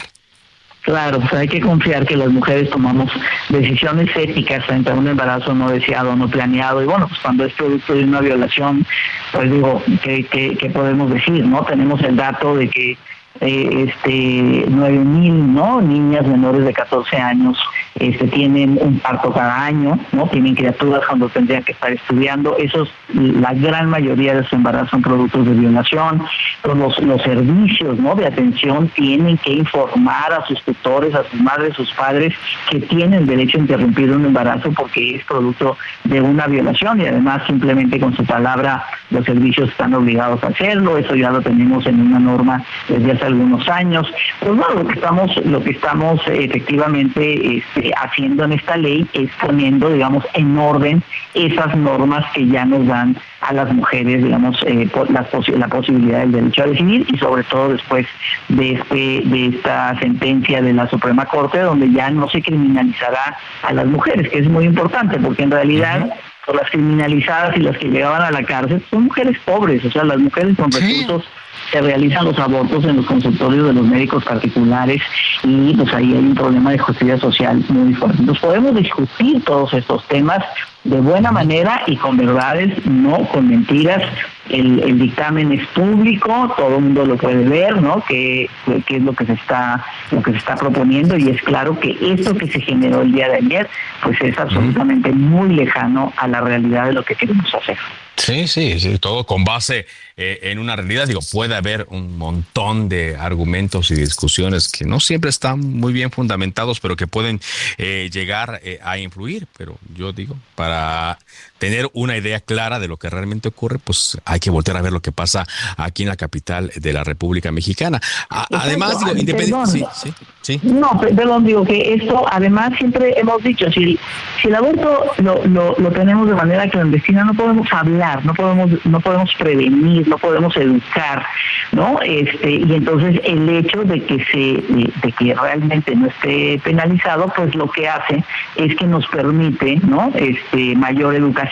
Claro, 0.82 1.20
pues 1.20 1.32
hay 1.34 1.46
que 1.46 1.60
confiar 1.60 2.04
que 2.04 2.16
las 2.16 2.28
mujeres 2.28 2.68
tomamos 2.68 3.08
decisiones 3.48 4.10
éticas 4.16 4.64
frente 4.66 4.90
a 4.90 4.94
un 4.94 5.06
embarazo 5.06 5.54
no 5.54 5.70
deseado, 5.70 6.16
no 6.16 6.28
planeado. 6.28 6.82
Y 6.82 6.86
bueno, 6.86 7.06
pues 7.06 7.20
cuando 7.20 7.44
es 7.44 7.52
producto 7.52 7.94
de 7.94 8.02
una 8.02 8.20
violación, 8.20 8.84
pues 9.30 9.48
digo, 9.48 9.80
¿qué, 10.02 10.24
qué, 10.24 10.56
qué 10.58 10.70
podemos 10.70 11.08
decir? 11.12 11.46
no 11.46 11.64
Tenemos 11.64 12.02
el 12.02 12.16
dato 12.16 12.56
de 12.56 12.68
que 12.68 12.98
eh, 13.40 13.88
este, 13.88 14.64
9 14.68 14.98
mil 14.98 15.54
¿no? 15.54 15.80
niñas 15.80 16.26
menores 16.26 16.64
de 16.64 16.72
14 16.72 17.16
años 17.16 17.58
este, 17.98 18.26
tienen 18.28 18.78
un 18.80 18.98
parto 19.00 19.32
cada 19.32 19.64
año, 19.64 19.98
¿no? 20.12 20.26
tienen 20.28 20.54
criaturas 20.54 21.02
cuando 21.06 21.28
tendrían 21.28 21.62
que 21.62 21.72
estar 21.72 21.92
estudiando. 21.92 22.56
Esos, 22.56 22.90
la 23.12 23.52
gran 23.54 23.90
mayoría 23.90 24.34
de 24.34 24.44
su 24.44 24.56
embarazo 24.56 24.90
son 24.90 25.02
productos 25.02 25.46
de 25.46 25.52
violación. 25.52 26.22
Los, 26.64 26.98
los 27.00 27.22
servicios 27.22 27.98
¿no? 27.98 28.14
de 28.14 28.26
atención 28.26 28.88
tienen 28.88 29.36
que 29.38 29.52
informar 29.52 30.32
a 30.32 30.46
sus 30.46 30.62
tutores, 30.62 31.14
a 31.14 31.24
sus 31.30 31.40
madres, 31.40 31.74
sus 31.74 31.92
padres 31.92 32.34
que 32.70 32.80
tienen 32.80 33.26
derecho 33.26 33.58
a 33.58 33.60
interrumpir 33.60 34.10
un 34.10 34.24
embarazo 34.26 34.72
porque 34.72 35.16
es 35.16 35.24
producto 35.24 35.76
de 36.04 36.20
una 36.20 36.46
violación 36.46 37.00
y 37.00 37.06
además 37.06 37.42
simplemente 37.46 38.00
con 38.00 38.16
su 38.16 38.24
palabra 38.24 38.84
los 39.10 39.24
servicios 39.24 39.70
están 39.70 39.94
obligados 39.94 40.42
a 40.44 40.48
hacerlo. 40.48 40.96
Eso 40.96 41.14
ya 41.14 41.30
lo 41.30 41.40
tenemos 41.42 41.86
en 41.86 42.00
una 42.00 42.18
norma 42.18 42.64
desde 42.88 43.12
hace 43.12 43.21
hace 43.22 43.26
algunos 43.26 43.68
años. 43.68 44.06
Pues 44.40 44.56
bueno, 44.56 44.82
lo 44.82 44.86
que 44.86 44.94
estamos, 44.94 45.36
lo 45.44 45.62
que 45.62 45.70
estamos 45.70 46.20
efectivamente 46.26 47.58
este, 47.58 47.92
haciendo 47.96 48.44
en 48.44 48.52
esta 48.52 48.76
ley 48.76 49.06
es 49.12 49.30
poniendo, 49.40 49.90
digamos, 49.90 50.24
en 50.34 50.58
orden 50.58 51.02
esas 51.34 51.76
normas 51.76 52.24
que 52.34 52.46
ya 52.46 52.64
nos 52.64 52.86
dan 52.86 53.16
a 53.40 53.52
las 53.52 53.72
mujeres, 53.72 54.22
digamos, 54.22 54.56
eh, 54.66 54.88
la, 55.08 55.26
la 55.58 55.68
posibilidad 55.68 56.20
del 56.20 56.32
derecho 56.32 56.62
a 56.62 56.66
decidir 56.66 57.06
y 57.12 57.18
sobre 57.18 57.42
todo 57.44 57.70
después 57.70 58.06
de 58.48 58.72
este 58.72 59.22
de 59.24 59.46
esta 59.46 59.98
sentencia 59.98 60.62
de 60.62 60.72
la 60.72 60.88
Suprema 60.88 61.24
Corte 61.26 61.58
donde 61.58 61.90
ya 61.90 62.10
no 62.10 62.28
se 62.28 62.42
criminalizará 62.42 63.36
a 63.62 63.72
las 63.72 63.86
mujeres, 63.86 64.28
que 64.28 64.38
es 64.38 64.48
muy 64.48 64.64
importante 64.64 65.18
porque 65.18 65.42
en 65.42 65.50
realidad 65.50 66.12
las 66.52 66.70
criminalizadas 66.70 67.56
y 67.56 67.60
las 67.60 67.76
que 67.78 67.88
llegaban 67.88 68.22
a 68.22 68.30
la 68.30 68.42
cárcel 68.44 68.82
son 68.90 69.04
mujeres 69.04 69.38
pobres, 69.44 69.84
o 69.84 69.90
sea, 69.90 70.04
las 70.04 70.18
mujeres 70.18 70.56
con 70.56 70.70
recursos 70.70 71.24
se 71.72 71.80
realizan 71.80 72.26
los 72.26 72.38
abortos 72.38 72.84
en 72.84 72.96
los 72.96 73.06
consultorios 73.06 73.68
de 73.68 73.72
los 73.72 73.86
médicos 73.86 74.22
particulares 74.24 75.00
y 75.42 75.74
pues 75.74 75.92
ahí 75.94 76.12
hay 76.12 76.18
un 76.18 76.34
problema 76.34 76.70
de 76.70 76.78
justicia 76.78 77.18
social 77.18 77.64
muy 77.68 77.94
fuerte. 77.94 78.18
Entonces 78.20 78.44
podemos 78.44 78.74
discutir 78.76 79.42
todos 79.44 79.72
estos 79.72 80.06
temas 80.08 80.44
de 80.84 81.00
buena 81.00 81.32
manera 81.32 81.82
y 81.86 81.96
con 81.96 82.16
verdades, 82.16 82.84
no 82.86 83.26
con 83.28 83.48
mentiras. 83.48 84.02
El, 84.50 84.98
dictamen 84.98 85.52
es 85.52 85.66
público, 85.68 86.52
todo 86.56 86.76
el 86.76 86.82
mundo 86.82 87.06
lo 87.06 87.16
puede 87.16 87.48
ver, 87.48 87.80
¿no? 87.80 88.04
Que, 88.06 88.50
es 88.66 89.02
lo 89.02 89.14
que 89.14 89.24
se 89.24 89.32
está 89.32 89.82
lo 90.10 90.22
que 90.22 90.32
se 90.32 90.38
está 90.38 90.56
proponiendo 90.56 91.16
y 91.16 91.30
es 91.30 91.40
claro 91.42 91.78
que 91.80 91.96
esto 92.02 92.34
que 92.34 92.48
se 92.48 92.60
generó 92.60 93.00
el 93.00 93.12
día 93.12 93.28
de 93.28 93.36
ayer, 93.36 93.70
pues 94.02 94.20
es 94.20 94.36
absolutamente 94.38 95.10
muy 95.12 95.54
lejano 95.54 96.12
a 96.16 96.28
la 96.28 96.40
realidad 96.42 96.86
de 96.86 96.92
lo 96.92 97.02
que 97.02 97.14
queremos 97.14 97.54
hacer. 97.54 97.78
Sí, 98.16 98.46
sí, 98.46 98.78
sí, 98.78 98.98
todo 98.98 99.24
con 99.24 99.42
base 99.42 99.86
eh, 100.16 100.38
en 100.42 100.58
una 100.58 100.76
realidad. 100.76 101.06
Digo, 101.08 101.20
puede 101.32 101.54
haber 101.54 101.61
un 101.88 102.18
montón 102.18 102.88
de 102.88 103.16
argumentos 103.16 103.90
y 103.90 103.94
discusiones 103.94 104.68
que 104.68 104.84
no 104.84 105.00
siempre 105.00 105.30
están 105.30 105.60
muy 105.60 105.92
bien 105.92 106.10
fundamentados, 106.10 106.80
pero 106.80 106.96
que 106.96 107.06
pueden 107.06 107.40
eh, 107.78 108.10
llegar 108.12 108.60
eh, 108.64 108.78
a 108.82 108.98
influir. 108.98 109.46
Pero 109.56 109.78
yo 109.94 110.12
digo, 110.12 110.36
para 110.54 111.18
tener 111.62 111.88
una 111.92 112.16
idea 112.16 112.40
clara 112.40 112.80
de 112.80 112.88
lo 112.88 112.96
que 112.96 113.08
realmente 113.08 113.46
ocurre, 113.46 113.78
pues 113.78 114.20
hay 114.24 114.40
que 114.40 114.50
volver 114.50 114.76
a 114.76 114.82
ver 114.82 114.92
lo 114.92 114.98
que 114.98 115.12
pasa 115.12 115.46
aquí 115.76 116.02
en 116.02 116.08
la 116.08 116.16
capital 116.16 116.72
de 116.74 116.92
la 116.92 117.04
República 117.04 117.52
Mexicana. 117.52 118.00
además, 118.28 118.98
digo, 118.98 119.16
independiente. 119.16 119.86
Sí, 119.92 120.12
sí, 120.40 120.60
No, 120.64 121.00
perdón, 121.00 121.44
digo 121.44 121.64
que 121.64 121.94
esto, 121.94 122.24
además, 122.28 122.72
siempre 122.78 123.14
hemos 123.16 123.44
dicho, 123.44 123.70
si, 123.70 123.96
si 124.40 124.48
el 124.48 124.56
aborto 124.56 125.12
lo, 125.18 125.46
lo, 125.46 125.76
lo 125.78 125.92
tenemos 125.92 126.28
de 126.28 126.34
manera 126.34 126.68
clandestina, 126.68 127.22
no 127.22 127.34
podemos 127.34 127.72
hablar, 127.72 128.24
no 128.24 128.34
podemos, 128.34 128.84
no 128.84 128.98
podemos 128.98 129.32
prevenir, 129.38 130.08
no 130.08 130.18
podemos 130.18 130.56
educar, 130.56 131.24
¿no? 131.70 132.00
Este, 132.02 132.50
y 132.50 132.72
entonces 132.74 133.20
el 133.22 133.48
hecho 133.48 133.84
de 133.84 134.02
que 134.02 134.24
se, 134.24 135.00
de 135.00 135.12
que 135.12 135.32
realmente 135.32 135.94
no 135.94 136.08
esté 136.08 136.60
penalizado, 136.64 137.32
pues 137.36 137.54
lo 137.54 137.70
que 137.70 137.88
hace 137.88 138.24
es 138.56 138.74
que 138.74 138.86
nos 138.86 139.06
permite, 139.06 139.76
¿no? 139.86 140.10
Este, 140.16 140.74
mayor 140.74 141.14
educación 141.14 141.51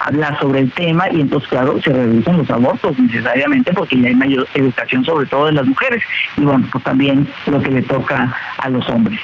hablar 0.00 0.38
sobre 0.40 0.60
el 0.60 0.70
tema 0.72 1.10
y 1.10 1.20
entonces, 1.20 1.48
claro, 1.48 1.80
se 1.80 1.92
reducen 1.92 2.38
los 2.38 2.50
abortos 2.50 2.98
necesariamente 2.98 3.72
porque 3.72 4.00
ya 4.00 4.08
hay 4.08 4.14
mayor 4.14 4.46
educación 4.54 5.04
sobre 5.04 5.26
todo 5.26 5.46
de 5.46 5.52
las 5.52 5.66
mujeres 5.66 6.02
y 6.36 6.42
bueno, 6.42 6.66
pues 6.70 6.84
también 6.84 7.28
lo 7.46 7.60
que 7.60 7.70
le 7.70 7.82
toca 7.82 8.34
a 8.58 8.68
los 8.68 8.88
hombres. 8.88 9.20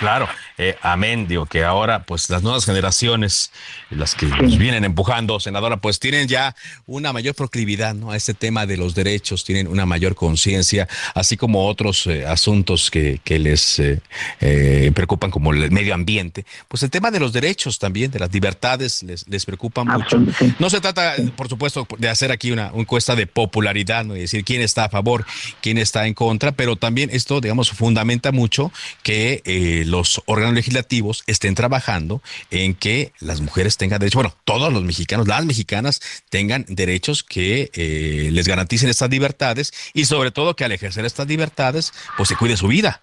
Claro, 0.00 0.28
eh, 0.58 0.76
amén, 0.82 1.26
digo 1.26 1.46
que 1.46 1.64
ahora 1.64 2.04
pues 2.04 2.28
las 2.28 2.42
nuevas 2.42 2.64
generaciones, 2.64 3.52
las 3.90 4.14
que 4.14 4.26
nos 4.26 4.58
vienen 4.58 4.84
empujando, 4.84 5.40
senadora, 5.40 5.78
pues 5.78 5.98
tienen 5.98 6.28
ya 6.28 6.54
una 6.86 7.12
mayor 7.12 7.34
proclividad 7.34 7.94
¿no? 7.94 8.10
a 8.10 8.16
este 8.16 8.34
tema 8.34 8.66
de 8.66 8.76
los 8.76 8.94
derechos, 8.94 9.44
tienen 9.44 9.66
una 9.66 9.86
mayor 9.86 10.14
conciencia, 10.14 10.88
así 11.14 11.36
como 11.36 11.66
otros 11.66 12.06
eh, 12.06 12.26
asuntos 12.26 12.90
que, 12.90 13.20
que 13.24 13.38
les 13.38 13.80
eh, 13.80 14.92
preocupan 14.94 15.30
como 15.30 15.52
el 15.52 15.70
medio 15.70 15.94
ambiente, 15.94 16.44
pues 16.68 16.82
el 16.82 16.90
tema 16.90 17.10
de 17.10 17.20
los 17.20 17.32
derechos 17.32 17.78
también, 17.78 18.10
de 18.10 18.18
las 18.18 18.32
libertades, 18.32 19.02
les, 19.02 19.26
les 19.28 19.46
preocupa 19.46 19.84
mucho. 19.84 20.22
No 20.58 20.68
se 20.68 20.80
trata, 20.80 21.14
por 21.36 21.48
supuesto, 21.48 21.86
de 21.98 22.08
hacer 22.08 22.30
aquí 22.30 22.50
una, 22.50 22.70
encuesta 22.74 23.16
de 23.16 23.26
popularidad, 23.26 24.04
¿no? 24.04 24.16
y 24.16 24.20
decir 24.20 24.44
quién 24.44 24.60
está 24.60 24.84
a 24.84 24.88
favor, 24.88 25.24
quién 25.60 25.78
está 25.78 26.06
en 26.06 26.14
contra, 26.14 26.52
pero 26.52 26.76
también 26.76 27.10
esto, 27.12 27.40
digamos, 27.40 27.70
fundamenta 27.70 28.32
mucho 28.32 28.70
que 29.02 29.84
los 29.86 30.22
legislativos 30.50 31.22
estén 31.26 31.54
trabajando 31.54 32.22
en 32.50 32.74
que 32.74 33.12
las 33.20 33.40
mujeres 33.40 33.76
tengan 33.76 34.00
derechos, 34.00 34.22
bueno, 34.22 34.36
todos 34.44 34.72
los 34.72 34.82
mexicanos, 34.82 35.28
las 35.28 35.44
mexicanas 35.44 36.00
tengan 36.28 36.64
derechos 36.68 37.22
que 37.22 37.70
eh, 37.74 38.30
les 38.32 38.48
garanticen 38.48 38.88
estas 38.88 39.10
libertades 39.10 39.72
y 39.94 40.04
sobre 40.06 40.30
todo 40.30 40.56
que 40.56 40.64
al 40.64 40.72
ejercer 40.72 41.04
estas 41.04 41.26
libertades, 41.28 41.92
pues 42.16 42.28
se 42.28 42.36
cuide 42.36 42.56
su 42.56 42.68
vida. 42.68 43.02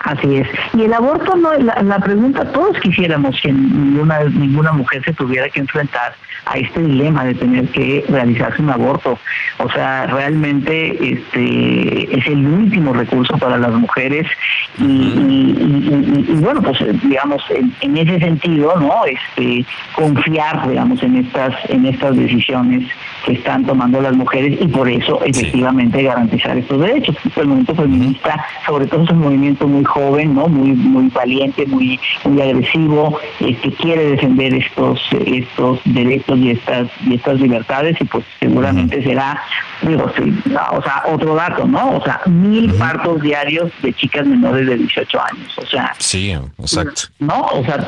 Así 0.00 0.36
es. 0.36 0.48
Y 0.74 0.84
el 0.84 0.92
aborto, 0.94 1.36
no 1.36 1.52
la, 1.54 1.82
la 1.82 1.98
pregunta, 1.98 2.50
todos 2.52 2.78
quisiéramos 2.80 3.38
que 3.42 3.52
ninguna, 3.52 4.24
ninguna 4.24 4.72
mujer 4.72 5.04
se 5.04 5.12
tuviera 5.12 5.48
que 5.50 5.60
enfrentar 5.60 6.14
a 6.46 6.58
este 6.58 6.82
dilema 6.82 7.24
de 7.24 7.34
tener 7.34 7.68
que 7.68 8.04
realizarse 8.08 8.62
un 8.62 8.70
aborto. 8.70 9.18
O 9.58 9.70
sea, 9.70 10.06
realmente 10.06 11.12
este 11.12 12.18
es 12.18 12.26
el 12.26 12.46
último 12.46 12.92
recurso 12.92 13.36
para 13.38 13.58
las 13.58 13.72
mujeres 13.72 14.26
y, 14.78 16.34
bueno, 16.40 16.62
pues 16.62 16.78
digamos, 17.02 17.42
en, 17.50 17.96
ese 17.96 18.18
sentido, 18.18 18.74
¿no? 18.80 19.04
Este, 19.04 19.64
confiar, 19.94 20.68
digamos, 20.68 21.02
en 21.02 21.16
estas, 21.16 21.54
en 21.68 21.86
estas 21.86 22.16
decisiones 22.16 22.88
que 23.24 23.32
están 23.32 23.64
tomando 23.66 24.00
las 24.00 24.14
mujeres 24.14 24.58
y 24.60 24.66
por 24.68 24.88
eso 24.88 25.20
efectivamente 25.24 26.02
garantizar 26.02 26.56
estos 26.56 26.80
derechos. 26.80 27.16
El 27.36 27.46
movimiento 27.46 27.74
feminista, 27.74 28.44
sobre 28.66 28.86
todo 28.86 29.04
es 29.04 29.10
un 29.10 29.20
movimiento 29.20 29.68
muy 29.68 29.84
joven, 29.90 30.34
¿no? 30.34 30.48
Muy, 30.48 30.72
muy 30.72 31.08
valiente, 31.08 31.66
muy, 31.66 32.00
muy 32.24 32.40
agresivo, 32.40 33.18
que 33.38 33.50
este, 33.50 33.72
quiere 33.72 34.10
defender 34.10 34.54
estos, 34.54 35.00
estos 35.26 35.80
derechos 35.84 36.38
y 36.38 36.50
estas, 36.50 36.88
y 37.06 37.14
estas 37.14 37.40
libertades 37.40 37.96
y 38.00 38.04
pues 38.04 38.24
seguramente 38.38 39.02
será, 39.02 39.42
digo, 39.82 40.04
o 40.04 40.82
sea, 40.82 41.02
otro 41.06 41.34
dato, 41.34 41.66
¿no? 41.66 41.96
O 41.96 42.02
sea, 42.02 42.20
mil 42.26 42.72
partos 42.74 43.20
diarios 43.22 43.70
de 43.82 43.92
chicas 43.92 44.26
menores 44.26 44.66
de 44.66 44.76
18 44.76 45.20
años, 45.20 45.58
o 45.58 45.66
sea. 45.66 45.92
Sí, 45.98 46.32
exacto. 46.58 47.02
¿No? 47.18 47.46
O 47.52 47.64
sea, 47.64 47.86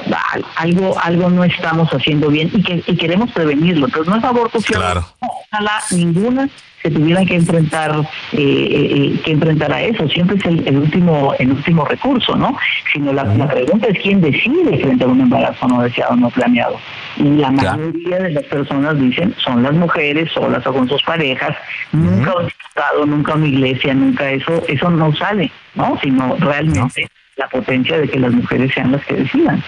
algo, 0.56 0.96
algo 1.02 1.30
no 1.30 1.44
estamos 1.44 1.88
haciendo 1.90 2.28
bien 2.28 2.50
y 2.52 2.62
que 2.62 2.82
y 2.86 2.96
queremos 2.96 3.30
prevenirlo. 3.32 3.86
Entonces 3.86 4.10
no 4.12 4.18
es 4.18 4.24
aborto, 4.24 4.58
claro. 4.60 5.06
ojalá 5.20 5.82
ninguna 5.90 6.48
se 6.82 6.90
tuvieran 6.90 7.24
que 7.26 7.36
enfrentar 7.36 7.92
eh, 8.32 8.36
eh, 8.36 9.20
que 9.24 9.32
enfrentar 9.32 9.72
a 9.72 9.82
eso. 9.82 10.08
Siempre 10.08 10.36
es 10.36 10.44
el, 10.44 10.76
último 10.76 11.34
el 11.38 11.52
último 11.52 11.84
recurso 11.84 12.34
no 12.36 12.56
sino 12.92 13.12
la, 13.12 13.24
pregunta 13.48 13.88
es 13.88 13.98
quién 14.00 14.20
decide 14.20 14.78
frente 14.78 15.04
a 15.04 15.06
un 15.06 15.20
embarazo 15.20 15.68
no 15.68 15.82
deseado 15.82 16.16
no 16.16 16.30
planeado. 16.30 16.78
Y 17.16 17.24
la 17.36 17.50
mayoría 17.50 18.18
de 18.18 18.30
las 18.30 18.44
personas 18.44 18.98
dicen 18.98 19.34
son 19.38 19.62
las 19.62 19.72
mujeres 19.72 20.30
solas 20.32 20.66
o 20.66 20.72
con 20.72 20.88
sus 20.88 21.02
parejas 21.02 21.56
nunca 21.92 22.34
un 22.36 22.46
estado 22.46 23.06
nunca 23.06 23.34
una 23.34 23.46
iglesia 23.46 23.94
nunca 23.94 24.30
eso 24.30 24.62
eso 24.66 24.90
no 24.90 25.14
sale 25.14 25.50
no 25.74 25.98
sino 26.02 26.36
realmente 26.36 27.08
la 27.36 27.48
potencia 27.48 27.98
de 27.98 28.08
que 28.08 28.18
las 28.18 28.32
mujeres 28.32 28.72
sean 28.74 28.92
las 28.92 29.04
que 29.04 29.14
decidan 29.14 29.62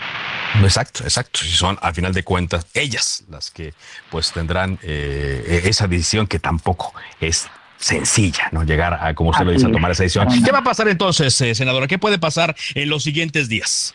Exacto, 0.63 1.05
exacto. 1.05 1.41
Y 1.45 1.49
son, 1.49 1.79
a 1.83 1.93
final 1.93 2.13
de 2.13 2.23
cuentas, 2.23 2.67
ellas 2.75 3.25
las 3.29 3.51
que 3.51 3.75
pues 4.11 4.33
tendrán 4.33 4.79
eh, 4.83 5.63
esa 5.65 5.87
decisión 5.87 6.27
que 6.27 6.39
tampoco 6.39 6.95
es 7.21 7.49
sencilla, 7.79 8.49
¿no? 8.53 8.65
Llegar 8.65 8.95
a, 8.95 9.15
como 9.15 9.31
usted 9.31 9.45
lo 9.45 9.53
dice, 9.53 9.67
a 9.67 9.73
tomar 9.73 9.91
esa 9.91 10.05
decisión. 10.05 10.29
¿Qué 10.43 10.53
va 10.53 10.59
a 10.59 10.65
pasar 10.65 10.89
entonces, 10.89 11.39
eh, 11.41 11.55
senadora? 11.55 11.87
¿Qué 11.87 11.99
puede 11.99 12.19
pasar 12.19 12.57
en 12.75 12.89
los 12.89 13.03
siguientes 13.03 13.49
días? 13.49 13.95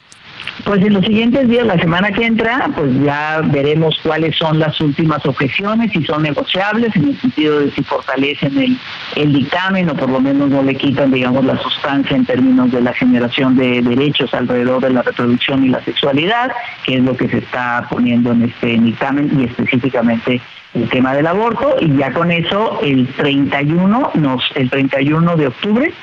Pues 0.65 0.81
en 0.81 0.93
los 0.93 1.05
siguientes 1.05 1.47
días, 1.47 1.65
la 1.65 1.77
semana 1.77 2.11
que 2.11 2.25
entra, 2.25 2.69
pues 2.75 2.91
ya 3.01 3.41
veremos 3.45 3.97
cuáles 4.03 4.35
son 4.35 4.59
las 4.59 4.79
últimas 4.81 5.25
objeciones, 5.25 5.91
si 5.91 6.03
son 6.03 6.23
negociables, 6.23 6.95
en 6.95 7.09
el 7.09 7.19
sentido 7.19 7.59
de 7.59 7.71
si 7.71 7.83
fortalecen 7.83 8.57
el, 8.57 8.77
el 9.15 9.33
dictamen 9.33 9.89
o 9.89 9.95
por 9.95 10.09
lo 10.09 10.19
menos 10.19 10.49
no 10.49 10.61
le 10.61 10.75
quitan, 10.75 11.11
digamos, 11.11 11.45
la 11.45 11.57
sustancia 11.57 12.15
en 12.15 12.25
términos 12.25 12.71
de 12.71 12.81
la 12.81 12.93
generación 12.93 13.55
de 13.55 13.81
derechos 13.81 14.33
alrededor 14.33 14.81
de 14.81 14.91
la 14.91 15.01
reproducción 15.01 15.63
y 15.63 15.69
la 15.69 15.83
sexualidad, 15.83 16.51
que 16.85 16.95
es 16.95 17.03
lo 17.03 17.15
que 17.15 17.29
se 17.29 17.37
está 17.37 17.87
poniendo 17.89 18.31
en 18.31 18.43
este 18.43 18.67
dictamen 18.67 19.39
y 19.39 19.45
específicamente 19.45 20.41
el 20.73 20.89
tema 20.89 21.13
del 21.13 21.27
aborto. 21.27 21.75
Y 21.79 21.97
ya 21.97 22.11
con 22.11 22.31
eso, 22.31 22.79
el 22.83 23.07
31, 23.07 24.11
nos, 24.15 24.43
el 24.55 24.69
31 24.69 25.35
de 25.37 25.47
octubre, 25.47 25.93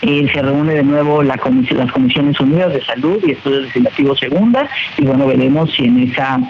se 0.00 0.42
reúne 0.42 0.74
de 0.74 0.82
nuevo 0.82 1.22
la 1.22 1.36
comisión, 1.38 1.78
las 1.78 1.92
Comisiones 1.92 2.38
Unidas 2.40 2.72
de 2.72 2.84
Salud 2.84 3.22
y 3.26 3.32
Estudios 3.32 3.64
Legislativos 3.64 4.18
Segunda. 4.18 4.68
Y 4.96 5.04
bueno, 5.04 5.26
veremos 5.26 5.72
si 5.72 5.84
en 5.84 6.10
esa 6.10 6.40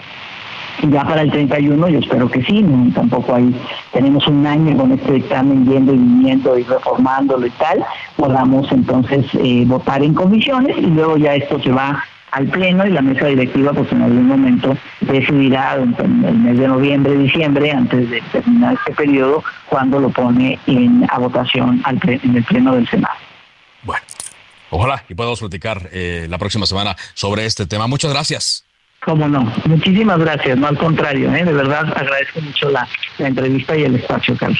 ya 0.87 1.03
para 1.03 1.21
el 1.21 1.31
31 1.31 1.89
yo 1.89 1.99
espero 1.99 2.29
que 2.29 2.41
sí, 2.43 2.65
tampoco 2.95 3.35
hay, 3.35 3.53
tenemos 3.91 4.25
un 4.27 4.45
año 4.45 4.77
con 4.77 4.91
este 4.93 5.13
dictamen 5.13 5.65
yendo 5.65 5.93
y 5.93 5.97
viniendo 5.97 6.57
y 6.57 6.63
reformándolo 6.63 7.45
y 7.45 7.49
tal, 7.51 7.83
podamos 8.15 8.71
entonces 8.71 9.25
eh, 9.33 9.63
votar 9.67 10.01
en 10.03 10.13
comisiones 10.13 10.77
y 10.77 10.87
luego 10.87 11.17
ya 11.17 11.35
esto 11.35 11.59
se 11.61 11.71
va 11.71 12.01
al 12.31 12.47
Pleno 12.47 12.85
y 12.85 12.91
la 12.91 13.01
mesa 13.01 13.25
directiva 13.27 13.73
pues 13.73 13.91
en 13.91 14.01
algún 14.01 14.27
momento 14.27 14.77
decidirá 15.01 15.75
en 15.75 16.23
el 16.25 16.35
mes 16.35 16.57
de 16.57 16.67
noviembre, 16.67 17.17
diciembre, 17.17 17.71
antes 17.71 18.09
de 18.09 18.21
terminar 18.31 18.75
este 18.75 18.93
periodo, 18.93 19.43
cuando 19.67 19.99
lo 19.99 20.09
pone 20.09 20.59
en, 20.67 21.05
a 21.09 21.17
votación 21.19 21.81
al, 21.83 21.99
en 22.03 22.35
el 22.35 22.43
Pleno 22.43 22.75
del 22.75 22.87
Senado. 22.87 23.15
Bueno, 23.83 24.03
ojalá 24.69 25.03
y 25.07 25.15
podamos 25.15 25.39
platicar 25.39 25.89
eh, 25.91 26.27
la 26.29 26.37
próxima 26.37 26.65
semana 26.65 26.95
sobre 27.13 27.45
este 27.45 27.65
tema. 27.65 27.87
Muchas 27.87 28.11
gracias. 28.11 28.68
Cómo 29.01 29.29
no. 29.29 29.51
Muchísimas 29.65 30.19
gracias. 30.19 30.57
No 30.57 30.67
al 30.67 30.77
contrario, 30.77 31.33
¿eh? 31.33 31.45
de 31.45 31.53
verdad 31.53 31.85
agradezco 31.95 32.41
mucho 32.41 32.69
la, 32.69 32.87
entrevista 33.17 33.77
y 33.77 33.83
el 33.83 33.95
espacio, 33.95 34.35
Carlos. 34.37 34.59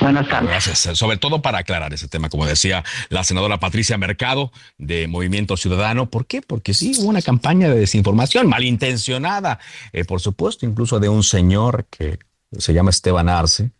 Buenas 0.00 0.28
tardes. 0.28 0.48
Gracias. 0.48 0.96
Sobre 0.96 1.16
todo 1.16 1.42
para 1.42 1.58
aclarar 1.58 1.92
ese 1.92 2.06
tema, 2.06 2.28
como 2.28 2.46
decía 2.46 2.84
la 3.08 3.24
senadora 3.24 3.58
Patricia 3.58 3.98
Mercado 3.98 4.52
de 4.78 5.08
Movimiento 5.08 5.56
Ciudadano. 5.56 6.06
¿Por 6.06 6.26
qué? 6.26 6.40
Porque 6.40 6.72
sí 6.72 6.92
hubo 6.98 7.08
una 7.08 7.22
campaña 7.22 7.68
de 7.68 7.80
desinformación 7.80 8.48
malintencionada, 8.48 9.58
eh, 9.92 10.04
por 10.04 10.20
supuesto, 10.20 10.66
incluso 10.66 11.00
de 11.00 11.08
un 11.08 11.24
señor 11.24 11.86
que 11.90 12.18
se 12.56 12.72
llama 12.72 12.90
Esteban 12.90 13.28
Arce. 13.28 13.70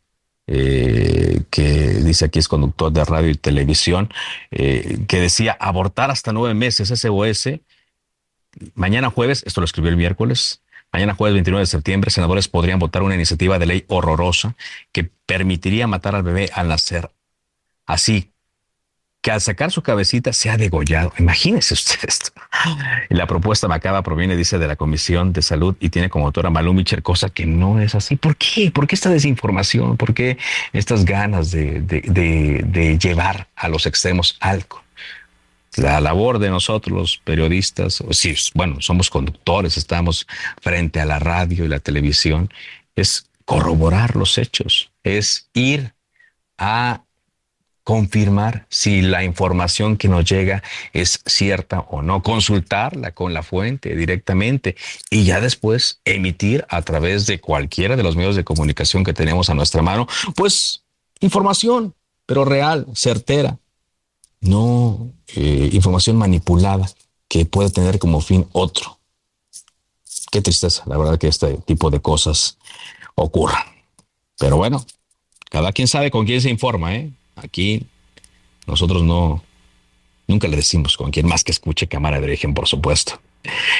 Eh, 0.53 1.43
que 1.49 1.63
dice 1.63 2.25
aquí 2.25 2.41
es 2.41 2.49
conductor 2.49 2.91
de 2.91 3.05
radio 3.05 3.31
y 3.31 3.37
televisión, 3.37 4.13
que 4.51 5.21
decía 5.21 5.57
abortar 5.61 6.11
hasta 6.11 6.33
nueve 6.33 6.55
meses 6.55 6.89
SOS 6.89 7.61
mañana 8.75 9.11
jueves, 9.11 9.43
esto 9.47 9.61
lo 9.61 9.65
escribió 9.65 9.91
el 9.91 9.97
miércoles, 9.97 10.63
mañana 10.93 11.15
jueves 11.15 11.35
29 11.35 11.63
de 11.63 11.67
septiembre, 11.67 12.11
senadores 12.11 12.49
podrían 12.49 12.79
votar 12.79 13.03
una 13.03 13.15
iniciativa 13.15 13.59
de 13.59 13.67
ley 13.67 13.85
horrorosa 13.89 14.57
que 14.93 15.05
permitiría 15.05 15.87
matar 15.87 16.15
al 16.15 16.23
bebé 16.23 16.51
al 16.55 16.69
nacer. 16.69 17.11
Así 17.87 18.31
que 19.21 19.31
al 19.31 19.41
sacar 19.41 19.71
su 19.71 19.83
cabecita 19.83 20.33
se 20.33 20.49
ha 20.49 20.57
degollado. 20.57 21.13
Imagínese 21.19 21.75
usted 21.75 21.99
esto. 22.09 22.33
La 23.11 23.27
propuesta 23.27 23.69
macabra 23.69 24.03
proviene, 24.03 24.35
dice, 24.37 24.59
de 24.59 24.67
la 24.67 24.77
Comisión 24.77 25.33
de 25.33 25.43
Salud 25.43 25.77
y 25.79 25.91
tiene 25.91 26.09
como 26.09 26.27
autora 26.27 26.51
Malú 26.51 26.73
Micher, 26.73 27.03
cosa 27.03 27.29
que 27.29 27.47
no 27.47 27.81
es 27.81 27.95
así. 27.95 28.17
¿Por 28.17 28.37
qué? 28.37 28.71
¿Por 28.71 28.87
qué 28.87 28.95
esta 28.95 29.11
desinformación? 29.11 29.97
¿Por 29.97 30.15
qué 30.15 30.39
estas 30.73 31.05
ganas 31.05 31.51
de, 31.51 31.81
de 31.81 32.99
llevar 32.99 33.49
a 33.57 33.69
los 33.69 33.87
extremos 33.87 34.37
algo? 34.41 34.83
La 35.77 36.01
labor 36.01 36.39
de 36.39 36.51
nosotros 36.51 36.97
los 36.97 37.17
periodistas, 37.19 38.03
sí, 38.11 38.35
bueno, 38.55 38.81
somos 38.81 39.11
conductores, 39.11 39.77
estamos 39.77 40.27
frente 40.61 41.01
a 41.01 41.05
la 41.05 41.19
radio 41.19 41.65
y 41.65 41.69
la 41.69 41.79
televisión, 41.79 42.51
es 42.97 43.27
corroborar 43.45 44.17
los 44.17 44.39
hechos, 44.39 44.91
es 45.03 45.49
ir 45.55 45.95
a 46.59 47.03
confirmar 47.83 48.67
si 48.69 49.03
la 49.03 49.25
información 49.25 49.97
que 49.97 50.07
nos 50.07 50.25
llega 50.25 50.63
es 50.93 51.21
cierta 51.27 51.81
o 51.81 52.03
no, 52.03 52.23
consultarla 52.23 53.13
con 53.13 53.33
la 53.33 53.43
fuente 53.43 53.97
directamente 53.97 54.77
y 55.11 55.25
ya 55.25 55.41
después 55.41 56.01
emitir 56.05 56.65
a 56.69 56.83
través 56.83 57.27
de 57.27 57.41
cualquiera 57.41 57.97
de 57.97 58.03
los 58.03 58.17
medios 58.17 58.37
de 58.37 58.45
comunicación 58.45 59.03
que 59.03 59.15
tenemos 59.15 59.51
a 59.51 59.55
nuestra 59.55 59.83
mano, 59.83 60.07
pues 60.37 60.85
información, 61.21 61.95
pero 62.27 62.45
real, 62.45 62.87
certera, 62.95 63.59
no 64.41 65.13
eh, 65.37 65.71
información 65.73 66.17
manipulada 66.17 66.91
que 67.29 67.45
puede 67.45 67.71
tener 67.71 67.99
como 67.99 68.21
fin 68.21 68.47
otro. 68.53 68.99
Qué 70.31 70.41
tristeza, 70.41 70.83
la 70.87 70.97
verdad 70.97 71.19
que 71.19 71.29
este 71.29 71.59
tipo 71.59 71.91
de 71.91 72.01
cosas 72.01 72.59
ocurran. 73.15 73.63
Pero 74.39 74.57
bueno, 74.57 74.85
cada 75.51 75.73
quien 75.73 75.89
sabe 75.89 76.11
con 76.11 76.27
quién 76.27 76.41
se 76.41 76.51
informa, 76.51 76.95
¿eh? 76.95 77.11
Aquí 77.37 77.87
nosotros 78.67 79.03
no, 79.03 79.43
nunca 80.27 80.49
le 80.49 80.57
decimos 80.57 80.97
con 80.97 81.11
quién 81.11 81.27
más 81.27 81.45
que 81.45 81.53
escuche 81.53 81.89
Cámara 81.89 82.19
de 82.21 82.27
Origen, 82.27 82.55
por 82.55 82.69
supuesto. 82.69 83.21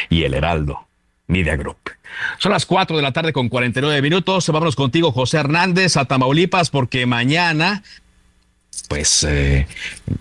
Y 0.09 0.25
el 0.25 0.35
Heraldo 0.35 0.87
Media 1.27 1.57
Group. 1.57 1.79
Son 2.39 2.53
las 2.53 2.67
4 2.67 2.97
de 2.97 3.03
la 3.03 3.13
tarde 3.13 3.33
con 3.33 3.49
49 3.49 4.03
minutos. 4.03 4.49
Vámonos 4.49 4.77
contigo, 4.77 5.13
José 5.13 5.39
Hernández, 5.39 5.97
a 5.97 6.05
Tamaulipas, 6.05 6.71
porque 6.71 7.07
mañana 7.07 7.83
pues, 8.91 9.23
eh, 9.23 9.69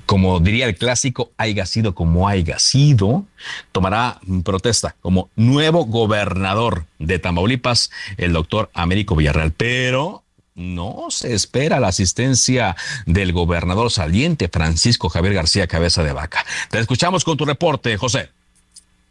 como 0.06 0.40
diría 0.40 0.68
el 0.68 0.76
clásico, 0.76 1.32
haya 1.38 1.66
sido 1.66 1.96
como 1.96 2.28
haya 2.28 2.60
sido, 2.60 3.26
tomará 3.72 4.20
protesta 4.44 4.96
como 5.02 5.32
nuevo 5.36 5.86
gobernador 5.88 6.86
de 7.00 7.18
Tamaulipas, 7.18 7.90
el 8.18 8.32
doctor 8.32 8.70
Américo 8.76 9.16
Villarreal. 9.16 9.54
Pero 9.54 10.24
no 10.54 11.08
se 11.10 11.34
espera 11.34 11.80
la 11.80 11.88
asistencia 11.88 12.76
del 13.08 13.34
gobernador 13.34 13.90
saliente, 13.90 14.50
Francisco 14.50 15.10
Javier 15.10 15.34
García 15.34 15.66
Cabeza 15.66 16.04
de 16.04 16.14
Vaca. 16.14 16.46
Te 16.70 16.78
escuchamos 16.78 17.24
con 17.24 17.38
tu 17.38 17.46
reporte, 17.46 17.98
José. 17.98 18.30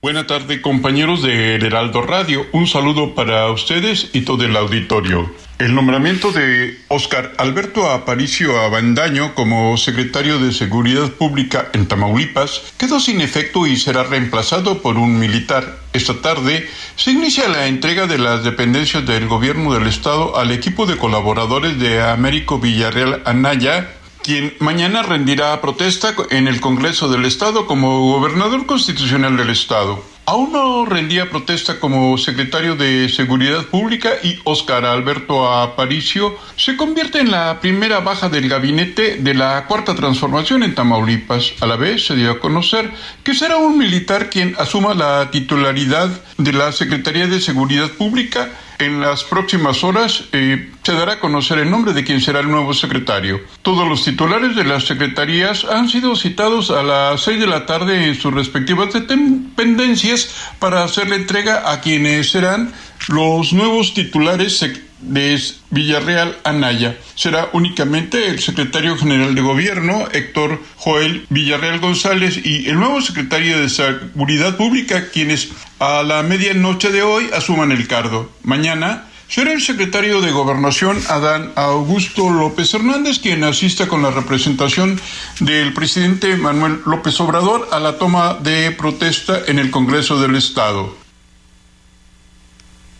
Buenas 0.00 0.28
tardes 0.28 0.60
compañeros 0.60 1.24
de 1.24 1.56
Heraldo 1.56 2.02
Radio. 2.02 2.46
Un 2.52 2.68
saludo 2.68 3.16
para 3.16 3.50
ustedes 3.50 4.10
y 4.12 4.20
todo 4.20 4.44
el 4.44 4.56
auditorio. 4.56 5.28
El 5.58 5.74
nombramiento 5.74 6.30
de 6.30 6.78
Óscar 6.86 7.32
Alberto 7.36 7.90
Aparicio 7.90 8.60
Abandaño 8.60 9.34
como 9.34 9.76
secretario 9.76 10.38
de 10.38 10.52
Seguridad 10.52 11.10
Pública 11.10 11.70
en 11.72 11.88
Tamaulipas 11.88 12.74
quedó 12.78 13.00
sin 13.00 13.20
efecto 13.20 13.66
y 13.66 13.76
será 13.76 14.04
reemplazado 14.04 14.82
por 14.82 14.98
un 14.98 15.18
militar. 15.18 15.80
Esta 15.92 16.22
tarde 16.22 16.70
se 16.94 17.10
inicia 17.10 17.48
la 17.48 17.66
entrega 17.66 18.06
de 18.06 18.18
las 18.18 18.44
dependencias 18.44 19.04
del 19.04 19.26
gobierno 19.26 19.74
del 19.74 19.88
estado 19.88 20.38
al 20.38 20.52
equipo 20.52 20.86
de 20.86 20.96
colaboradores 20.96 21.76
de 21.80 22.00
Américo 22.02 22.60
Villarreal 22.60 23.22
Anaya 23.24 23.97
quien 24.22 24.54
mañana 24.58 25.02
rendirá 25.02 25.60
protesta 25.60 26.14
en 26.30 26.48
el 26.48 26.60
Congreso 26.60 27.08
del 27.08 27.24
Estado 27.24 27.66
como 27.66 28.12
gobernador 28.12 28.66
constitucional 28.66 29.36
del 29.36 29.50
Estado. 29.50 30.02
Aún 30.28 30.52
no 30.52 30.84
rendía 30.84 31.30
protesta 31.30 31.80
como 31.80 32.18
secretario 32.18 32.76
de 32.76 33.08
Seguridad 33.08 33.64
Pública 33.64 34.10
y 34.22 34.38
Óscar 34.44 34.84
Alberto 34.84 35.50
Aparicio 35.50 36.36
se 36.54 36.76
convierte 36.76 37.20
en 37.20 37.30
la 37.30 37.60
primera 37.60 38.00
baja 38.00 38.28
del 38.28 38.46
gabinete 38.46 39.16
de 39.16 39.32
la 39.32 39.64
Cuarta 39.64 39.94
Transformación 39.94 40.62
en 40.62 40.74
Tamaulipas. 40.74 41.54
A 41.60 41.66
la 41.66 41.76
vez 41.76 42.04
se 42.04 42.14
dio 42.14 42.30
a 42.30 42.40
conocer 42.40 42.92
que 43.24 43.32
será 43.32 43.56
un 43.56 43.78
militar 43.78 44.28
quien 44.28 44.54
asuma 44.58 44.92
la 44.92 45.30
titularidad 45.30 46.10
de 46.36 46.52
la 46.52 46.72
Secretaría 46.72 47.26
de 47.26 47.40
Seguridad 47.40 47.90
Pública 47.92 48.50
en 48.78 49.00
las 49.00 49.24
próximas 49.24 49.82
horas 49.84 50.24
eh, 50.32 50.70
se 50.82 50.92
dará 50.92 51.14
a 51.14 51.20
conocer 51.20 51.58
el 51.58 51.70
nombre 51.70 51.92
de 51.92 52.04
quien 52.04 52.20
será 52.20 52.40
el 52.40 52.50
nuevo 52.50 52.72
secretario. 52.74 53.40
Todos 53.62 53.88
los 53.88 54.04
titulares 54.04 54.56
de 54.56 54.64
las 54.64 54.84
secretarías 54.84 55.64
han 55.64 55.88
sido 55.88 56.16
citados 56.16 56.70
a 56.70 56.82
las 56.82 57.22
seis 57.22 57.40
de 57.40 57.46
la 57.46 57.66
tarde 57.66 58.08
en 58.08 58.14
sus 58.14 58.32
respectivas 58.32 58.92
dependencias 58.92 60.34
para 60.58 60.84
hacer 60.84 61.08
la 61.08 61.16
entrega 61.16 61.70
a 61.72 61.80
quienes 61.80 62.30
serán 62.30 62.72
los 63.08 63.52
nuevos 63.52 63.94
titulares 63.94 64.58
de 65.00 65.40
Villarreal 65.70 66.36
Anaya. 66.44 66.96
Será 67.14 67.48
únicamente 67.52 68.28
el 68.28 68.40
secretario 68.40 68.96
general 68.96 69.34
de 69.34 69.40
gobierno, 69.40 70.08
Héctor 70.12 70.62
Joel 70.76 71.26
Villarreal 71.30 71.80
González, 71.80 72.40
y 72.44 72.68
el 72.68 72.78
nuevo 72.78 73.00
secretario 73.00 73.58
de 73.60 73.68
Seguridad 73.68 74.56
Pública, 74.56 75.08
quienes 75.10 75.48
a 75.78 76.02
la 76.02 76.22
medianoche 76.22 76.90
de 76.90 77.02
hoy 77.02 77.30
asuman 77.34 77.72
el 77.72 77.86
cargo. 77.86 78.30
Mañana 78.42 79.06
será 79.28 79.52
el 79.52 79.60
secretario 79.60 80.20
de 80.20 80.32
Gobernación, 80.32 80.98
Adán 81.08 81.52
Augusto 81.54 82.30
López 82.30 82.72
Hernández, 82.72 83.18
quien 83.18 83.44
asista 83.44 83.86
con 83.86 84.02
la 84.02 84.10
representación 84.10 85.00
del 85.40 85.72
presidente 85.74 86.36
Manuel 86.36 86.80
López 86.86 87.20
Obrador 87.20 87.68
a 87.72 87.78
la 87.78 87.98
toma 87.98 88.34
de 88.34 88.72
protesta 88.72 89.42
en 89.46 89.58
el 89.58 89.70
Congreso 89.70 90.20
del 90.20 90.34
Estado. 90.34 91.07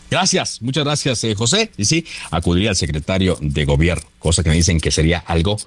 Gracias, 0.09 0.61
muchas 0.61 0.83
gracias, 0.83 1.23
eh, 1.23 1.35
José. 1.35 1.71
Y 1.77 1.85
sí, 1.85 2.05
acudiría 2.31 2.71
al 2.71 2.75
secretario 2.75 3.37
de 3.41 3.65
gobierno, 3.65 4.07
cosa 4.17 4.43
que 4.43 4.49
me 4.49 4.55
dicen 4.55 4.79
que 4.79 4.91
sería 4.91 5.19
algo 5.19 5.57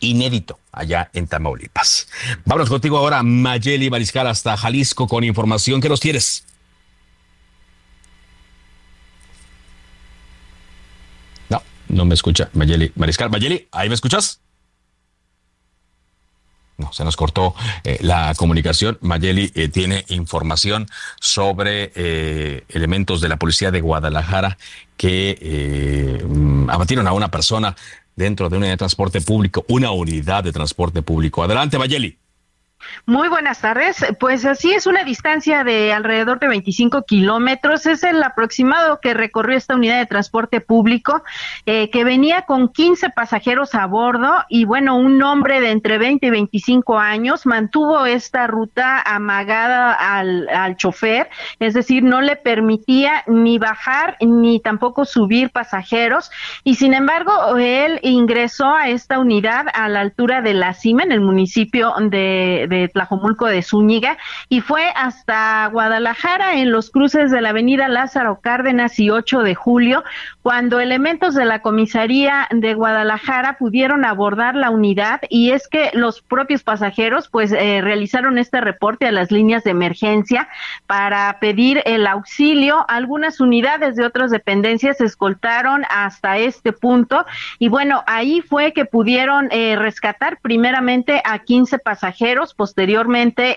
inédito 0.00 0.58
allá 0.72 1.10
en 1.12 1.26
Tamaulipas. 1.26 2.08
Vamos 2.46 2.68
contigo 2.68 2.96
ahora, 2.96 3.22
Mayeli 3.22 3.90
Mariscal, 3.90 4.26
hasta 4.26 4.56
Jalisco 4.56 5.06
con 5.06 5.24
información 5.24 5.80
que 5.80 5.88
nos 5.88 6.00
tienes. 6.00 6.44
No, 11.50 11.62
no 11.88 12.04
me 12.06 12.14
escucha, 12.14 12.48
Mayeli 12.54 12.92
Mariscal. 12.96 13.30
Mayeli, 13.30 13.68
¿ahí 13.72 13.88
me 13.88 13.94
escuchas? 13.94 14.40
No, 16.80 16.92
se 16.92 17.04
nos 17.04 17.16
cortó 17.16 17.54
eh, 17.84 17.98
la 18.00 18.34
comunicación. 18.34 18.98
Mayeli 19.00 19.52
eh, 19.54 19.68
tiene 19.68 20.04
información 20.08 20.88
sobre 21.20 21.92
eh, 21.94 22.64
elementos 22.68 23.20
de 23.20 23.28
la 23.28 23.36
policía 23.36 23.70
de 23.70 23.80
Guadalajara 23.80 24.58
que 24.96 26.20
abatieron 26.68 27.06
a 27.06 27.12
una 27.12 27.30
persona 27.30 27.74
dentro 28.16 28.50
de 28.50 28.58
una 28.58 28.66
de 28.66 28.76
transporte 28.76 29.20
público, 29.20 29.64
una 29.68 29.92
unidad 29.92 30.44
de 30.44 30.52
transporte 30.52 31.00
público. 31.00 31.42
Adelante, 31.42 31.78
Mayeli. 31.78 32.18
Muy 33.06 33.28
buenas 33.28 33.60
tardes. 33.60 34.04
Pues 34.18 34.44
así 34.44 34.72
es 34.72 34.86
una 34.86 35.04
distancia 35.04 35.64
de 35.64 35.92
alrededor 35.92 36.38
de 36.38 36.48
25 36.48 37.02
kilómetros. 37.02 37.86
Es 37.86 38.04
el 38.04 38.22
aproximado 38.22 39.00
que 39.00 39.14
recorrió 39.14 39.56
esta 39.56 39.74
unidad 39.74 39.98
de 39.98 40.06
transporte 40.06 40.60
público 40.60 41.22
eh, 41.66 41.90
que 41.90 42.04
venía 42.04 42.42
con 42.42 42.68
15 42.68 43.10
pasajeros 43.10 43.74
a 43.74 43.86
bordo 43.86 44.44
y 44.48 44.64
bueno, 44.64 44.96
un 44.96 45.22
hombre 45.22 45.60
de 45.60 45.70
entre 45.70 45.98
20 45.98 46.26
y 46.26 46.30
25 46.30 46.98
años 46.98 47.46
mantuvo 47.46 48.06
esta 48.06 48.46
ruta 48.46 49.00
amagada 49.00 49.92
al, 49.92 50.48
al 50.48 50.76
chofer, 50.76 51.28
es 51.58 51.74
decir, 51.74 52.02
no 52.02 52.20
le 52.20 52.36
permitía 52.36 53.24
ni 53.26 53.58
bajar 53.58 54.16
ni 54.20 54.60
tampoco 54.60 55.04
subir 55.04 55.50
pasajeros 55.50 56.30
y 56.64 56.74
sin 56.74 56.94
embargo 56.94 57.56
él 57.56 58.00
ingresó 58.02 58.74
a 58.74 58.88
esta 58.88 59.18
unidad 59.18 59.66
a 59.72 59.88
la 59.88 60.00
altura 60.00 60.42
de 60.42 60.54
la 60.54 60.74
cima 60.74 61.02
en 61.02 61.12
el 61.12 61.20
municipio 61.20 61.94
de 61.98 62.66
de 62.68 62.79
Tlajomulco 62.88 63.46
de 63.46 63.62
Zúñiga 63.62 64.18
y 64.48 64.60
fue 64.60 64.88
hasta 64.94 65.66
Guadalajara 65.68 66.56
en 66.56 66.72
los 66.72 66.90
cruces 66.90 67.30
de 67.30 67.40
la 67.40 67.50
avenida 67.50 67.88
Lázaro 67.88 68.40
Cárdenas 68.40 68.98
y 68.98 69.10
8 69.10 69.42
de 69.42 69.54
julio 69.54 70.04
cuando 70.42 70.80
elementos 70.80 71.34
de 71.34 71.44
la 71.44 71.60
comisaría 71.60 72.48
de 72.50 72.74
Guadalajara 72.74 73.58
pudieron 73.58 74.04
abordar 74.04 74.54
la 74.54 74.70
unidad 74.70 75.20
y 75.28 75.50
es 75.50 75.68
que 75.68 75.90
los 75.92 76.22
propios 76.22 76.62
pasajeros 76.62 77.28
pues 77.28 77.52
eh, 77.52 77.80
realizaron 77.82 78.38
este 78.38 78.60
reporte 78.60 79.06
a 79.06 79.12
las 79.12 79.30
líneas 79.30 79.64
de 79.64 79.70
emergencia 79.70 80.48
para 80.86 81.38
pedir 81.40 81.82
el 81.84 82.06
auxilio. 82.06 82.84
Algunas 82.88 83.40
unidades 83.40 83.96
de 83.96 84.04
otras 84.04 84.30
dependencias 84.30 84.98
se 84.98 85.04
escoltaron 85.04 85.84
hasta 85.90 86.38
este 86.38 86.72
punto 86.72 87.26
y 87.58 87.68
bueno, 87.68 88.02
ahí 88.06 88.40
fue 88.40 88.72
que 88.72 88.84
pudieron 88.84 89.48
eh, 89.50 89.76
rescatar 89.76 90.38
primeramente 90.40 91.22
a 91.24 91.38
15 91.40 91.78
pasajeros, 91.78 92.54
posteriormente 92.54 92.69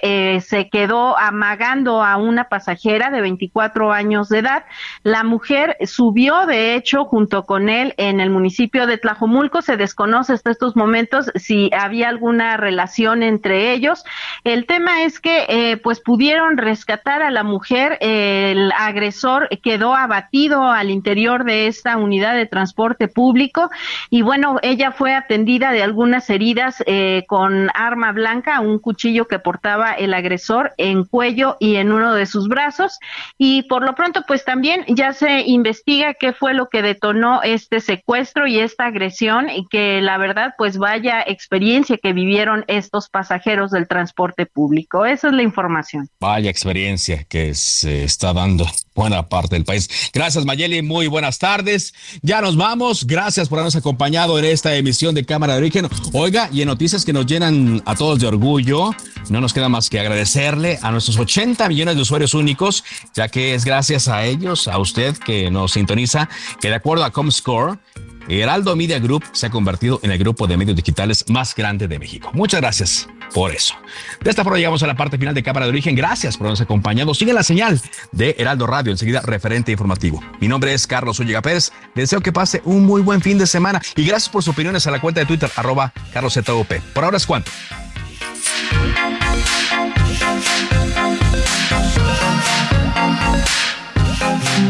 eh, 0.02 0.42
se 0.42 0.70
quedó 0.70 1.18
amagando 1.18 2.04
a 2.04 2.18
una 2.18 2.50
pasajera 2.50 3.10
de 3.10 3.22
24 3.22 3.92
años 3.92 4.30
de 4.30 4.40
edad. 4.40 4.66
La 5.04 5.24
mujer 5.24 5.78
subió, 5.86 6.46
de 6.46 6.76
hecho, 6.76 7.06
junto 7.06 7.46
con 7.46 7.70
él 7.70 7.94
en 7.98 8.20
el 8.20 8.30
municipio 8.30 8.88
de 8.88 8.98
Tlajomulco. 8.98 9.62
Se 9.62 9.78
desconoce 9.78 10.34
hasta 10.34 10.52
estos 10.52 10.76
momentos 10.76 11.32
si 11.36 11.70
había 11.74 12.10
alguna 12.10 12.58
relación 12.58 13.24
entre 13.24 13.74
ellos. 13.74 14.04
El 14.44 14.66
tema 14.66 15.04
es 15.04 15.20
que, 15.20 15.46
eh, 15.48 15.78
pues, 15.78 16.00
pudieron 16.00 16.58
rescatar 16.58 17.22
a 17.22 17.32
la 17.32 17.44
mujer. 17.44 17.98
El 18.02 18.72
agresor 18.72 19.50
quedó 19.62 19.96
abatido 19.96 20.64
al 20.64 20.90
interior 20.90 21.44
de 21.44 21.68
esta 21.68 21.98
unidad 21.98 22.36
de 22.36 22.46
transporte 22.46 23.08
público 23.08 23.70
y, 24.10 24.22
bueno, 24.22 24.58
ella 24.62 24.92
fue 24.92 25.14
atendida 25.14 25.72
de 25.72 25.84
algunas 25.84 26.30
heridas 26.30 26.84
eh, 26.86 27.26
con 27.28 27.70
arma 27.74 28.12
blanca, 28.12 28.60
un 28.60 28.80
cuchillo 28.80 28.93
que 28.96 29.40
portaba 29.40 29.94
el 29.94 30.14
agresor 30.14 30.74
en 30.78 31.06
cuello 31.06 31.58
y 31.60 31.76
en 31.76 31.92
uno 31.92 32.14
de 32.14 32.26
sus 32.26 32.48
brazos. 32.48 33.00
Y 33.38 33.64
por 33.64 33.84
lo 33.84 33.96
pronto, 33.96 34.24
pues 34.28 34.46
también 34.46 34.86
ya 34.88 35.14
se 35.14 35.42
investiga 35.42 36.14
qué 36.14 36.34
fue 36.34 36.54
lo 36.54 36.70
que 36.70 36.82
detonó 36.82 37.42
este 37.44 37.80
secuestro 37.80 38.48
y 38.48 38.60
esta 38.60 38.86
agresión 38.86 39.50
y 39.50 39.68
que 39.68 40.02
la 40.02 40.18
verdad, 40.18 40.54
pues 40.58 40.78
vaya 40.78 41.22
experiencia 41.22 41.98
que 42.02 42.14
vivieron 42.14 42.66
estos 42.68 43.10
pasajeros 43.10 43.72
del 43.72 43.88
transporte 43.88 44.46
público. 44.46 45.06
Esa 45.06 45.28
es 45.28 45.34
la 45.34 45.44
información. 45.44 46.10
Vaya 46.20 46.50
experiencia 46.50 47.24
que 47.26 47.54
se 47.54 48.04
está 48.04 48.34
dando 48.34 48.66
buena 48.96 49.28
parte 49.28 49.56
del 49.56 49.66
país. 49.66 49.90
Gracias, 50.14 50.46
Mayeli. 50.46 50.82
Muy 50.82 51.08
buenas 51.08 51.40
tardes. 51.40 51.94
Ya 52.22 52.42
nos 52.42 52.56
vamos. 52.56 53.06
Gracias 53.06 53.50
por 53.50 53.60
habernos 53.60 53.76
acompañado 53.76 54.38
en 54.40 54.46
esta 54.46 54.76
emisión 54.76 55.16
de 55.16 55.26
Cámara 55.26 55.54
de 55.54 55.60
Origen. 55.60 55.88
Oiga, 56.14 56.50
y 56.52 56.62
en 56.62 56.68
noticias 56.68 57.06
que 57.06 57.14
nos 57.14 57.26
llenan 57.26 57.82
a 57.86 57.96
todos 57.96 58.20
de 58.20 58.28
orgullo 58.28 58.92
no 59.30 59.42
nos 59.42 59.54
queda 59.54 59.70
más 59.70 59.90
que 59.90 60.00
agradecerle 60.00 60.80
a 60.82 60.92
nuestros 60.92 61.18
80 61.18 61.68
millones 61.70 61.96
de 61.96 62.02
usuarios 62.02 62.34
únicos, 62.34 62.84
ya 63.16 63.30
que 63.30 63.56
es 63.56 63.66
gracias 63.66 64.08
a 64.08 64.26
ellos, 64.26 64.68
a 64.68 64.78
usted 64.78 65.16
que 65.18 65.50
nos 65.50 65.74
sintoniza, 65.74 66.30
que 66.60 66.70
de 66.70 66.76
acuerdo 66.76 67.04
a 67.06 67.12
Comscore, 67.12 67.80
Heraldo 68.28 68.76
Media 68.76 69.00
Group 69.00 69.24
se 69.34 69.48
ha 69.48 69.50
convertido 69.50 70.00
en 70.04 70.12
el 70.12 70.18
grupo 70.18 70.48
de 70.48 70.58
medios 70.58 70.76
digitales 70.76 71.26
más 71.30 71.56
grande 71.56 71.88
de 71.88 72.00
México. 72.00 72.30
Muchas 72.34 72.62
gracias 72.62 73.08
por 73.34 73.52
eso. 73.52 73.76
De 74.22 74.30
esta 74.30 74.44
forma 74.44 74.58
llegamos 74.58 74.84
a 74.84 74.88
la 74.88 74.96
parte 74.96 75.18
final 75.18 75.34
de 75.34 75.44
Cámara 75.44 75.66
de 75.66 75.72
Origen. 75.72 75.96
Gracias 75.96 76.38
por 76.38 76.46
habernos 76.46 76.62
acompañado. 76.62 77.14
Sigue 77.14 77.34
la 77.34 77.44
señal 77.44 77.82
de 78.12 78.36
Heraldo 78.38 78.68
Radio, 78.68 78.92
enseguida 78.92 79.22
referente 79.22 79.72
informativo. 79.72 80.22
Mi 80.40 80.48
nombre 80.48 80.74
es 80.74 80.88
Carlos 80.88 81.20
Ulliga 81.20 81.42
Pérez. 81.42 81.72
Deseo 81.96 82.22
que 82.22 82.32
pase 82.32 82.62
un 82.66 82.86
muy 82.86 83.02
buen 83.02 83.22
fin 83.22 83.38
de 83.38 83.48
semana 83.48 83.82
y 83.96 84.06
gracias 84.06 84.30
por 84.30 84.44
sus 84.44 84.54
opiniones 84.54 84.88
a 84.88 84.92
la 84.92 85.02
cuenta 85.02 85.20
de 85.20 85.26
Twitter 85.26 85.50
arroba 85.56 85.94
carlosZOP. 86.14 86.74
Por 86.94 87.04
ahora 87.04 87.18
es 87.18 87.26
cuanto. 87.26 87.52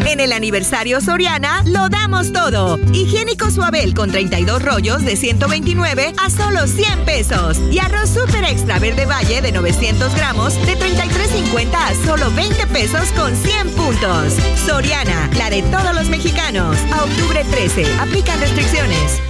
En 0.06 0.20
el 0.20 0.34
aniversario 0.34 1.02
Soriana 1.02 1.64
lo 1.66 1.90
damos 1.90 2.32
todo. 2.32 2.78
Higiénico 2.94 3.50
Suabel 3.50 3.94
con 3.94 4.12
32 4.12 4.62
rollos 4.62 5.04
de 5.04 5.16
129 5.16 6.14
a 6.18 6.30
solo 6.30 6.68
100 6.68 7.06
pesos. 7.06 7.58
Y 7.72 7.80
arroz 7.80 8.10
super 8.10 8.44
extra 8.44 8.80
verde 8.80 9.06
valle 9.06 9.42
de 9.42 9.52
900 9.52 10.14
gramos 10.16 10.56
de 10.66 10.78
33.50 10.78 11.74
a 11.74 12.06
solo 12.06 12.32
20 12.32 12.68
pesos 12.68 13.12
con 13.14 13.36
100 13.36 13.70
puntos. 13.72 14.34
Soriana, 14.66 15.30
la 15.38 15.50
de 15.50 15.64
todos 15.64 15.96
los 15.96 16.10
mexicanos. 16.10 16.78
A 16.92 17.04
octubre 17.04 17.44
13. 17.52 17.86
Aplican 18.00 18.40
restricciones 18.40 19.22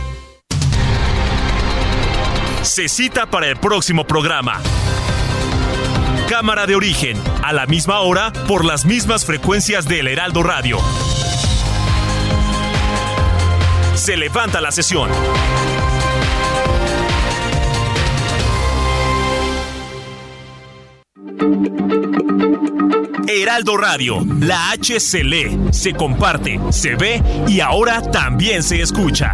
se 2.64 2.88
cita 2.88 3.30
para 3.30 3.48
el 3.48 3.58
próximo 3.58 4.08
programa. 4.08 4.62
Cámara 6.34 6.66
de 6.66 6.76
origen, 6.76 7.16
a 7.44 7.54
la 7.54 7.68
misma 7.68 8.00
hora, 8.00 8.34
por 8.48 8.66
las 8.66 8.86
mismas 8.86 9.24
frecuencias 9.24 9.88
del 9.88 10.08
Heraldo 10.08 10.42
Radio. 10.42 10.80
Se 13.94 14.18
levanta 14.18 14.60
la 14.60 14.72
sesión. 14.72 15.12
Heraldo 23.28 23.78
Radio, 23.78 24.26
la 24.40 24.72
H 24.72 25.00
se 25.00 25.24
lee, 25.24 25.56
se 25.72 25.94
comparte, 25.94 26.60
se 26.72 26.96
ve 26.96 27.22
y 27.48 27.60
ahora 27.60 28.02
también 28.10 28.64
se 28.64 28.82
escucha. 28.82 29.34